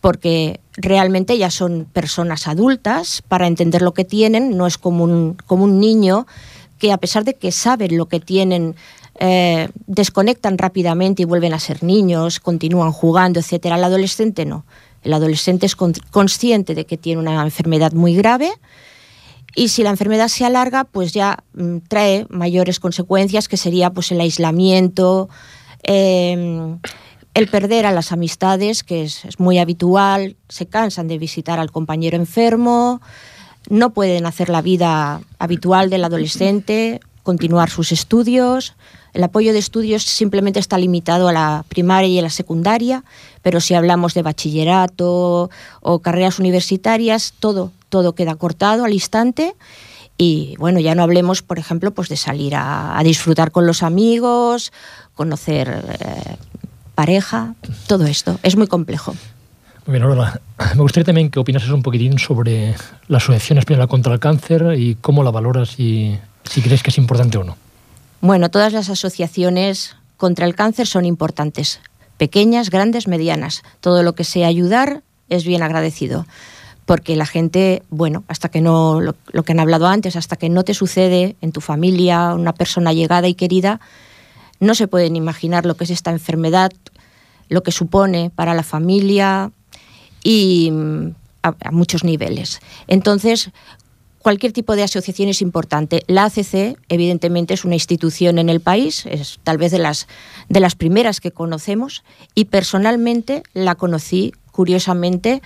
porque 0.00 0.60
realmente 0.74 1.36
ya 1.36 1.50
son 1.50 1.88
personas 1.92 2.46
adultas 2.46 3.20
para 3.26 3.48
entender 3.48 3.82
lo 3.82 3.94
que 3.94 4.04
tienen, 4.04 4.56
no 4.56 4.68
es 4.68 4.78
como 4.78 5.02
un, 5.02 5.36
como 5.44 5.64
un 5.64 5.80
niño 5.80 6.28
que 6.78 6.92
a 6.92 6.98
pesar 6.98 7.24
de 7.24 7.34
que 7.34 7.50
saben 7.50 7.96
lo 7.96 8.06
que 8.06 8.20
tienen, 8.20 8.76
eh, 9.18 9.70
desconectan 9.88 10.56
rápidamente 10.56 11.22
y 11.22 11.24
vuelven 11.24 11.52
a 11.52 11.58
ser 11.58 11.82
niños, 11.82 12.38
continúan 12.38 12.92
jugando, 12.92 13.40
etc. 13.40 13.66
El 13.66 13.82
adolescente 13.82 14.44
no. 14.44 14.64
El 15.02 15.14
adolescente 15.14 15.66
es 15.66 15.74
consciente 15.74 16.76
de 16.76 16.86
que 16.86 16.96
tiene 16.96 17.20
una 17.20 17.42
enfermedad 17.42 17.90
muy 17.90 18.14
grave 18.14 18.52
y 19.54 19.68
si 19.68 19.82
la 19.82 19.90
enfermedad 19.90 20.28
se 20.28 20.44
alarga, 20.44 20.84
pues 20.84 21.12
ya 21.12 21.42
mm, 21.54 21.78
trae 21.88 22.26
mayores 22.28 22.80
consecuencias, 22.80 23.48
que 23.48 23.56
sería 23.56 23.90
pues 23.90 24.12
el 24.12 24.20
aislamiento, 24.20 25.28
eh, 25.82 26.76
el 27.34 27.48
perder 27.48 27.86
a 27.86 27.92
las 27.92 28.12
amistades, 28.12 28.82
que 28.82 29.04
es, 29.04 29.24
es, 29.24 29.38
muy 29.40 29.58
habitual, 29.58 30.36
se 30.48 30.66
cansan 30.66 31.08
de 31.08 31.18
visitar 31.18 31.58
al 31.58 31.70
compañero 31.70 32.16
enfermo, 32.16 33.00
no 33.68 33.90
pueden 33.90 34.26
hacer 34.26 34.48
la 34.48 34.62
vida 34.62 35.20
habitual 35.38 35.90
del 35.90 36.04
adolescente, 36.04 37.00
continuar 37.22 37.70
sus 37.70 37.92
estudios. 37.92 38.74
El 39.12 39.24
apoyo 39.24 39.52
de 39.52 39.58
estudios 39.58 40.04
simplemente 40.04 40.60
está 40.60 40.78
limitado 40.78 41.28
a 41.28 41.32
la 41.32 41.64
primaria 41.68 42.08
y 42.08 42.18
a 42.18 42.22
la 42.22 42.30
secundaria, 42.30 43.04
pero 43.42 43.60
si 43.60 43.74
hablamos 43.74 44.14
de 44.14 44.22
bachillerato 44.22 45.50
o 45.80 45.98
carreras 45.98 46.38
universitarias, 46.38 47.34
todo, 47.38 47.72
todo 47.90 48.14
queda 48.14 48.36
cortado 48.36 48.84
al 48.84 48.94
instante. 48.94 49.54
Y 50.16 50.54
bueno, 50.58 50.80
ya 50.80 50.94
no 50.94 51.02
hablemos, 51.02 51.42
por 51.42 51.58
ejemplo, 51.58 51.90
pues 51.90 52.08
de 52.08 52.16
salir 52.16 52.54
a, 52.54 52.98
a 52.98 53.02
disfrutar 53.02 53.50
con 53.50 53.66
los 53.66 53.82
amigos, 53.82 54.72
conocer 55.14 55.84
eh, 56.00 56.36
pareja, 56.94 57.54
todo 57.86 58.06
esto. 58.06 58.38
Es 58.42 58.56
muy 58.56 58.66
complejo. 58.66 59.14
Muy 59.86 59.92
bien, 59.92 60.02
Aurora. 60.02 60.40
Me 60.74 60.82
gustaría 60.82 61.04
también 61.04 61.30
que 61.30 61.38
opinases 61.38 61.70
un 61.70 61.82
poquitín 61.82 62.18
sobre 62.18 62.74
la 63.08 63.16
Asociación 63.18 63.58
Española 63.58 63.86
contra 63.86 64.12
el 64.12 64.20
Cáncer 64.20 64.74
y 64.78 64.94
cómo 64.96 65.22
la 65.22 65.30
valoras 65.30 65.78
y 65.78 66.18
si 66.44 66.62
crees 66.62 66.82
que 66.82 66.90
es 66.90 66.98
importante 66.98 67.38
o 67.38 67.44
no. 67.44 67.56
Bueno, 68.20 68.50
todas 68.50 68.72
las 68.72 68.90
asociaciones 68.90 69.96
contra 70.18 70.44
el 70.44 70.54
cáncer 70.54 70.86
son 70.86 71.06
importantes, 71.06 71.80
pequeñas, 72.18 72.68
grandes, 72.68 73.08
medianas. 73.08 73.62
Todo 73.80 74.02
lo 74.02 74.14
que 74.14 74.24
sea 74.24 74.48
ayudar 74.48 75.02
es 75.30 75.44
bien 75.44 75.62
agradecido, 75.62 76.26
porque 76.90 77.14
la 77.14 77.24
gente, 77.24 77.84
bueno, 77.88 78.24
hasta 78.26 78.48
que 78.48 78.60
no, 78.60 79.00
lo, 79.00 79.42
que 79.44 79.52
han 79.52 79.60
hablado 79.60 79.86
antes, 79.86 80.16
hasta 80.16 80.34
que 80.34 80.48
no 80.48 80.64
te 80.64 80.74
sucede 80.74 81.36
en 81.40 81.52
tu 81.52 81.60
familia, 81.60 82.34
una 82.34 82.52
persona 82.52 82.92
llegada 82.92 83.28
y 83.28 83.34
querida, 83.34 83.78
no 84.58 84.74
se 84.74 84.88
pueden 84.88 85.14
imaginar 85.14 85.66
lo 85.66 85.76
que 85.76 85.84
es 85.84 85.90
esta 85.90 86.10
enfermedad, 86.10 86.72
lo 87.48 87.62
que 87.62 87.70
supone 87.70 88.32
para 88.34 88.54
la 88.54 88.64
familia 88.64 89.52
y 90.24 90.72
a, 91.44 91.54
a 91.62 91.70
muchos 91.70 92.02
niveles. 92.02 92.58
Entonces, 92.88 93.52
cualquier 94.18 94.52
tipo 94.52 94.74
de 94.74 94.82
asociación 94.82 95.28
es 95.28 95.42
importante. 95.42 96.02
La 96.08 96.24
ACC, 96.24 96.76
evidentemente, 96.88 97.54
es 97.54 97.64
una 97.64 97.76
institución 97.76 98.36
en 98.40 98.48
el 98.48 98.58
país, 98.58 99.06
es 99.06 99.38
tal 99.44 99.58
vez 99.58 99.70
de 99.70 99.78
las, 99.78 100.08
de 100.48 100.58
las 100.58 100.74
primeras 100.74 101.20
que 101.20 101.30
conocemos, 101.30 102.02
y 102.34 102.46
personalmente 102.46 103.44
la 103.54 103.76
conocí, 103.76 104.32
curiosamente, 104.50 105.40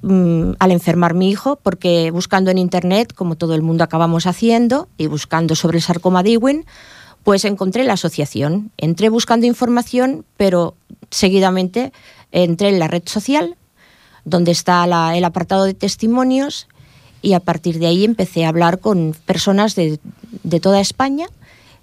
mmm, 0.00 0.52
al 0.58 0.72
enfermar 0.72 1.14
mi 1.14 1.30
hijo, 1.30 1.56
porque 1.62 2.10
buscando 2.10 2.50
en 2.50 2.58
Internet, 2.58 3.12
como 3.14 3.36
todo 3.36 3.54
el 3.54 3.62
mundo 3.62 3.84
acabamos 3.84 4.26
haciendo, 4.26 4.88
y 4.96 5.06
buscando 5.06 5.54
sobre 5.54 5.78
el 5.78 5.82
sarcoma 5.82 6.22
de 6.22 6.32
Ewing, 6.32 6.64
pues 7.24 7.44
encontré 7.44 7.84
la 7.84 7.94
asociación. 7.94 8.70
Entré 8.78 9.08
buscando 9.08 9.46
información, 9.46 10.24
pero 10.36 10.74
seguidamente 11.10 11.92
entré 12.32 12.70
en 12.70 12.78
la 12.78 12.88
red 12.88 13.02
social, 13.06 13.56
donde 14.24 14.52
está 14.52 14.84
el 15.14 15.24
apartado 15.24 15.64
de 15.64 15.74
testimonios, 15.74 16.68
y 17.20 17.34
a 17.34 17.40
partir 17.40 17.78
de 17.78 17.86
ahí 17.86 18.04
empecé 18.04 18.44
a 18.44 18.48
hablar 18.48 18.80
con 18.80 19.14
personas 19.26 19.76
de, 19.76 20.00
toda 20.60 20.80
España 20.80 21.26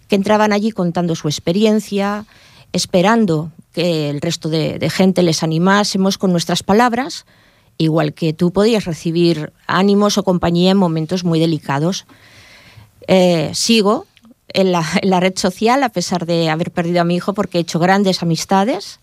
que 0.09 0.15
entraban 0.15 0.51
allí 0.51 0.71
contando 0.71 1.15
su 1.15 1.27
experiencia, 1.27 2.25
esperando 2.73 3.51
que 3.73 4.09
el 4.09 4.19
resto 4.19 4.49
de 4.49 4.89
gente 4.89 5.23
les 5.23 5.43
animásemos 5.43 6.17
con 6.17 6.31
nuestras 6.31 6.63
palabras, 6.63 7.25
igual 7.79 8.13
que 8.13 8.33
tú 8.33 8.51
podías 8.51 8.85
recibir 8.85 9.51
ánimos 9.65 10.19
o 10.19 10.23
compañía 10.23 10.71
en 10.71 10.77
momentos 10.77 11.23
muy 11.23 11.39
delicados. 11.39 12.05
Eh, 13.07 13.49
sigo 13.55 14.05
en 14.49 14.71
la, 14.71 14.85
en 15.01 15.09
la, 15.09 15.19
red 15.19 15.35
social, 15.35 15.81
a 15.81 15.89
pesar 15.89 16.27
de 16.27 16.49
haber 16.49 16.71
perdido 16.71 17.01
a 17.01 17.05
mi 17.05 17.15
hijo, 17.15 17.33
porque 17.33 17.57
he 17.57 17.61
hecho 17.61 17.79
grandes 17.79 18.21
amistades. 18.21 18.99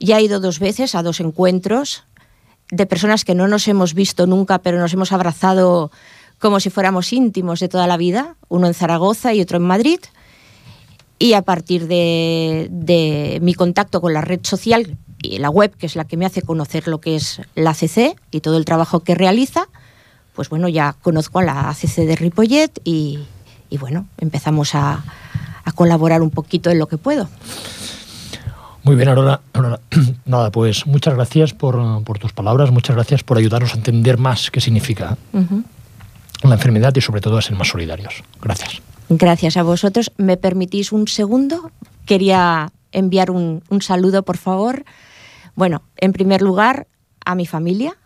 Ya 0.00 0.18
he 0.18 0.22
ido 0.22 0.40
dos 0.40 0.60
veces 0.60 0.94
a 0.94 1.02
dos 1.02 1.20
encuentros 1.20 2.04
de 2.70 2.86
personas 2.86 3.24
que 3.24 3.34
no 3.34 3.48
nos 3.48 3.66
hemos 3.66 3.94
visto 3.94 4.26
nunca, 4.26 4.60
pero 4.60 4.78
nos 4.78 4.92
hemos 4.92 5.12
abrazado 5.12 5.90
como 6.38 6.60
si 6.60 6.70
fuéramos 6.70 7.12
íntimos 7.12 7.58
de 7.58 7.68
toda 7.68 7.88
la 7.88 7.96
vida, 7.96 8.36
uno 8.48 8.68
en 8.68 8.74
Zaragoza 8.74 9.34
y 9.34 9.40
otro 9.40 9.56
en 9.56 9.64
Madrid. 9.64 9.98
Y 11.18 11.32
a 11.32 11.42
partir 11.42 11.88
de, 11.88 12.68
de 12.70 13.38
mi 13.42 13.54
contacto 13.54 14.00
con 14.00 14.12
la 14.12 14.20
red 14.20 14.40
social 14.42 14.96
y 15.20 15.38
la 15.38 15.50
web, 15.50 15.74
que 15.76 15.86
es 15.86 15.96
la 15.96 16.04
que 16.04 16.16
me 16.16 16.26
hace 16.26 16.42
conocer 16.42 16.86
lo 16.86 17.00
que 17.00 17.16
es 17.16 17.40
la 17.54 17.70
ACC 17.70 18.16
y 18.30 18.40
todo 18.40 18.56
el 18.56 18.64
trabajo 18.64 19.00
que 19.00 19.14
realiza, 19.14 19.68
pues 20.34 20.48
bueno, 20.48 20.68
ya 20.68 20.94
conozco 21.02 21.40
a 21.40 21.42
la 21.42 21.70
ACC 21.70 21.96
de 22.06 22.14
Ripollet 22.14 22.80
y, 22.84 23.18
y 23.68 23.78
bueno, 23.78 24.06
empezamos 24.18 24.76
a, 24.76 25.02
a 25.64 25.72
colaborar 25.72 26.22
un 26.22 26.30
poquito 26.30 26.70
en 26.70 26.78
lo 26.78 26.86
que 26.86 26.98
puedo. 26.98 27.28
Muy 28.84 28.96
bien, 28.96 29.08
Aurora. 29.08 29.40
Aurora. 29.52 29.80
Nada, 30.24 30.50
pues 30.50 30.86
muchas 30.86 31.14
gracias 31.14 31.52
por, 31.52 32.04
por, 32.04 32.18
tus 32.18 32.32
palabras, 32.32 32.70
muchas 32.70 32.96
gracias 32.96 33.22
por 33.22 33.36
ayudarnos 33.36 33.74
a 33.74 33.76
entender 33.76 34.16
más 34.16 34.50
qué 34.50 34.60
significa 34.60 35.18
uh 35.32 35.40
-huh. 35.40 35.64
la 36.44 36.54
enfermedad 36.54 36.94
y 36.96 37.00
sobre 37.00 37.20
todo 37.20 37.36
a 37.36 37.42
ser 37.42 37.56
más 37.56 37.68
solidarios. 37.68 38.22
Gracias. 38.40 38.80
Gracias 39.10 39.56
a 39.56 39.62
vosotros. 39.62 40.12
¿Me 40.18 40.36
permitís 40.36 40.92
un 40.92 41.08
segundo? 41.08 41.70
Quería 42.04 42.72
enviar 42.92 43.30
un, 43.30 43.62
saludo, 43.80 44.22
por 44.22 44.36
favor. 44.36 44.84
Bueno, 45.54 45.82
en 45.96 46.12
primer 46.12 46.42
lugar, 46.42 46.86
a 47.24 47.34
mi 47.34 47.46
familia, 47.46 47.96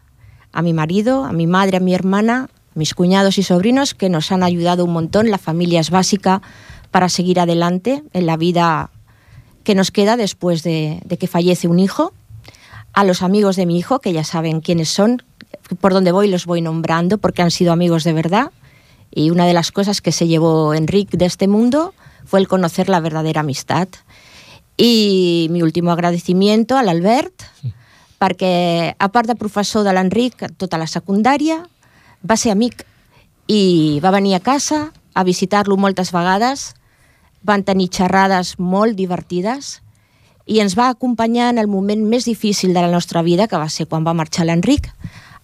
a 0.52 0.62
mi 0.62 0.72
marido, 0.72 1.24
a 1.24 1.32
mi 1.32 1.46
madre, 1.48 1.78
a 1.78 1.80
mi 1.80 1.92
hermana, 1.92 2.48
mis 2.74 2.94
cuñados 2.94 3.36
y 3.38 3.42
sobrinos 3.42 3.94
que 3.94 4.08
nos 4.08 4.30
han 4.30 4.44
ayudado 4.44 4.84
un 4.84 4.92
montón. 4.92 5.30
La 5.30 5.38
familia 5.38 5.80
es 5.80 5.90
básica 5.90 6.40
para 6.92 7.08
seguir 7.08 7.40
adelante 7.40 8.04
en 8.12 8.26
la 8.26 8.36
vida 8.36 8.90
que 9.64 9.74
nos 9.74 9.90
queda 9.90 10.16
después 10.16 10.62
de, 10.62 11.00
de, 11.04 11.18
que 11.18 11.26
fallece 11.26 11.66
un 11.66 11.78
hijo, 11.78 12.12
a 12.92 13.04
los 13.04 13.22
amigos 13.22 13.56
de 13.56 13.66
mi 13.66 13.78
hijo, 13.78 14.00
que 14.00 14.12
ya 14.12 14.24
saben 14.24 14.60
quiénes 14.60 14.88
son, 14.88 15.22
por 15.80 15.92
donde 15.94 16.12
voy 16.12 16.28
los 16.28 16.46
voy 16.46 16.60
nombrando 16.60 17.18
porque 17.18 17.42
han 17.42 17.50
sido 17.50 17.72
amigos 17.72 18.04
de 18.04 18.12
verdad. 18.12 18.50
Y 19.14 19.30
una 19.30 19.46
de 19.46 19.52
las 19.52 19.70
cosas 19.72 20.00
que 20.00 20.12
se 20.12 20.26
llevó 20.26 20.74
Enric 20.74 21.10
de 21.10 21.26
este 21.26 21.48
mundo 21.48 21.94
fue 22.24 22.40
el 22.40 22.48
conocer 22.48 22.88
la 22.88 23.00
verdadera 23.00 23.40
amistad. 23.40 23.88
I 24.76 25.48
mi 25.50 25.62
últim 25.62 25.88
agradecimiento 25.88 26.78
a 26.78 26.82
l'Albert, 26.82 27.44
sí. 27.60 27.74
perquè 28.18 28.94
a 28.98 29.08
part 29.12 29.28
de 29.28 29.36
professor 29.36 29.84
de 29.84 29.92
l'Enric 29.92 30.46
tota 30.56 30.78
la 30.78 30.86
secundària, 30.86 31.60
va 32.22 32.38
ser 32.38 32.54
amic 32.54 32.86
i 33.50 34.00
va 34.02 34.14
venir 34.14 34.36
a 34.36 34.40
casa 34.40 34.92
a 35.12 35.24
visitar-lo 35.26 35.76
moltes 35.76 36.12
vegades 36.14 36.72
van 37.42 37.64
tenir 37.66 37.90
xerrades 37.90 38.54
molt 38.58 38.96
divertides 38.96 39.80
i 40.46 40.60
ens 40.62 40.76
va 40.78 40.88
acompanyar 40.88 41.50
en 41.50 41.58
el 41.58 41.68
moment 41.68 42.02
més 42.06 42.24
difícil 42.24 42.72
de 42.74 42.82
la 42.82 42.90
nostra 42.90 43.22
vida, 43.22 43.46
que 43.46 43.58
va 43.58 43.68
ser 43.68 43.86
quan 43.86 44.06
va 44.06 44.14
marxar 44.14 44.46
l'Enric. 44.46 44.88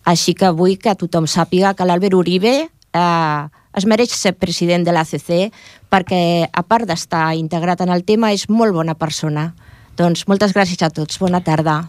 Així 0.02 0.34
que 0.34 0.50
vull 0.50 0.78
que 0.78 0.94
tothom 0.98 1.26
sàpiga 1.26 1.74
que 1.74 1.86
l'Albert 1.86 2.16
Uribe 2.18 2.54
eh, 2.98 3.48
es 3.78 3.86
mereix 3.86 4.14
ser 4.16 4.34
president 4.34 4.84
de 4.86 4.94
l'ACC 4.94 5.52
perquè, 5.88 6.20
a 6.50 6.62
part 6.66 6.88
d'estar 6.88 7.30
integrat 7.38 7.86
en 7.86 7.94
el 7.94 8.04
tema, 8.04 8.32
és 8.34 8.48
molt 8.50 8.74
bona 8.74 8.98
persona. 8.98 9.52
Doncs 9.98 10.26
moltes 10.28 10.54
gràcies 10.54 10.82
a 10.82 10.90
tots. 10.90 11.18
Bona 11.22 11.40
tarda. 11.44 11.80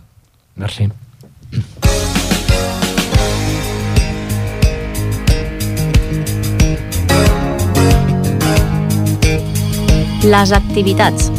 Merci. 0.59 0.89
les 10.23 10.51
activitats. 10.51 11.38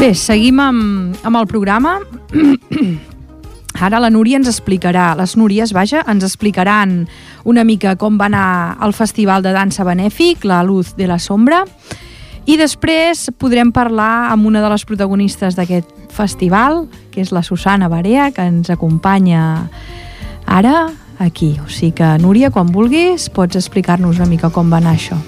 Bé, 0.00 0.14
seguim 0.16 0.56
amb, 0.64 1.16
amb 1.28 1.36
el 1.36 1.44
programa. 1.44 1.98
Ara 3.84 3.98
la 4.00 4.08
Núria 4.08 4.38
ens 4.40 4.48
explicarà, 4.48 5.10
les 5.18 5.34
Núries, 5.36 5.74
vaja, 5.76 6.00
ens 6.08 6.24
explicaran 6.24 7.02
una 7.44 7.66
mica 7.68 7.92
com 8.00 8.16
va 8.16 8.30
anar 8.30 8.78
el 8.80 8.94
Festival 8.96 9.44
de 9.44 9.52
Dansa 9.52 9.84
Benèfic, 9.84 10.46
la 10.48 10.62
Luz 10.64 10.94
de 10.96 11.04
la 11.04 11.18
Sombra, 11.20 11.66
i 12.48 12.56
després 12.56 13.26
podrem 13.36 13.74
parlar 13.76 14.30
amb 14.32 14.48
una 14.48 14.62
de 14.64 14.70
les 14.72 14.86
protagonistes 14.88 15.58
d'aquest 15.58 15.92
festival, 16.16 16.86
que 17.12 17.20
és 17.20 17.28
la 17.36 17.44
Susana 17.44 17.90
Barea, 17.92 18.30
que 18.32 18.46
ens 18.48 18.72
acompanya 18.72 19.68
ara 20.46 20.88
aquí. 21.18 21.58
O 21.60 21.68
sigui 21.68 21.92
que, 22.00 22.14
Núria, 22.24 22.48
quan 22.48 22.72
vulguis, 22.72 23.28
pots 23.28 23.60
explicar-nos 23.60 24.16
una 24.16 24.30
mica 24.32 24.48
com 24.48 24.72
va 24.72 24.80
anar 24.80 24.96
això. 24.96 25.20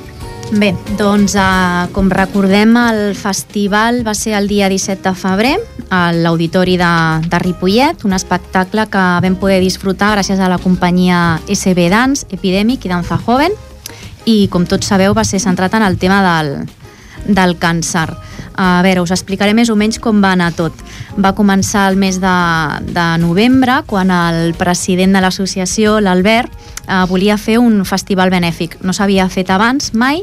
Bé, 0.52 0.74
doncs 0.98 1.32
eh, 1.32 1.86
com 1.96 2.10
recordem 2.12 2.74
el 2.76 3.14
festival 3.16 4.02
va 4.04 4.12
ser 4.12 4.34
el 4.36 4.50
dia 4.50 4.68
17 4.68 5.00
de 5.06 5.12
febrer 5.16 5.52
a 5.88 6.10
l'Auditori 6.12 6.74
de, 6.76 6.90
de 7.24 7.38
Ripollet, 7.40 8.04
un 8.04 8.12
espectacle 8.12 8.84
que 8.92 9.04
vam 9.24 9.38
poder 9.40 9.62
disfrutar 9.64 10.10
gràcies 10.12 10.42
a 10.44 10.50
la 10.52 10.60
companyia 10.60 11.40
SB 11.48 11.88
Dance, 11.88 12.28
Epidemic 12.36 12.84
i 12.84 12.92
Danza 12.92 13.16
Joven 13.24 13.56
i 14.28 14.44
com 14.52 14.68
tots 14.68 14.92
sabeu 14.92 15.16
va 15.16 15.24
ser 15.24 15.40
centrat 15.40 15.72
en 15.80 15.86
el 15.88 15.96
tema 15.96 16.20
del, 16.26 16.52
del 17.32 17.56
càncer. 17.56 18.10
A 18.54 18.82
veure, 18.84 19.00
us 19.00 19.12
explicaré 19.14 19.54
més 19.56 19.70
o 19.72 19.76
menys 19.76 19.98
com 20.02 20.20
va 20.22 20.32
anar 20.36 20.50
tot. 20.56 20.76
Va 21.16 21.34
començar 21.36 21.86
el 21.90 21.96
mes 21.96 22.18
de, 22.20 22.36
de 22.92 23.06
novembre, 23.22 23.80
quan 23.86 24.12
el 24.12 24.54
president 24.58 25.16
de 25.16 25.22
l'associació, 25.24 25.98
l'Albert, 26.00 26.52
eh, 26.86 27.04
volia 27.08 27.38
fer 27.38 27.58
un 27.58 27.84
festival 27.88 28.32
benèfic. 28.32 28.78
No 28.82 28.92
s'havia 28.92 29.28
fet 29.32 29.50
abans, 29.50 29.92
mai, 29.94 30.22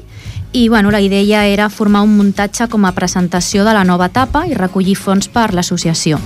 i 0.52 0.68
bueno, 0.70 0.92
la 0.92 1.02
idea 1.02 1.46
era 1.46 1.70
formar 1.70 2.02
un 2.02 2.16
muntatge 2.18 2.68
com 2.70 2.86
a 2.86 2.94
presentació 2.98 3.66
de 3.66 3.74
la 3.74 3.84
nova 3.84 4.10
etapa 4.10 4.48
i 4.50 4.56
recollir 4.58 4.98
fons 4.98 5.30
per 5.30 5.52
l'associació. 5.54 6.18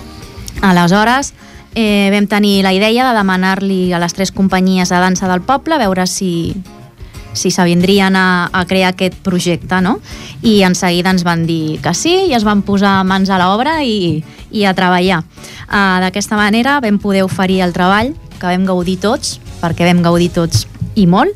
Aleshores, 0.61 1.33
eh, 1.75 2.09
vam 2.11 2.27
tenir 2.27 2.61
la 2.63 2.71
idea 2.73 3.09
de 3.09 3.17
demanar-li 3.17 3.91
a 3.93 3.99
les 3.99 4.13
tres 4.13 4.31
companyies 4.31 4.89
de 4.89 5.01
dansa 5.01 5.27
del 5.27 5.41
poble 5.41 5.77
veure 5.77 6.07
si, 6.07 6.53
si 7.33 7.51
s'avindrien 7.51 8.15
a, 8.15 8.49
a 8.53 8.63
crear 8.69 8.93
aquest 8.93 9.15
projecte, 9.25 9.81
no? 9.81 9.97
I 10.41 10.61
en 10.63 10.75
seguida 10.75 11.13
ens 11.13 11.25
van 11.25 11.45
dir 11.49 11.79
que 11.83 11.93
sí 11.97 12.13
i 12.29 12.35
es 12.37 12.45
van 12.47 12.63
posar 12.65 13.01
mans 13.07 13.29
a 13.29 13.39
l'obra 13.41 13.79
i, 13.83 14.23
i 14.51 14.65
a 14.65 14.75
treballar. 14.77 15.23
Uh, 15.67 15.99
D'aquesta 16.03 16.37
manera 16.39 16.79
vam 16.83 16.99
poder 17.01 17.25
oferir 17.25 17.61
el 17.65 17.73
treball 17.75 18.13
que 18.39 18.47
vam 18.49 18.65
gaudir 18.67 18.99
tots, 19.01 19.39
perquè 19.61 19.87
vam 19.89 20.03
gaudir 20.05 20.31
tots 20.35 20.67
i 20.95 21.07
molt, 21.09 21.33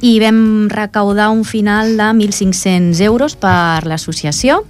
i 0.00 0.18
vam 0.22 0.68
recaudar 0.70 1.30
un 1.34 1.44
final 1.44 1.96
de 1.98 2.12
1.500 2.14 3.00
euros 3.02 3.34
per 3.34 3.86
l'associació 3.86 4.62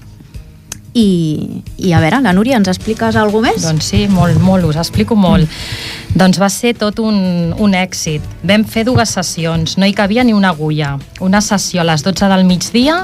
i, 0.94 1.62
i 1.77 1.92
a 1.92 2.01
veure, 2.01 2.20
la 2.24 2.33
Núria, 2.33 2.57
ens 2.59 2.70
expliques 2.70 3.16
alguna 3.16 3.53
més? 3.53 3.62
Doncs 3.66 3.90
sí, 3.92 4.07
molt, 4.11 4.40
molt, 4.42 4.64
us 4.70 4.79
explico 4.81 5.16
molt. 5.18 5.44
Mm. 5.44 6.18
Doncs 6.18 6.40
va 6.40 6.48
ser 6.53 6.74
tot 6.81 6.98
un, 7.05 7.53
un 7.59 7.77
èxit. 7.77 8.24
Vam 8.48 8.64
fer 8.64 8.87
dues 8.88 9.12
sessions, 9.14 9.77
no 9.79 9.87
hi 9.87 9.94
cabia 9.96 10.24
ni 10.24 10.35
una 10.37 10.55
agulla. 10.55 10.96
Una 11.20 11.42
sessió 11.44 11.83
a 11.83 11.88
les 11.88 12.05
12 12.07 12.31
del 12.33 12.46
migdia 12.48 13.03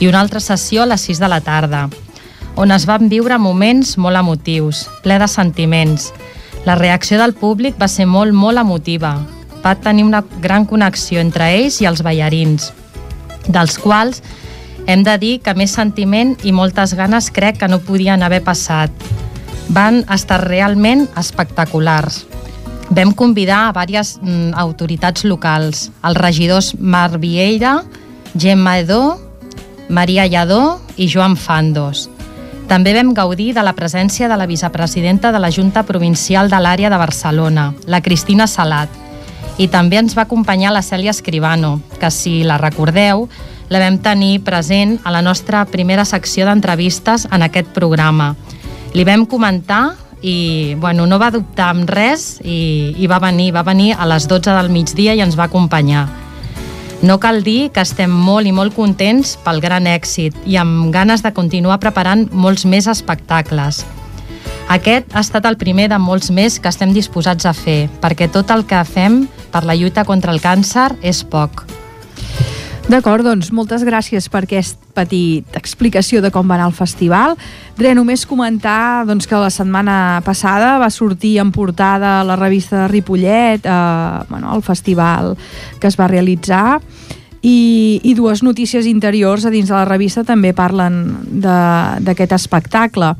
i 0.00 0.08
una 0.10 0.20
altra 0.20 0.40
sessió 0.40 0.82
a 0.82 0.90
les 0.90 1.08
6 1.08 1.22
de 1.22 1.30
la 1.30 1.40
tarda, 1.40 1.86
on 2.56 2.72
es 2.74 2.84
van 2.86 3.08
viure 3.08 3.38
moments 3.38 3.96
molt 3.96 4.18
emotius, 4.18 4.86
ple 5.04 5.18
de 5.18 5.28
sentiments. 5.28 6.10
La 6.66 6.76
reacció 6.76 7.18
del 7.18 7.34
públic 7.34 7.78
va 7.80 7.88
ser 7.88 8.06
molt, 8.06 8.34
molt 8.34 8.60
emotiva. 8.60 9.16
Va 9.62 9.74
tenir 9.78 10.04
una 10.04 10.22
gran 10.42 10.66
connexió 10.66 11.20
entre 11.22 11.48
ells 11.56 11.80
i 11.80 11.88
els 11.88 12.02
ballarins, 12.02 12.72
dels 13.48 13.78
quals 13.78 14.22
hem 14.86 15.02
de 15.06 15.16
dir 15.18 15.32
que 15.42 15.54
més 15.54 15.74
sentiment 15.74 16.34
i 16.42 16.52
moltes 16.52 16.94
ganes 16.98 17.30
crec 17.34 17.60
que 17.60 17.68
no 17.70 17.80
podien 17.82 18.22
haver 18.22 18.42
passat. 18.44 18.90
Van 19.72 20.02
estar 20.12 20.40
realment 20.42 21.06
espectaculars. 21.16 22.24
Vam 22.92 23.12
convidar 23.16 23.70
a 23.70 23.84
diverses 23.86 24.18
mm, 24.20 24.52
autoritats 24.58 25.24
locals, 25.24 25.90
els 26.04 26.18
regidors 26.18 26.74
Mar 26.78 27.18
Vieira, 27.18 27.82
Gemma 28.36 28.78
Edó, 28.80 29.18
Maria 29.88 30.26
Lladó 30.26 30.80
i 30.96 31.08
Joan 31.08 31.36
Fandos. 31.36 32.08
També 32.68 32.94
vam 32.96 33.12
gaudir 33.12 33.52
de 33.52 33.62
la 33.62 33.74
presència 33.76 34.28
de 34.28 34.36
la 34.36 34.46
vicepresidenta 34.46 35.32
de 35.32 35.40
la 35.40 35.50
Junta 35.50 35.82
Provincial 35.84 36.48
de 36.48 36.60
l'àrea 36.60 36.90
de 36.90 36.98
Barcelona, 37.00 37.72
la 37.86 38.00
Cristina 38.00 38.46
Salat, 38.46 38.88
i 39.60 39.68
també 39.68 39.98
ens 40.00 40.16
va 40.16 40.24
acompanyar 40.24 40.72
la 40.72 40.82
Cèlia 40.82 41.12
Escribano, 41.12 41.80
que 42.00 42.10
si 42.10 42.40
la 42.44 42.56
recordeu, 42.58 43.28
la 43.72 43.80
vam 43.80 43.96
tenir 44.04 44.42
present 44.44 44.98
a 45.02 45.10
la 45.10 45.22
nostra 45.24 45.64
primera 45.64 46.04
secció 46.04 46.44
d'entrevistes 46.44 47.24
en 47.32 47.40
aquest 47.46 47.70
programa. 47.72 48.34
Li 48.92 49.06
vam 49.08 49.24
comentar 49.24 49.94
i 50.20 50.74
bueno, 50.78 51.06
no 51.08 51.18
va 51.18 51.30
dubtar 51.32 51.70
amb 51.72 51.88
res 51.88 52.36
i, 52.44 52.92
i 53.00 53.08
va 53.08 53.18
venir, 53.22 53.48
va 53.56 53.64
venir 53.64 53.94
a 53.96 54.04
les 54.06 54.28
12 54.28 54.52
del 54.52 54.68
migdia 54.68 55.16
i 55.16 55.24
ens 55.24 55.38
va 55.40 55.48
acompanyar. 55.48 56.04
No 57.02 57.16
cal 57.18 57.40
dir 57.42 57.72
que 57.72 57.80
estem 57.80 58.12
molt 58.12 58.46
i 58.46 58.52
molt 58.52 58.76
contents 58.76 59.38
pel 59.42 59.64
gran 59.64 59.88
èxit 59.88 60.36
i 60.46 60.60
amb 60.60 60.92
ganes 60.92 61.24
de 61.24 61.32
continuar 61.32 61.80
preparant 61.80 62.28
molts 62.30 62.68
més 62.68 62.86
espectacles. 62.86 63.82
Aquest 64.68 65.16
ha 65.16 65.24
estat 65.24 65.48
el 65.48 65.56
primer 65.58 65.88
de 65.90 65.98
molts 65.98 66.30
més 66.30 66.60
que 66.60 66.70
estem 66.70 66.92
disposats 66.92 67.48
a 67.48 67.56
fer, 67.56 67.88
perquè 68.04 68.28
tot 68.30 68.52
el 68.54 68.68
que 68.68 68.84
fem 68.84 69.24
per 69.50 69.64
la 69.64 69.74
lluita 69.74 70.04
contra 70.04 70.30
el 70.30 70.44
càncer 70.44 70.92
és 71.02 71.24
poc. 71.24 71.64
D'acord, 72.90 73.22
doncs 73.22 73.52
moltes 73.54 73.84
gràcies 73.86 74.26
per 74.28 74.42
aquesta 74.42 74.80
petita 74.92 75.60
explicació 75.60 76.20
de 76.20 76.32
com 76.34 76.48
va 76.50 76.56
anar 76.58 76.66
el 76.68 76.74
festival. 76.76 77.36
Re, 77.78 77.94
només 77.94 78.26
comentar 78.26 79.06
doncs, 79.08 79.28
que 79.30 79.38
la 79.38 79.52
setmana 79.54 80.20
passada 80.26 80.74
va 80.82 80.90
sortir 80.90 81.36
en 81.40 81.52
portada 81.54 82.18
la 82.26 82.36
revista 82.36 82.82
de 82.82 82.88
Ripollet, 82.90 83.64
eh, 83.64 84.24
bueno, 84.28 84.52
el 84.56 84.62
festival 84.66 85.36
que 85.80 85.88
es 85.88 85.98
va 85.98 86.10
realitzar, 86.10 86.80
i, 87.42 88.00
i 88.02 88.14
dues 88.14 88.42
notícies 88.42 88.86
interiors 88.86 89.46
a 89.46 89.50
dins 89.50 89.70
de 89.70 89.74
la 89.74 89.86
revista 89.86 90.22
també 90.26 90.52
parlen 90.54 91.02
d'aquest 91.42 92.34
espectacle 92.38 93.14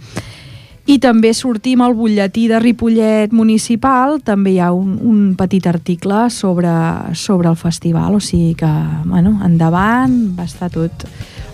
i 0.87 0.99
també 0.99 1.31
sortim 1.35 1.83
al 1.85 1.95
butlletí 1.95 2.49
de 2.51 2.59
Ripollet 2.59 3.33
Municipal, 3.33 4.19
també 4.25 4.57
hi 4.57 4.59
ha 4.63 4.73
un, 4.75 4.97
un 4.99 5.21
petit 5.39 5.67
article 5.71 6.25
sobre, 6.31 6.73
sobre 7.15 7.51
el 7.53 7.57
festival, 7.57 8.17
o 8.19 8.21
sigui 8.21 8.57
que, 8.59 8.71
bueno, 9.05 9.37
endavant, 9.47 10.17
va 10.39 10.49
estar 10.49 10.73
tot 10.75 11.07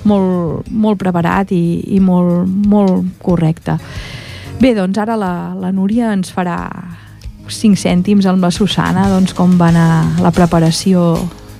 molt, 0.08 0.68
molt 0.70 1.00
preparat 1.00 1.52
i, 1.52 1.64
i 1.92 2.00
molt, 2.00 2.48
molt 2.48 3.18
correcte. 3.24 3.76
Bé, 4.58 4.72
doncs 4.74 4.98
ara 4.98 5.18
la, 5.18 5.32
la 5.54 5.74
Núria 5.76 6.14
ens 6.16 6.32
farà 6.34 6.56
cinc 7.52 7.78
cèntims 7.80 8.26
amb 8.28 8.42
la 8.44 8.50
Susana, 8.52 9.06
doncs 9.12 9.36
com 9.36 9.58
va 9.60 9.68
anar 9.68 10.22
la 10.24 10.32
preparació 10.34 11.04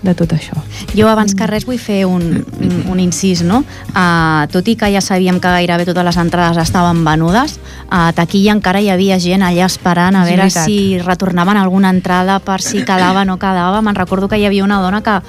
de 0.03 0.15
tot 0.15 0.33
això. 0.33 0.57
Jo 0.95 1.09
abans 1.11 1.35
que 1.35 1.47
res 1.51 1.67
vull 1.67 1.81
fer 1.83 2.05
un, 2.07 2.23
un, 2.61 2.77
un 2.93 3.01
incís, 3.03 3.43
no? 3.47 3.65
Uh, 3.91 4.47
tot 4.53 4.69
i 4.71 4.77
que 4.79 4.91
ja 4.95 5.03
sabíem 5.05 5.41
que 5.43 5.51
gairebé 5.51 5.89
totes 5.89 6.07
les 6.07 6.21
entrades 6.21 6.61
estaven 6.63 7.03
venudes, 7.05 7.59
a 7.89 8.09
uh, 8.09 8.15
taquilla 8.15 8.55
encara 8.55 8.83
hi 8.83 8.91
havia 8.95 9.19
gent 9.23 9.43
allà 9.43 9.67
esperant 9.67 10.17
a 10.17 10.25
veure 10.29 10.49
si 10.55 10.99
retornaven 11.03 11.59
alguna 11.59 11.91
entrada 11.91 12.39
per 12.39 12.61
si 12.63 12.85
quedava 12.85 13.27
o 13.27 13.29
no 13.29 13.39
quedava. 13.39 13.83
Me'n 13.83 13.99
recordo 13.99 14.29
que 14.29 14.39
hi 14.39 14.47
havia 14.47 14.67
una 14.67 14.83
dona 14.83 15.03
que 15.03 15.21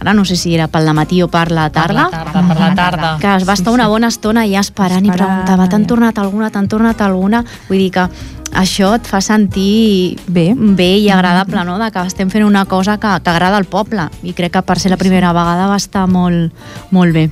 ara 0.00 0.12
no 0.12 0.24
sé 0.24 0.36
si 0.36 0.54
era 0.54 0.68
pel 0.68 0.90
matí 0.92 1.22
o 1.22 1.28
per 1.28 1.50
la 1.50 1.70
tarda, 1.72 2.08
per 2.10 2.18
la 2.18 2.32
tarda, 2.32 2.42
per 2.48 2.58
la 2.60 2.74
tarda. 2.74 3.10
que 3.20 3.34
es 3.36 3.48
va 3.48 3.54
estar 3.54 3.72
una 3.72 3.88
bona 3.88 4.08
estona 4.08 4.42
allà 4.42 4.60
esperant, 4.60 5.04
esperant 5.04 5.06
i 5.06 5.16
preguntava, 5.16 5.68
t'han 5.68 5.86
tornat 5.86 6.18
alguna, 6.18 6.50
t'han 6.50 6.68
tornat 6.68 7.00
alguna? 7.00 7.44
Vull 7.68 7.78
dir 7.78 7.90
que 7.94 8.08
això 8.54 8.94
et 8.96 9.06
fa 9.06 9.20
sentir 9.24 10.16
bé, 10.26 10.52
bé 10.54 10.94
i 11.02 11.10
agradable, 11.12 11.64
no? 11.66 11.76
De 11.82 11.90
que 11.92 12.02
estem 12.06 12.30
fent 12.32 12.46
una 12.46 12.64
cosa 12.70 12.96
que, 13.02 13.10
que 13.22 13.30
agrada 13.30 13.58
al 13.60 13.68
poble 13.68 14.08
i 14.22 14.32
crec 14.32 14.54
que 14.56 14.64
per 14.64 14.78
ser 14.80 14.94
la 14.94 15.00
primera 15.00 15.34
vegada 15.36 15.68
va 15.70 15.78
estar 15.80 16.06
molt, 16.08 16.54
molt 16.94 17.14
bé. 17.14 17.28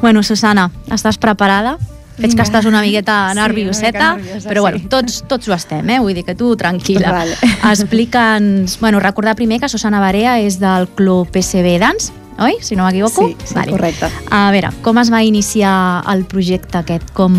Bueno, 0.00 0.22
Susana, 0.22 0.70
estàs 0.90 1.18
preparada? 1.20 1.76
Veig 2.20 2.34
que 2.36 2.44
estàs 2.44 2.66
una 2.68 2.82
miqueta 2.84 3.32
nervioseta, 3.36 4.10
sí, 4.18 4.26
nerviosa, 4.26 4.48
però 4.50 4.62
bueno, 4.66 4.80
sí. 4.82 4.88
tots, 4.92 5.22
tots 5.28 5.48
ho 5.48 5.54
estem, 5.56 5.88
eh? 5.88 5.98
vull 6.04 6.12
dir 6.16 6.24
que 6.26 6.34
tu 6.36 6.52
tranquil·la. 6.60 7.12
Vale. 7.16 7.36
Explica'ns... 7.70 8.76
Bueno, 8.82 9.00
recordar 9.00 9.38
primer 9.38 9.60
que 9.62 9.70
Susana 9.72 10.02
Barea 10.04 10.36
és 10.44 10.58
del 10.60 10.88
Club 10.98 11.30
PCB 11.32 11.78
Dance, 11.80 12.12
oi? 12.40 12.56
Si 12.64 12.76
no 12.76 12.86
m'equivoco? 12.86 13.28
Sí, 13.28 13.36
sí 13.44 13.54
vale. 13.54 13.72
correcte. 13.72 14.08
A 14.30 14.50
veure, 14.54 14.72
com 14.82 14.98
es 14.98 15.10
va 15.12 15.22
iniciar 15.22 16.02
el 16.10 16.24
projecte 16.24 16.80
aquest? 16.80 17.12
Com... 17.16 17.36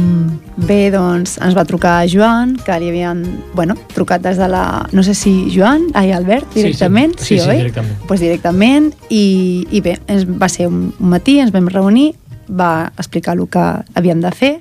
Bé, 0.61 0.91
doncs 0.93 1.37
ens 1.41 1.57
va 1.57 1.65
trucar 1.65 2.05
Joan, 2.11 2.55
que 2.61 2.77
li 2.79 2.91
havien 2.91 3.23
bueno, 3.57 3.75
trucat 3.95 4.21
des 4.21 4.37
de 4.37 4.47
la... 4.51 4.87
No 4.93 5.03
sé 5.03 5.15
si 5.17 5.33
Joan, 5.53 5.89
ai, 5.97 6.11
Albert, 6.13 6.53
directament, 6.53 7.17
sí, 7.17 7.35
sí. 7.35 7.39
sí, 7.39 7.43
sí, 7.43 7.49
oi? 7.49 7.57
directament. 7.63 8.05
Pues 8.07 8.21
directament, 8.21 8.91
i, 9.09 9.25
i 9.71 9.81
bé, 9.81 9.97
ens 10.07 10.27
va 10.29 10.51
ser 10.51 10.69
un, 10.69 10.91
un 10.99 11.15
matí, 11.15 11.39
ens 11.41 11.53
vam 11.55 11.71
reunir, 11.71 12.11
va 12.51 12.91
explicar 12.97 13.37
el 13.37 13.47
que 13.49 13.65
havíem 13.95 14.21
de 14.21 14.31
fer 14.35 14.55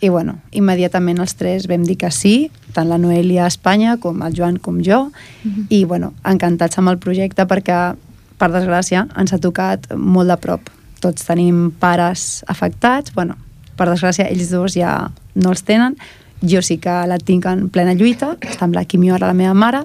i 0.00 0.10
bueno, 0.12 0.36
immediatament 0.52 1.20
els 1.22 1.34
tres 1.38 1.66
vam 1.70 1.84
dir 1.86 1.96
que 2.00 2.10
sí, 2.12 2.50
tant 2.76 2.88
la 2.90 2.98
Noelia 3.00 3.46
a 3.46 3.50
Espanya 3.50 3.96
com 4.00 4.20
el 4.26 4.34
Joan 4.36 4.58
com 4.60 4.82
jo, 4.84 5.10
mm 5.44 5.50
-hmm. 5.50 5.66
i 5.70 5.84
bueno, 5.84 6.12
encantats 6.24 6.78
amb 6.78 6.88
el 6.88 6.98
projecte 6.98 7.46
perquè, 7.46 7.96
per 8.38 8.50
desgràcia, 8.52 9.06
ens 9.18 9.32
ha 9.32 9.40
tocat 9.42 9.88
molt 9.96 10.30
de 10.32 10.36
prop. 10.40 10.70
Tots 11.02 11.26
tenim 11.28 11.70
pares 11.80 12.44
afectats, 12.48 13.12
bueno, 13.14 13.36
per 13.76 13.88
desgràcia 13.90 14.28
ells 14.30 14.50
dos 14.52 14.76
ja 14.76 15.10
no 15.36 15.52
els 15.52 15.64
tenen, 15.66 15.96
jo 16.42 16.60
sí 16.64 16.78
que 16.82 16.94
la 17.08 17.18
tinc 17.18 17.46
en 17.48 17.68
plena 17.72 17.94
lluita, 17.96 18.34
està 18.40 18.66
amb 18.66 18.76
la 18.76 18.84
quimio 18.84 19.16
ara 19.16 19.30
la 19.30 19.36
meva 19.36 19.54
mare, 19.54 19.84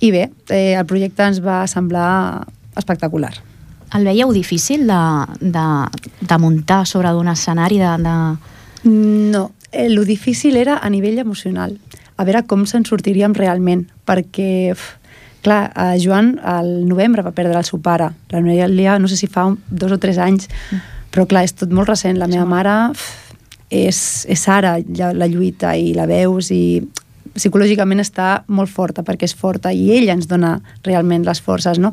i 0.00 0.12
bé, 0.14 0.28
eh, 0.48 0.76
el 0.78 0.86
projecte 0.86 1.26
ens 1.26 1.42
va 1.44 1.64
semblar 1.66 2.44
espectacular. 2.78 3.32
El 3.96 4.04
veieu 4.04 4.32
difícil 4.36 4.86
de, 4.86 5.00
de, 5.40 5.66
de 6.20 6.38
muntar 6.38 6.84
sobre 6.86 7.12
d'un 7.16 7.30
escenari, 7.32 7.80
de, 7.80 7.94
de, 8.04 8.16
no, 9.32 9.50
el 9.72 9.94
lo 9.94 10.04
difícil 10.04 10.56
era 10.56 10.78
a 10.78 10.90
nivell 10.90 11.18
emocional, 11.18 11.78
a 12.16 12.24
veure 12.24 12.44
com 12.50 12.64
se'n 12.66 12.86
sortiríem 12.86 13.34
realment, 13.34 13.86
perquè, 14.06 14.74
uf, 14.74 14.94
clar, 15.42 15.70
a 15.74 15.94
Joan 16.00 16.36
al 16.42 16.86
novembre 16.88 17.22
va 17.26 17.34
perdre 17.36 17.58
el 17.58 17.66
seu 17.66 17.80
pare, 17.82 18.10
la 18.32 18.42
Noelia 18.44 18.98
no 18.98 19.08
sé 19.08 19.16
si 19.16 19.28
fa 19.30 19.46
un, 19.48 19.58
dos 19.70 19.92
o 19.94 19.98
tres 20.02 20.18
anys, 20.18 20.48
mm. 20.48 20.94
però 21.14 21.26
clar, 21.30 21.44
és 21.46 21.54
tot 21.56 21.72
molt 21.74 21.90
recent, 21.90 22.18
la 22.18 22.28
meva 22.30 22.46
mare 22.48 22.76
és, 23.70 24.24
és 24.28 24.48
ara 24.48 24.78
la, 24.80 25.12
la 25.12 25.28
lluita 25.28 25.74
i 25.76 25.92
la 25.96 26.08
veus 26.08 26.50
i 26.54 26.80
psicològicament 27.38 28.02
està 28.02 28.42
molt 28.48 28.70
forta 28.72 29.04
perquè 29.06 29.28
és 29.28 29.36
forta 29.36 29.70
i 29.72 29.90
ella 29.94 30.16
ens 30.16 30.26
dona 30.30 30.56
realment 30.86 31.26
les 31.26 31.40
forces, 31.44 31.78
no? 31.78 31.92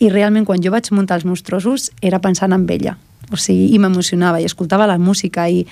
I 0.00 0.10
realment 0.12 0.46
quan 0.48 0.62
jo 0.64 0.72
vaig 0.72 0.88
muntar 0.94 1.18
els 1.20 1.26
meus 1.28 1.44
trossos 1.44 1.90
era 2.00 2.22
pensant 2.22 2.54
en 2.56 2.64
ella, 2.70 2.96
o 3.30 3.36
sigui, 3.36 3.72
i 3.74 3.82
m'emocionava 3.82 4.40
i 4.40 4.48
escoltava 4.48 4.88
la 4.88 4.98
música 4.98 5.48
i 5.50 5.66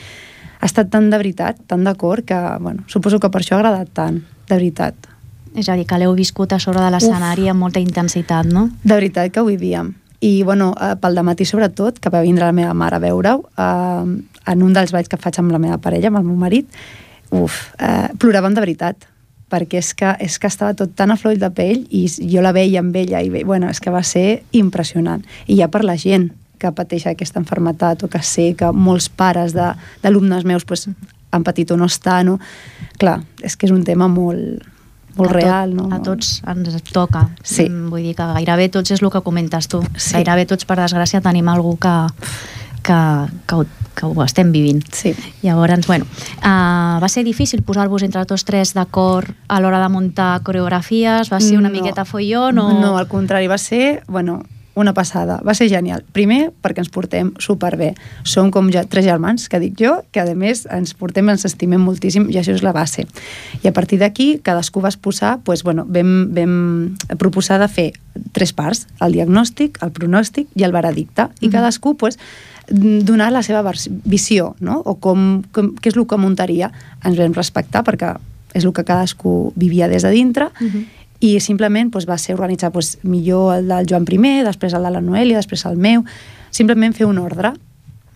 ha 0.60 0.68
estat 0.68 0.90
tan 0.92 1.10
de 1.12 1.20
veritat, 1.20 1.58
tan 1.68 1.84
d'acord, 1.84 2.24
que 2.24 2.36
bueno, 2.60 2.84
suposo 2.88 3.20
que 3.20 3.30
per 3.30 3.42
això 3.42 3.56
ha 3.56 3.62
agradat 3.62 3.90
tant, 3.92 4.22
de 4.48 4.54
veritat. 4.54 5.13
És 5.54 5.68
a 5.68 5.76
dir, 5.78 5.86
que 5.86 5.98
l'heu 5.98 6.14
viscut 6.18 6.52
a 6.52 6.58
sobre 6.58 6.82
de 6.82 6.90
l'escenari 6.90 7.48
amb 7.50 7.62
molta 7.62 7.82
intensitat, 7.82 8.48
no? 8.50 8.68
De 8.82 8.94
veritat 8.94 9.30
que 9.32 9.40
ho 9.40 9.46
vivíem. 9.46 9.94
I, 10.24 10.42
bueno, 10.42 10.72
eh, 10.80 10.94
pel 11.00 11.20
matí 11.22 11.44
sobretot, 11.44 12.00
que 12.00 12.10
va 12.10 12.24
vindre 12.24 12.46
la 12.46 12.56
meva 12.56 12.74
mare 12.74 12.96
a 12.96 13.02
veure-ho, 13.02 13.44
eh, 13.56 14.50
en 14.52 14.62
un 14.62 14.72
dels 14.72 14.92
balls 14.92 15.08
que 15.08 15.20
faig 15.20 15.38
amb 15.38 15.52
la 15.52 15.60
meva 15.62 15.78
parella, 15.78 16.08
amb 16.08 16.22
el 16.22 16.28
meu 16.28 16.36
marit, 16.36 16.66
uf, 17.30 17.74
eh, 17.78 18.08
ploràvem 18.18 18.54
de 18.54 18.64
veritat, 18.64 19.08
perquè 19.50 19.78
és 19.78 19.92
que, 19.94 20.14
és 20.20 20.38
que 20.38 20.48
estava 20.50 20.74
tot 20.74 20.94
tan 20.96 21.12
a 21.12 21.18
floll 21.20 21.38
de 21.38 21.50
pell 21.54 21.84
i 21.94 22.06
jo 22.08 22.42
la 22.42 22.54
veia 22.56 22.80
amb 22.80 22.96
ella 22.96 23.20
i 23.22 23.44
bueno, 23.44 23.68
és 23.70 23.80
que 23.80 23.92
va 23.92 24.02
ser 24.02 24.42
impressionant. 24.52 25.22
I 25.46 25.60
ja 25.60 25.68
per 25.68 25.84
la 25.84 25.96
gent, 26.00 26.32
que 26.58 26.72
pateix 26.72 27.06
aquesta 27.06 27.40
enfermetat 27.42 28.04
o 28.04 28.08
que 28.08 28.22
sé 28.24 28.54
que 28.58 28.70
molts 28.72 29.10
pares 29.10 29.54
d'alumnes 29.54 30.46
meus 30.48 30.64
pues, 30.64 30.88
han 31.30 31.44
patit 31.44 31.70
o 31.74 31.76
no 31.76 31.90
estan. 31.90 32.32
No? 32.32 32.38
Clar, 32.98 33.20
és 33.42 33.56
que 33.56 33.68
és 33.68 33.74
un 33.74 33.84
tema 33.84 34.08
molt, 34.08 34.64
molt 35.16 35.30
a 35.30 35.34
real. 35.34 35.74
Tot, 35.76 35.88
no? 35.88 35.96
A 35.96 36.00
tots 36.02 36.42
ens 36.46 36.82
toca. 36.92 37.28
Sí. 37.42 37.68
Mm, 37.68 37.90
vull 37.90 38.02
dir 38.02 38.14
que 38.18 38.26
gairebé 38.38 38.68
tots 38.68 38.90
és 38.94 39.02
el 39.02 39.10
que 39.10 39.20
comentes 39.22 39.68
tu. 39.68 39.82
Sí. 39.96 40.14
Gairebé 40.18 40.46
tots, 40.46 40.64
per 40.64 40.76
desgràcia, 40.80 41.20
tenim 41.24 41.48
algú 41.48 41.76
que, 41.80 41.94
que, 42.82 42.98
que, 43.46 43.54
ho, 43.54 43.64
que 43.94 44.06
ho 44.06 44.24
estem 44.24 44.50
vivint. 44.52 44.82
Sí. 44.92 45.14
Llavors, 45.42 45.86
bueno, 45.86 46.04
uh, 46.38 46.98
va 47.00 47.08
ser 47.08 47.24
difícil 47.24 47.62
posar-vos 47.62 48.02
entre 48.02 48.24
tots 48.26 48.44
tres 48.44 48.74
d'acord 48.74 49.30
a 49.48 49.60
l'hora 49.60 49.80
de 49.82 49.88
muntar 49.92 50.42
coreografies? 50.42 51.30
Va 51.32 51.40
ser 51.40 51.58
una 51.58 51.68
No. 51.70 51.74
miqueta 51.80 52.04
follon 52.04 52.58
o... 52.58 52.72
No, 52.80 52.96
al 52.98 53.08
contrari, 53.08 53.46
va 53.46 53.58
ser, 53.58 54.02
bueno, 54.08 54.42
una 54.74 54.94
passada. 54.94 55.40
Va 55.46 55.54
ser 55.54 55.68
genial. 55.70 56.04
Primer, 56.12 56.50
perquè 56.62 56.82
ens 56.82 56.90
portem 56.92 57.32
superbé. 57.42 57.92
Som 58.26 58.50
com 58.54 58.70
ja 58.74 58.84
tres 58.90 59.06
germans, 59.06 59.48
que 59.48 59.60
dic 59.62 59.76
jo, 59.80 59.96
que 60.12 60.22
a 60.22 60.34
més 60.34 60.64
ens 60.72 60.94
portem, 60.98 61.28
ens 61.30 61.46
estimem 61.46 61.82
moltíssim 61.82 62.26
i 62.32 62.38
això 62.40 62.54
és 62.54 62.64
la 62.66 62.74
base. 62.74 63.06
I 63.62 63.70
a 63.70 63.74
partir 63.76 64.00
d'aquí, 64.02 64.40
cadascú 64.42 64.82
va 64.84 64.92
posar, 65.00 65.38
pues, 65.44 65.62
bueno, 65.62 65.86
vam, 65.88 66.32
vam 66.34 66.56
proposar 67.18 67.60
de 67.62 67.68
fer 67.68 67.92
tres 68.32 68.52
parts, 68.52 68.86
el 69.00 69.14
diagnòstic, 69.14 69.78
el 69.82 69.94
pronòstic 69.94 70.50
i 70.54 70.66
el 70.66 70.74
veredicte. 70.74 71.28
I 71.40 71.50
cadascú, 71.50 71.96
pues, 71.96 72.18
donar 72.68 73.30
la 73.32 73.42
seva 73.42 73.62
visió, 74.04 74.54
no? 74.60 74.80
o 74.84 74.96
com, 74.96 75.42
com, 75.52 75.74
què 75.76 75.92
és 75.92 75.98
el 75.98 76.06
que 76.08 76.18
muntaria. 76.18 76.72
Ens 77.04 77.18
vam 77.18 77.34
respectar 77.36 77.84
perquè 77.84 78.14
és 78.54 78.64
el 78.64 78.72
que 78.72 78.86
cadascú 78.86 79.52
vivia 79.58 79.88
des 79.90 80.04
de 80.06 80.10
dintre 80.14 80.50
i 81.20 81.38
simplement 81.40 81.90
doncs, 81.90 82.08
va 82.08 82.18
ser 82.18 82.34
organitzar 82.34 82.72
doncs, 82.72 82.98
millor 83.02 83.58
el 83.58 83.68
del 83.68 83.86
Joan 83.90 84.06
I, 84.08 84.42
després 84.44 84.74
el 84.74 84.82
de 84.82 84.90
la 84.90 85.00
Noelia, 85.00 85.38
després 85.38 85.64
el 85.66 85.76
meu, 85.76 86.04
simplement 86.50 86.94
fer 86.94 87.06
un 87.06 87.18
ordre. 87.18 87.54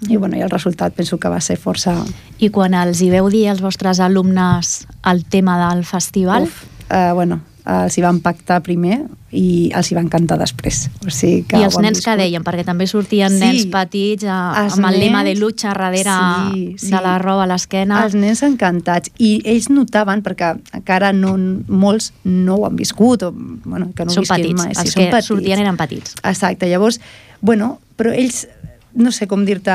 I, 0.09 0.17
bueno, 0.17 0.37
I 0.37 0.43
el 0.43 0.51
resultat 0.51 0.95
penso 0.95 1.19
que 1.19 1.29
va 1.29 1.41
ser 1.41 1.59
força... 1.59 1.97
I 2.39 2.51
quan 2.55 2.75
els 2.75 3.01
hi 3.03 3.11
veu 3.11 3.29
dir 3.31 3.49
als 3.51 3.61
vostres 3.61 3.99
alumnes 3.99 4.87
el 5.11 5.25
tema 5.25 5.57
del 5.69 5.85
festival, 5.85 6.47
Uf, 6.47 6.65
uh, 6.91 7.15
bueno, 7.15 7.41
els 7.69 7.99
hi 7.99 8.03
van 8.03 8.19
pactar 8.25 8.63
primer 8.65 9.03
i 9.37 9.69
els 9.77 9.91
hi 9.91 9.95
va 9.99 10.01
encantar 10.01 10.39
després. 10.41 10.87
O 11.05 11.11
sigui 11.13 11.43
que 11.51 11.59
i 11.61 11.65
els 11.67 11.77
ho 11.77 11.83
nens 11.85 12.01
que 12.01 12.15
deien, 12.17 12.43
perquè 12.47 12.65
també 12.65 12.87
sortien 12.89 13.29
Sí. 13.35 13.39
nens 13.43 13.67
petits 13.69 14.25
a, 14.25 14.65
Els 14.65 14.79
amb 14.79 14.87
el 14.89 14.97
lema 15.01 15.23
de 15.23 15.35
nens- 15.35 15.41
lucha 15.43 15.75
darrere 15.75 16.15
Sí, 16.55 16.63
sí. 16.79 16.91
de 16.91 17.01
la 17.05 17.19
roba 17.19 17.45
a 17.45 17.47
l'esquena. 17.47 18.03
Els 18.07 18.15
nens 18.15 18.43
encantats. 18.43 19.11
I 19.19 19.43
ells 19.45 19.69
notaven, 19.69 20.23
perquè 20.23 20.55
encara 20.73 21.13
no, 21.13 21.37
molts 21.69 22.13
no 22.25 22.57
ho 22.57 22.67
han 22.67 22.77
viscut, 22.77 23.23
o 23.29 23.33
bueno, 23.35 23.91
que 23.95 24.05
no 24.07 24.11
ho 24.13 24.15
Són 24.15 24.23
visquin 24.25 24.43
petits, 24.47 24.63
mai. 24.65 24.73
els 24.73 24.93
són 24.95 25.03
que 25.05 25.11
petits. 25.11 25.27
sortien 25.27 25.59
eren 25.61 25.77
petits. 25.77 26.15
Exacte, 26.25 26.67
llavors, 26.71 27.01
bueno, 27.43 27.81
però 27.99 28.15
ells, 28.17 28.47
no 28.95 29.13
sé 29.13 29.27
com 29.29 29.45
dir-te, 29.45 29.73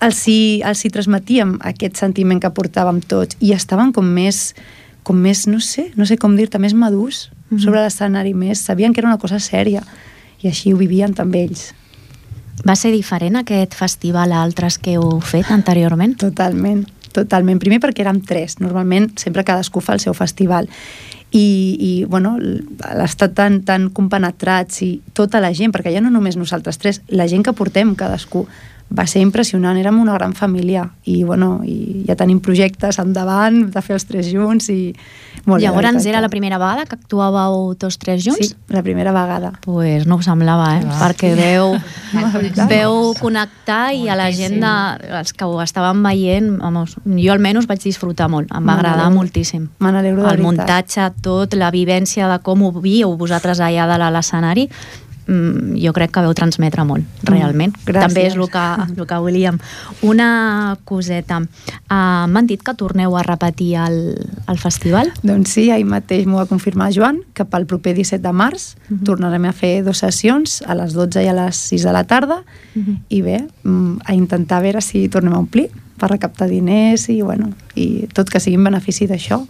els 0.00 0.20
hi, 0.28 0.60
els 0.64 0.84
hi 0.84 0.90
transmetíem 0.94 1.56
aquest 1.66 1.96
sentiment 1.98 2.38
que 2.42 2.50
portàvem 2.54 3.00
tots 3.02 3.36
i 3.40 3.50
estaven 3.56 3.90
com 3.92 4.04
més, 4.06 4.54
com 5.08 5.16
més, 5.24 5.46
no 5.48 5.62
sé, 5.64 5.88
no 5.96 6.04
sé 6.06 6.18
com 6.20 6.36
dir-te, 6.36 6.60
més 6.60 6.76
madurs 6.76 7.30
Mhm. 7.48 7.62
sobre 7.64 7.80
l'escenari, 7.80 8.34
més, 8.36 8.60
sabien 8.60 8.92
que 8.92 9.00
era 9.00 9.08
una 9.08 9.18
cosa 9.18 9.38
sèria 9.40 9.82
i 10.42 10.48
així 10.48 10.74
ho 10.74 10.76
vivien 10.76 11.14
també 11.16 11.46
ells. 11.46 11.72
Va 12.66 12.74
ser 12.76 12.90
diferent 12.92 13.38
aquest 13.38 13.74
festival 13.78 14.32
a 14.34 14.42
altres 14.42 14.76
que 14.78 14.96
heu 14.98 15.20
fet 15.24 15.48
anteriorment? 15.54 16.16
Totalment, 16.18 16.84
totalment. 17.14 17.60
Primer 17.62 17.78
perquè 17.80 18.02
érem 18.04 18.20
tres, 18.20 18.58
normalment 18.60 19.12
sempre 19.16 19.44
cadascú 19.46 19.80
fa 19.80 19.94
el 19.94 20.00
seu 20.02 20.12
festival 20.14 20.68
i, 21.30 21.76
i 21.78 22.04
bueno, 22.04 22.36
l'estat 22.38 23.34
tan, 23.34 23.62
tan 23.62 23.88
compenetrats 23.94 24.82
i 24.82 24.90
tota 25.14 25.40
la 25.40 25.52
gent, 25.54 25.72
perquè 25.72 25.92
ja 25.94 26.02
no 26.04 26.10
només 26.10 26.36
nosaltres 26.36 26.78
tres, 26.78 27.00
la 27.08 27.28
gent 27.28 27.44
que 27.46 27.52
portem 27.56 27.94
cadascú 27.94 28.46
va 28.88 29.04
ser 29.06 29.20
impressionant, 29.20 29.76
érem 29.76 30.00
una 30.00 30.14
gran 30.16 30.32
família 30.34 30.86
i, 31.04 31.22
bueno, 31.24 31.58
i 31.64 32.04
ja 32.08 32.16
tenim 32.16 32.40
projectes 32.40 32.98
endavant 33.02 33.66
de 33.74 33.82
fer 33.84 33.98
els 33.98 34.06
tres 34.08 34.30
junts 34.32 34.70
i 34.72 34.94
molt 35.48 35.62
bé, 35.62 35.66
Llavors 35.66 35.86
veritat 35.86 36.06
era 36.10 36.20
la 36.20 36.28
primera 36.28 36.58
vegada 36.60 36.84
que 36.88 36.96
actuàveu 36.98 37.74
tots 37.80 37.98
tres 38.00 38.20
junts? 38.24 38.50
Sí, 38.50 38.56
la 38.74 38.82
primera 38.84 39.12
vegada. 39.16 39.52
Pues 39.64 40.06
no 40.06 40.18
ho 40.18 40.22
semblava, 40.24 40.66
eh? 40.76 40.82
Ah. 40.84 40.98
Perquè 41.00 41.32
veu, 41.38 41.72
veritat. 42.34 42.68
veu 42.68 43.14
connectar 43.20 43.94
i 43.96 44.08
a 44.12 44.16
la 44.18 44.28
gent 44.34 44.58
de, 44.60 44.74
els 45.20 45.32
que 45.32 45.48
ho 45.48 45.60
estaven 45.64 46.02
veient, 46.04 46.50
vamos, 46.60 46.96
jo 47.04 47.32
almenys 47.32 47.68
vaig 47.70 47.84
disfrutar 47.84 48.28
molt, 48.32 48.52
em 48.52 48.60
va 48.60 48.74
Me 48.74 48.76
agradar 48.76 49.10
moltíssim. 49.14 49.68
Me 49.80 49.92
n'alegro 49.92 50.26
de 50.26 50.34
El 50.34 50.44
muntatge, 50.44 51.08
tot, 51.24 51.56
la 51.56 51.72
vivència 51.72 52.28
de 52.28 52.40
com 52.44 52.66
ho 52.66 52.72
víeu 52.80 53.16
vosaltres 53.20 53.60
allà 53.64 53.88
de 53.88 54.00
l'escenari, 54.04 54.68
jo 55.28 55.92
crec 55.92 56.10
que 56.14 56.22
veu 56.24 56.32
transmetre 56.34 56.84
molt, 56.88 57.04
realment. 57.28 57.74
gràcies. 57.84 58.00
També 58.08 58.26
és 58.26 58.34
el 58.34 58.48
que, 58.48 58.64
el 58.98 59.06
que 59.06 59.18
volíem. 59.20 59.58
Una 60.02 60.76
coseta. 60.84 61.38
Uh, 61.90 62.26
M'han 62.32 62.46
dit 62.48 62.62
que 62.62 62.74
torneu 62.74 63.16
a 63.16 63.22
repetir 63.22 63.74
el, 63.76 63.98
el 64.48 64.58
festival? 64.58 65.12
Doncs 65.22 65.52
sí, 65.58 65.70
ahir 65.70 65.84
mateix 65.88 66.26
m'ho 66.26 66.38
va 66.40 66.46
confirmar 66.46 66.90
Joan, 66.94 67.20
que 67.34 67.44
pel 67.44 67.66
proper 67.66 67.94
17 67.94 68.22
de 68.22 68.32
març 68.32 68.74
Mhm. 68.88 69.04
tornarem 69.04 69.44
a 69.44 69.52
fer 69.52 69.84
dues 69.84 69.98
sessions, 69.98 70.62
a 70.66 70.74
les 70.74 70.94
12 70.94 71.22
i 71.22 71.28
a 71.28 71.34
les 71.34 71.56
6 71.56 71.82
de 71.84 71.92
la 71.92 72.04
tarda, 72.04 72.42
Mhm. 72.74 72.96
i 73.08 73.20
bé, 73.22 73.46
mm, 73.64 73.98
a 74.04 74.14
intentar 74.14 74.62
veure 74.62 74.80
si 74.80 75.08
tornem 75.08 75.34
a 75.34 75.38
omplir 75.38 75.68
per 75.98 76.10
recaptar 76.10 76.48
diners 76.48 77.08
i, 77.10 77.20
bueno, 77.22 77.50
i 77.74 78.06
tot 78.14 78.30
que 78.30 78.40
sigui 78.40 78.56
en 78.56 78.64
benefici 78.64 79.06
d'això. 79.06 79.46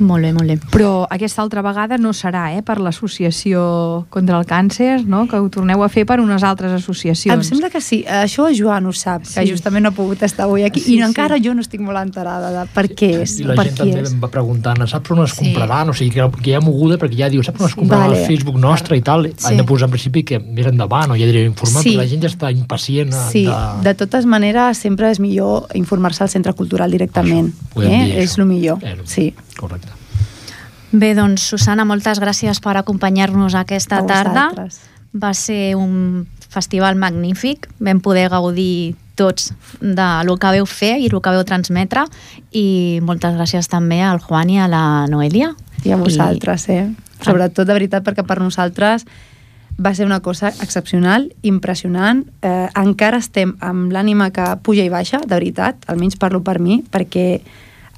Molt 0.00 0.22
bé, 0.24 0.32
molt 0.32 0.48
bé. 0.48 0.58
Però 0.72 1.06
aquesta 1.10 1.42
altra 1.42 1.62
vegada 1.62 1.98
no 1.98 2.12
serà 2.12 2.56
eh, 2.56 2.62
per 2.62 2.78
l'Associació 2.80 4.06
contra 4.10 4.38
el 4.38 4.46
Càncer, 4.46 5.04
no? 5.06 5.26
que 5.28 5.36
ho 5.36 5.48
torneu 5.52 5.82
a 5.84 5.88
fer 5.92 6.06
per 6.06 6.20
unes 6.20 6.42
altres 6.42 6.72
associacions. 6.72 7.36
Em 7.36 7.42
sembla 7.44 7.70
que 7.70 7.80
sí, 7.80 8.04
això 8.08 8.48
Joan 8.56 8.86
ho 8.86 8.92
sap, 8.92 9.22
que 9.22 9.44
Sí. 9.44 9.50
justament 9.50 9.82
no 9.84 9.90
ha 9.90 9.92
pogut 9.96 10.22
estar 10.22 10.44
avui 10.46 10.62
aquí, 10.64 10.80
Sí, 10.80 10.94
i 10.96 10.98
no, 11.00 11.06
sí. 11.06 11.10
encara 11.10 11.36
jo 11.42 11.54
no 11.54 11.60
estic 11.60 11.80
molt 11.80 11.98
enterada 11.98 12.50
de 12.50 12.66
per 12.72 12.88
què 12.88 13.20
és, 13.22 13.38
I 13.40 13.44
la 13.44 13.54
per 13.54 13.64
gent 13.66 13.76
també 13.78 14.00
és. 14.00 14.12
em 14.12 14.20
va 14.20 14.28
preguntant, 14.30 14.86
saps 14.88 15.10
on 15.10 15.22
es 15.24 15.32
Sí. 15.32 15.44
compraran? 15.52 15.90
O 15.90 15.92
sigui, 15.94 16.10
que, 16.10 16.30
que 16.42 16.50
hi 16.50 16.54
ha 16.54 16.60
moguda 16.60 16.98
perquè 16.98 17.16
ja 17.18 17.28
diu, 17.28 17.42
saps 17.42 17.60
on 17.60 17.66
es 17.68 17.74
compraran 17.74 18.08
Vale. 18.10 18.20
al 18.20 18.26
Facebook 18.26 18.56
nostre 18.58 18.96
i 18.96 19.02
tal? 19.02 19.26
Sí. 19.36 19.46
Han 19.48 19.56
de 19.58 19.64
posar 19.64 19.86
en 19.86 19.90
principi 19.90 20.22
que 20.24 20.38
més 20.40 20.66
endavant, 20.66 21.10
o 21.10 21.14
ja 21.16 21.26
diré 21.26 21.44
informar, 21.44 21.82
Sí. 21.82 21.90
perquè 21.90 21.96
la 21.96 22.06
gent 22.06 22.22
ja 22.22 22.28
està 22.28 22.50
impacient 22.52 23.12
Sí, 23.30 23.44
de... 23.44 23.82
de 23.82 23.94
totes 23.94 24.24
maneres 24.26 24.78
sempre 24.78 25.10
és 25.10 25.20
millor 25.20 25.66
informar-se 25.74 26.22
al 26.24 26.28
centre 26.30 26.52
cultural 26.54 26.90
directament. 26.90 27.52
dir 27.76 27.84
Eh? 27.90 28.22
És 28.22 28.32
això. 28.36 28.40
el 28.40 28.46
millor, 28.46 28.78
Eh, 28.82 28.92
el- 28.92 29.06
sí. 29.06 29.34
Correcte. 29.60 29.92
Bé, 30.90 31.12
doncs, 31.14 31.44
Susana, 31.52 31.84
moltes 31.86 32.18
gràcies 32.18 32.58
per 32.62 32.74
acompanyar-nos 32.80 33.54
aquesta 33.54 34.00
A 34.02 34.06
tarda. 34.08 34.48
Va 35.12 35.30
ser 35.34 35.76
un 35.78 36.26
festival 36.50 36.96
magnífic, 36.98 37.68
vam 37.78 38.00
poder 38.02 38.28
gaudir 38.30 38.96
tots 39.14 39.52
de 39.80 40.08
lo 40.24 40.36
que 40.40 40.50
veu 40.56 40.66
fer 40.66 40.96
i 40.98 41.10
el 41.10 41.20
que 41.22 41.34
veu 41.34 41.44
transmetre 41.46 42.06
i 42.56 42.98
moltes 43.06 43.36
gràcies 43.36 43.68
també 43.70 44.00
al 44.02 44.18
Juan 44.24 44.50
i 44.50 44.58
a 44.58 44.66
la 44.70 44.84
Noelia. 45.12 45.52
I 45.84 45.92
a 45.94 45.98
vosaltres, 46.00 46.68
eh? 46.72 46.88
Sobretot, 47.20 47.66
de 47.68 47.76
veritat, 47.76 48.04
perquè 48.06 48.24
per 48.26 48.40
nosaltres 48.40 49.04
va 49.80 49.94
ser 49.94 50.06
una 50.08 50.20
cosa 50.20 50.50
excepcional, 50.64 51.30
impressionant. 51.42 52.24
Eh, 52.42 52.68
encara 52.76 53.20
estem 53.20 53.54
amb 53.60 53.92
l'ànima 53.92 54.30
que 54.34 54.46
puja 54.64 54.84
i 54.84 54.92
baixa, 54.92 55.20
de 55.22 55.34
veritat, 55.36 55.84
almenys 55.88 56.18
parlo 56.20 56.42
per 56.44 56.58
mi, 56.60 56.80
perquè 56.82 57.40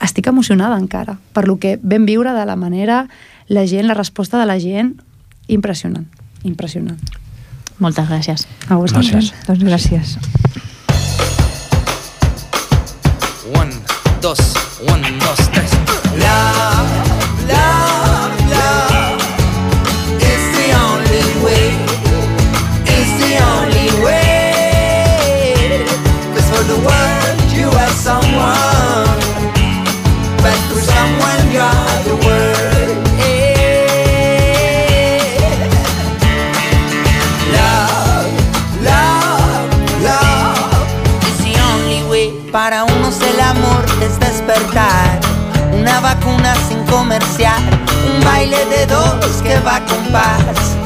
estic 0.03 0.27
emocionada 0.27 0.79
encara, 0.79 1.19
per 1.33 1.47
lo 1.49 1.59
que 1.63 1.79
vam 1.83 2.07
viure 2.07 2.35
de 2.35 2.45
la 2.47 2.57
manera, 2.57 3.07
la 3.49 3.67
gent, 3.67 3.87
la 3.87 3.95
resposta 3.95 4.39
de 4.41 4.47
la 4.47 4.59
gent, 4.61 4.97
impressionant, 5.49 6.09
impressionant. 6.43 6.99
Moltes 7.83 8.09
gràcies. 8.09 8.47
A 8.69 8.79
vosaltres. 8.79 9.33
Gràcies. 9.33 9.47
Doncs 9.49 9.65
gràcies. 9.67 10.17
One, 13.59 13.75
dos, 14.23 14.39
one, 14.87 15.17
dos, 15.19 15.49
tres. 15.51 15.72
Un 47.13 48.25
baile 48.25 48.57
de 48.67 48.87
dos 48.87 49.43
que 49.43 49.59
va 49.61 49.77
a 49.77 49.85
compás. 49.85 50.41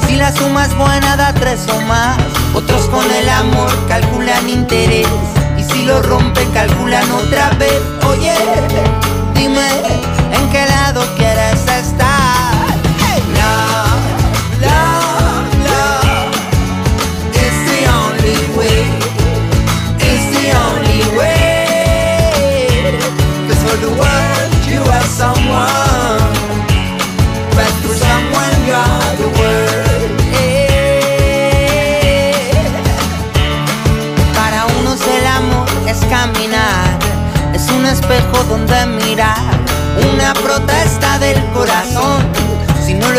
Si 0.07 0.17
la 0.17 0.35
suma 0.35 0.65
es 0.65 0.77
buena 0.77 1.17
da 1.17 1.33
tres 1.33 1.61
o 1.73 1.81
más, 1.83 2.17
otros 2.53 2.83
con 2.87 3.09
el 3.13 3.29
amor 3.29 3.71
calculan 3.87 4.49
interés 4.49 5.07
y 5.57 5.63
si 5.63 5.85
lo 5.85 6.03
rompen 6.03 6.51
calculan 6.51 7.09
otra 7.13 7.51
vez. 7.51 7.81
Oye, 8.09 8.35
dime 9.35 10.16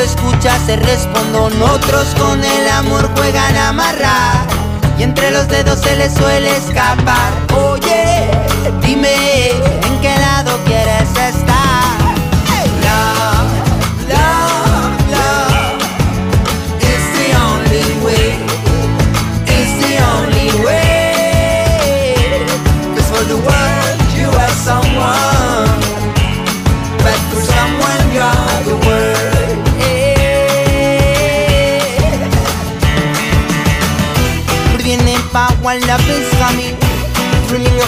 escuchas 0.08 0.62
se 0.66 0.78
respondón, 0.78 1.52
otros 1.62 2.16
con 2.18 2.42
el 2.42 2.70
amor 2.70 3.10
juegan 3.16 3.58
a 3.58 3.70
amarrar 3.70 4.48
y 4.98 5.04
entre 5.04 5.32
los 5.32 5.48
dedos 5.50 5.80
se 5.80 5.98
les 5.98 6.14
suele 6.14 6.56
escapar. 6.56 7.34
Oye, 7.54 8.07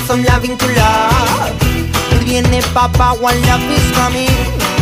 Some 0.09 0.23
loving 0.23 0.57
to 0.57 0.65
love 0.73 1.53
Viene 2.25 2.61
pa' 2.73 2.89
pa' 2.89 3.13
one 3.21 3.39
love 3.45 3.61
is 3.69 3.91
coming. 3.93 4.33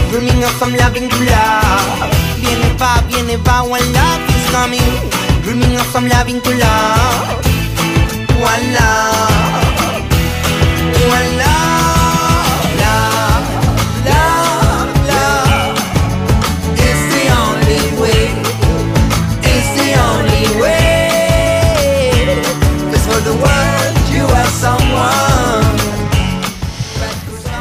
Dreaming 0.09 0.41
of 0.41 0.51
some 0.51 0.73
loving 0.73 1.09
to 1.09 1.19
love 1.27 2.15
Viene 2.39 2.71
pa', 2.79 3.03
viene 3.09 3.35
pa' 3.43 3.67
one 3.67 3.83
love 3.91 4.23
is 4.31 4.45
coming. 4.55 4.93
Dreaming 5.43 5.75
of 5.75 5.85
some 5.87 6.07
loving 6.07 6.39
to 6.39 6.51
love 6.55 7.43
One 8.39 8.73
love 8.73 9.36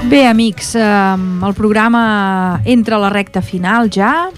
Bé, 0.06 0.28
amics, 0.28 0.76
eh, 0.76 0.82
el 0.82 1.54
programa 1.54 2.60
entra 2.64 2.94
a 2.94 3.00
la 3.02 3.08
recta 3.10 3.40
final 3.42 3.88
ja 3.90 4.28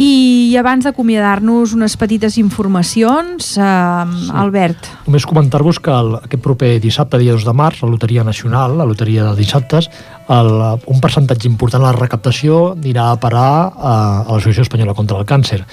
i 0.00 0.54
abans 0.56 0.86
d'acomiadar-nos 0.86 1.74
unes 1.76 1.96
petites 2.00 2.38
informacions, 2.40 3.50
eh, 3.58 3.66
sí. 3.66 4.30
Albert. 4.32 4.88
Només 5.04 5.26
comentar-vos 5.28 5.80
que 5.84 5.92
el, 5.92 6.14
aquest 6.22 6.40
proper 6.42 6.70
dissabte, 6.80 7.20
dia 7.20 7.36
2 7.36 7.44
de 7.44 7.52
març, 7.52 7.82
la 7.84 7.90
Loteria 7.92 8.24
Nacional, 8.24 8.78
la 8.78 8.86
Loteria 8.88 9.28
de 9.28 9.36
dissabtes, 9.36 9.90
el, 10.32 10.52
un 10.86 11.04
percentatge 11.04 11.50
important 11.50 11.84
de 11.84 11.90
la 11.90 11.96
recaptació 11.98 12.72
anirà 12.78 13.10
a 13.10 13.20
parar 13.20 13.50
a, 13.76 13.96
a 14.24 14.30
l'Associació 14.30 14.64
Espanyola 14.70 14.96
contra 14.96 15.20
el 15.20 15.28
Càncer. 15.28 15.66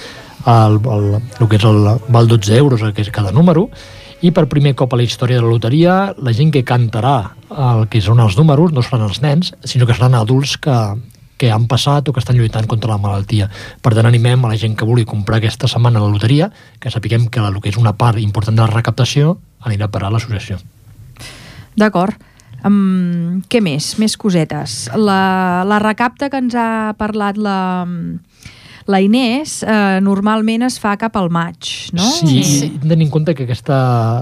El, 0.45 0.81
el, 0.83 1.07
el 1.39 1.47
que 1.47 1.55
és 1.55 1.63
el, 1.63 1.87
val 2.11 2.27
12 2.27 2.57
euros, 2.59 2.83
que 2.91 3.05
és 3.05 3.15
cada 3.15 3.31
número, 3.31 3.69
i 4.25 4.31
per 4.33 4.47
primer 4.49 4.73
cop 4.73 4.93
a 4.93 4.97
la 4.97 5.05
història 5.05 5.37
de 5.37 5.45
la 5.45 5.51
loteria, 5.51 5.95
la 6.17 6.33
gent 6.33 6.49
que 6.53 6.63
cantarà 6.65 7.35
el 7.51 7.85
que 7.91 8.01
són 8.01 8.23
els 8.23 8.37
números 8.39 8.73
no 8.73 8.81
seran 8.81 9.05
els 9.05 9.21
nens, 9.21 9.51
sinó 9.63 9.85
que 9.85 9.93
seran 9.93 10.17
adults 10.17 10.55
que, 10.57 10.73
que 11.37 11.51
han 11.53 11.67
passat 11.69 12.09
o 12.09 12.13
que 12.15 12.23
estan 12.23 12.39
lluitant 12.39 12.65
contra 12.71 12.89
la 12.95 13.01
malaltia. 13.01 13.51
Per 13.85 13.93
tant, 13.93 14.07
animem 14.09 14.45
a 14.45 14.53
la 14.53 14.57
gent 14.57 14.73
que 14.77 14.87
vulgui 14.87 15.05
comprar 15.05 15.37
aquesta 15.37 15.69
setmana 15.69 16.01
la 16.01 16.09
loteria, 16.09 16.49
que 16.81 16.89
sapiguem 16.93 17.27
que 17.29 17.43
el 17.43 17.59
que 17.61 17.69
és 17.69 17.77
una 17.81 17.93
part 17.93 18.21
important 18.21 18.57
de 18.57 18.65
la 18.65 18.71
recaptació 18.73 19.37
anirà 19.65 19.85
a 19.85 19.93
parar 19.93 20.09
a 20.09 20.15
l'associació. 20.15 20.57
D'acord. 21.77 22.17
Um, 22.65 23.43
què 23.45 23.61
més? 23.61 23.91
Més 24.01 24.17
cosetes. 24.17 24.87
La, 24.97 25.61
la 25.69 25.77
recapta 25.83 26.31
que 26.33 26.41
ens 26.41 26.55
ha 26.57 26.95
parlat 26.97 27.37
la, 27.37 27.59
la 28.87 28.99
Inés 29.01 29.63
eh, 29.65 29.99
normalment 30.05 30.61
es 30.67 30.75
fa 30.79 30.91
cap 31.01 31.15
al 31.17 31.31
maig, 31.33 31.57
no? 31.97 32.05
Sí, 32.05 32.43
sí. 32.43 32.65
hem 32.67 32.79
de 32.83 32.89
tenir 32.89 33.07
en 33.07 33.11
compte 33.11 33.33
que 33.33 33.43
aquesta, 33.47 33.79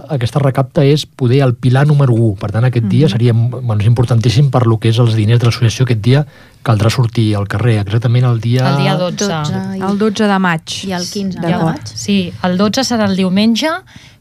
aquesta 0.07 0.39
recapta 0.39 0.85
és 0.87 1.03
poder 1.05 1.41
el 1.43 1.53
pilar 1.55 1.85
número 1.89 2.13
1. 2.15 2.37
Per 2.39 2.49
tant, 2.51 2.63
aquest 2.69 2.85
dia 2.87 3.07
Mhm. 3.07 3.11
seria 3.11 3.33
bueno, 3.33 3.81
és 3.81 3.87
importantíssim 3.87 4.49
per 4.49 4.65
lo 4.65 4.77
que 4.79 4.89
és 4.89 4.99
els 4.99 5.15
diners 5.15 5.39
de 5.41 5.47
l'associació. 5.47 5.83
Aquest 5.83 6.01
dia 6.01 6.25
caldrà 6.63 6.89
sortir 6.89 7.35
al 7.35 7.47
carrer, 7.47 7.79
exactament 7.81 8.23
el 8.25 8.39
dia... 8.39 8.69
El 8.71 8.77
dia 8.83 8.95
12. 8.95 9.27
12 9.27 9.83
El 9.89 9.97
12 9.99 10.27
de 10.27 10.39
maig. 10.39 10.77
I 10.87 10.93
el 10.93 11.09
15 11.09 11.39
de 11.41 11.57
maig. 11.57 11.81
Sí, 11.93 12.31
el 12.43 12.57
12 12.57 12.81
serà 12.87 13.09
el 13.09 13.17
diumenge, 13.17 13.67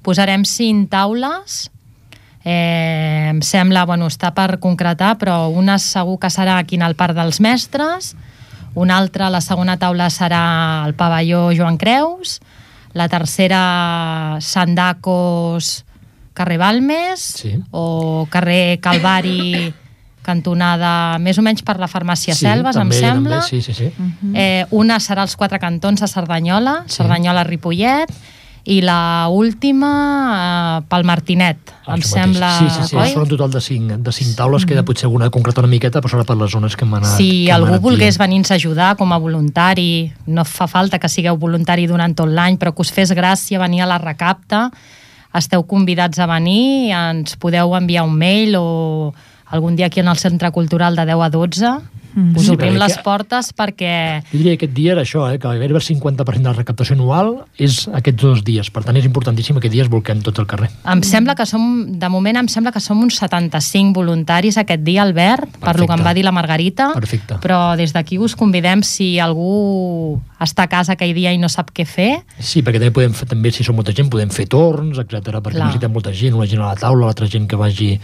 posarem 0.03 0.43
cinc 0.45 0.91
taules, 0.91 1.71
eh, 2.45 3.29
em 3.31 3.41
sembla, 3.43 3.85
bueno, 3.87 4.07
està 4.11 4.33
per 4.35 4.59
concretar, 4.59 5.17
però 5.19 5.47
una 5.55 5.79
segur 5.79 6.19
que 6.19 6.27
serà 6.31 6.59
aquí 6.59 6.75
en 6.75 6.83
el 6.83 6.97
Parc 6.97 7.15
dels 7.15 7.39
Mestres, 7.41 8.17
una 8.75 8.97
altra, 8.99 9.29
la 9.31 9.41
segona 9.41 9.77
taula 9.79 10.09
serà 10.11 10.85
al 10.85 10.95
pavelló 10.95 11.51
Joan 11.57 11.77
Creus, 11.77 12.41
la 12.95 13.09
tercera 13.09 14.39
Sandacos 14.41 15.85
carrer 16.35 16.59
Balmes 16.59 17.21
Sí. 17.21 17.55
o 17.71 18.27
carrer 18.31 18.81
Calvari 18.81 19.73
cantonada 20.23 21.19
més 21.19 21.37
o 21.39 21.43
menys 21.43 21.65
per 21.67 21.75
la 21.83 21.89
farmàcia 21.91 22.35
Sí, 22.35 22.47
Selves, 22.47 22.77
també, 22.79 22.97
em 22.97 23.03
sembla. 23.03 23.41
També, 23.43 23.49
sí, 23.49 23.61
sí, 23.61 23.75
sí. 23.75 23.89
Eh, 24.35 24.65
una 24.71 25.01
serà 25.03 25.25
als 25.27 25.35
Quatre 25.37 25.59
Cantons 25.59 26.03
a 26.03 26.09
Cerdanyola, 26.09 26.85
Sí. 26.87 27.01
Cerdanyola-Ripollet, 27.03 28.13
i 28.65 28.77
la 28.81 29.27
última 29.31 29.89
eh, 30.79 30.87
pel 30.89 31.05
Martinet, 31.05 31.59
Ah, 31.85 31.97
em 31.97 32.03
sembla. 32.07 32.49
Sí, 32.61 32.69
sí, 32.71 32.85
sí, 32.93 32.97
oi? 32.97 33.09
són 33.11 33.25
un 33.25 33.31
total 33.33 33.51
de 33.51 33.61
5, 33.61 33.97
de 34.07 34.13
5 34.15 34.37
taules, 34.39 34.65
queda 34.71 34.85
potser 34.87 35.09
alguna 35.09 35.31
concreta 35.35 35.61
una 35.65 35.69
miqueta, 35.73 35.99
però 36.01 36.13
serà 36.13 36.25
per 36.29 36.37
les 36.39 36.53
zones 36.55 36.77
que 36.79 36.85
hem 36.87 36.95
anat 36.95 37.17
Si 37.19 37.49
hem 37.49 37.57
algú 37.57 37.73
anat 37.75 37.83
volgués 37.83 38.19
venir-nos 38.23 38.53
a 38.53 38.59
ajudar 38.61 38.93
com 38.97 39.11
a 39.13 39.19
voluntari, 39.19 40.13
no 40.27 40.45
fa 40.47 40.69
falta 40.71 41.01
que 41.03 41.11
sigueu 41.11 41.37
voluntari 41.37 41.89
durant 41.91 42.15
tot 42.15 42.31
l'any, 42.31 42.57
però 42.57 42.71
que 42.73 42.83
us 42.87 42.93
fes 42.95 43.11
gràcia 43.11 43.59
venir 43.59 43.83
a 43.83 43.87
la 43.91 43.99
recapta, 43.99 44.69
esteu 45.35 45.65
convidats 45.67 46.21
a 46.23 46.27
venir, 46.31 46.93
ens 46.95 47.35
podeu 47.37 47.75
enviar 47.75 48.05
un 48.07 48.15
mail 48.15 48.55
o 48.61 49.13
algun 49.51 49.75
dia 49.77 49.87
aquí 49.91 50.01
en 50.01 50.09
el 50.09 50.17
Centre 50.23 50.53
Cultural 50.53 50.95
de 50.95 51.05
10 51.05 51.19
a 51.27 51.31
12, 51.31 51.73
Mm. 52.15 52.37
us 52.37 52.45
Sí, 52.47 52.51
obrim 52.51 52.75
les 52.77 52.97
que- 52.97 53.03
portes 53.03 53.53
perquè 53.55 54.23
Jo 54.31 54.39
diria 54.39 54.57
que 54.57 54.67
aquest 54.67 54.75
dia 54.75 54.93
era 54.93 55.03
això, 55.03 55.33
eh, 55.33 55.39
que 55.39 55.49
gairebé 55.49 55.75
el 55.77 55.81
50% 55.83 56.43
de 56.43 56.51
la 56.51 56.53
recaptació 56.53 56.95
anual 56.95 57.45
és 57.59 57.89
aquests 57.89 58.21
dos 58.23 58.45
dies. 58.45 58.71
Per 58.71 58.85
tant, 58.85 58.97
és 58.97 59.05
importantíssim 59.05 59.55
que 59.55 59.59
aquest 59.61 59.73
dia 59.73 59.83
es 59.85 59.89
volquem 59.91 60.21
tots 60.23 60.39
al 60.39 60.47
carrer. 60.47 60.71
Em 60.85 61.03
sembla 61.03 61.35
que 61.35 61.47
som, 61.47 61.87
de 61.99 62.09
moment 62.09 62.37
em 62.37 62.49
sembla 62.49 62.73
que 62.73 62.81
som 62.81 63.01
uns 63.01 63.17
75 63.17 63.93
voluntaris 63.95 64.59
aquest 64.59 64.83
dia, 64.83 65.03
Albert, 65.03 65.57
per 65.59 65.79
lo 65.79 65.87
que 65.87 65.93
em 65.95 66.05
va 66.05 66.13
dir 66.15 66.25
la 66.25 66.33
Margarita. 66.33 66.93
Perfecte. 66.95 67.37
Però 67.41 67.77
des 67.77 67.93
d'aquí 67.93 68.19
us 68.19 68.37
convidem 68.37 68.83
si 68.83 69.19
algú 69.19 70.21
està 70.41 70.65
a 70.65 70.69
casa 70.69 70.93
aquell 70.97 71.15
dia 71.15 71.33
i 71.33 71.39
no 71.39 71.49
sap 71.49 71.71
què 71.73 71.87
fer, 71.87 72.23
Sí, 72.39 72.63
perquè 72.63 72.81
també 72.81 72.91
podem 72.91 73.13
fer, 73.15 73.29
també 73.29 73.51
si 73.55 73.65
som 73.65 73.77
molta 73.77 73.93
gent, 73.95 74.11
podem 74.11 74.31
fer 74.31 74.47
torns, 74.51 74.99
etc 74.99 75.39
perquè 75.41 75.55
Clar. 75.55 75.67
necessitem 75.69 75.93
molta 75.93 76.13
gent, 76.13 76.35
una 76.35 76.47
gent 76.47 76.61
a 76.63 76.73
la 76.73 76.77
taula, 76.77 77.07
l'altra 77.07 77.27
gent 77.31 77.47
que 77.49 77.57
vagi 77.57 77.99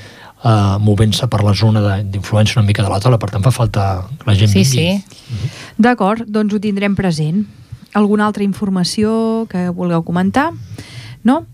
uh, 0.45 0.79
movent-se 0.81 1.27
per 1.29 1.43
la 1.45 1.55
zona 1.55 1.83
d'influència 2.03 2.59
una 2.61 2.67
mica 2.67 2.83
de 2.83 2.91
la 2.93 3.01
taula, 3.01 3.19
per 3.19 3.31
tant 3.31 3.43
fa 3.45 3.51
falta 3.55 4.05
que 4.19 4.27
la 4.31 4.35
gent 4.39 4.51
Sí, 4.53 4.63
vingui. 4.65 5.03
sí. 5.03 5.51
D'acord, 5.79 6.25
doncs 6.27 6.55
ho 6.55 6.61
tindrem 6.61 6.95
present. 6.97 7.45
Alguna 7.95 8.27
altra 8.27 8.45
informació 8.45 9.47
que 9.49 9.69
vulgueu 9.71 10.03
comentar? 10.05 10.51
No? 11.25 11.47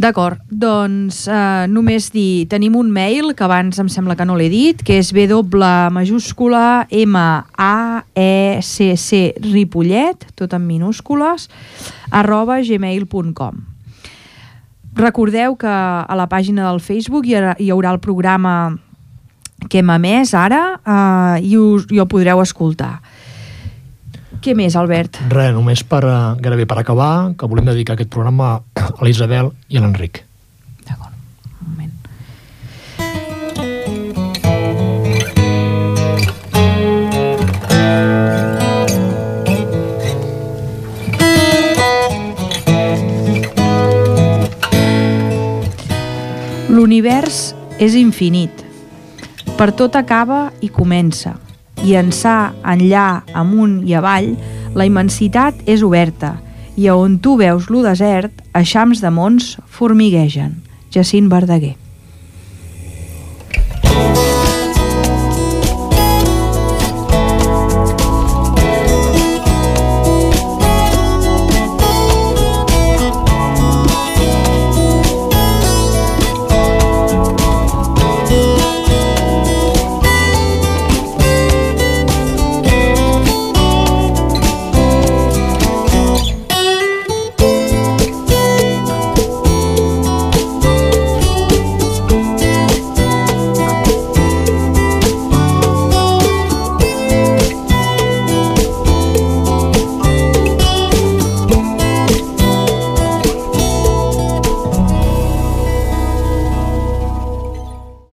D'acord, 0.00 0.38
doncs 0.48 1.26
eh, 1.28 1.66
només 1.68 2.06
dir, 2.12 2.46
tenim 2.48 2.76
un 2.76 2.88
mail 2.90 3.34
que 3.36 3.44
abans 3.44 3.76
em 3.82 3.88
sembla 3.92 4.16
que 4.16 4.24
no 4.24 4.36
l'he 4.38 4.48
dit, 4.48 4.80
que 4.82 4.96
és 4.96 5.10
W 5.12 5.90
majúscula 5.92 6.86
M 6.90 7.16
A 7.20 8.04
E 8.16 8.60
C 8.64 8.96
C 8.96 9.34
Ripollet, 9.44 10.24
tot 10.40 10.54
en 10.56 10.64
minúscules, 10.66 11.50
arroba 12.10 12.62
gmail.com. 12.64 13.69
Recordeu 14.96 15.56
que 15.56 15.70
a 15.70 16.16
la 16.18 16.26
pàgina 16.28 16.66
del 16.68 16.80
Facebook 16.82 17.26
hi 17.28 17.36
haurà, 17.38 17.54
hi 17.58 17.70
haurà 17.70 17.92
el 17.94 18.00
programa 18.02 18.54
que 19.68 19.80
hem 19.80 19.92
emès 19.92 20.32
ara 20.34 20.62
eh, 20.80 21.46
i, 21.46 21.56
us, 21.58 21.86
i 21.92 22.00
el 22.00 22.08
podreu 22.10 22.40
escoltar. 22.42 22.98
Què 24.40 24.54
més, 24.56 24.72
Albert? 24.78 25.18
Res, 25.28 25.52
només 25.52 25.82
per, 25.84 26.00
uh, 26.08 26.32
gairebé 26.40 26.64
per 26.64 26.78
acabar, 26.80 27.34
que 27.36 27.48
volem 27.50 27.66
dedicar 27.68 27.92
aquest 27.92 28.08
programa 28.14 28.62
a 28.80 29.04
l'Isabel 29.04 29.52
i 29.68 29.76
a 29.76 29.82
l'Enric. 29.84 30.22
L'univers 46.80 47.50
és 47.76 47.92
infinit. 47.92 48.62
Per 49.58 49.66
tot 49.76 49.98
acaba 50.00 50.46
i 50.64 50.70
comença. 50.72 51.34
I 51.84 51.92
ençà, 52.00 52.54
enllà, 52.64 53.20
amunt 53.36 53.82
i 53.84 53.92
avall, 53.98 54.30
la 54.72 54.86
immensitat 54.88 55.60
és 55.68 55.84
oberta 55.84 56.38
i 56.80 56.88
a 56.88 56.96
on 56.96 57.18
tu 57.20 57.36
veus 57.36 57.68
lo 57.68 57.84
desert, 57.84 58.32
eixams 58.56 59.04
de 59.04 59.12
mons 59.12 59.58
formiguegen. 59.68 60.56
Jacint 60.88 61.28
Verdaguer. 61.28 61.74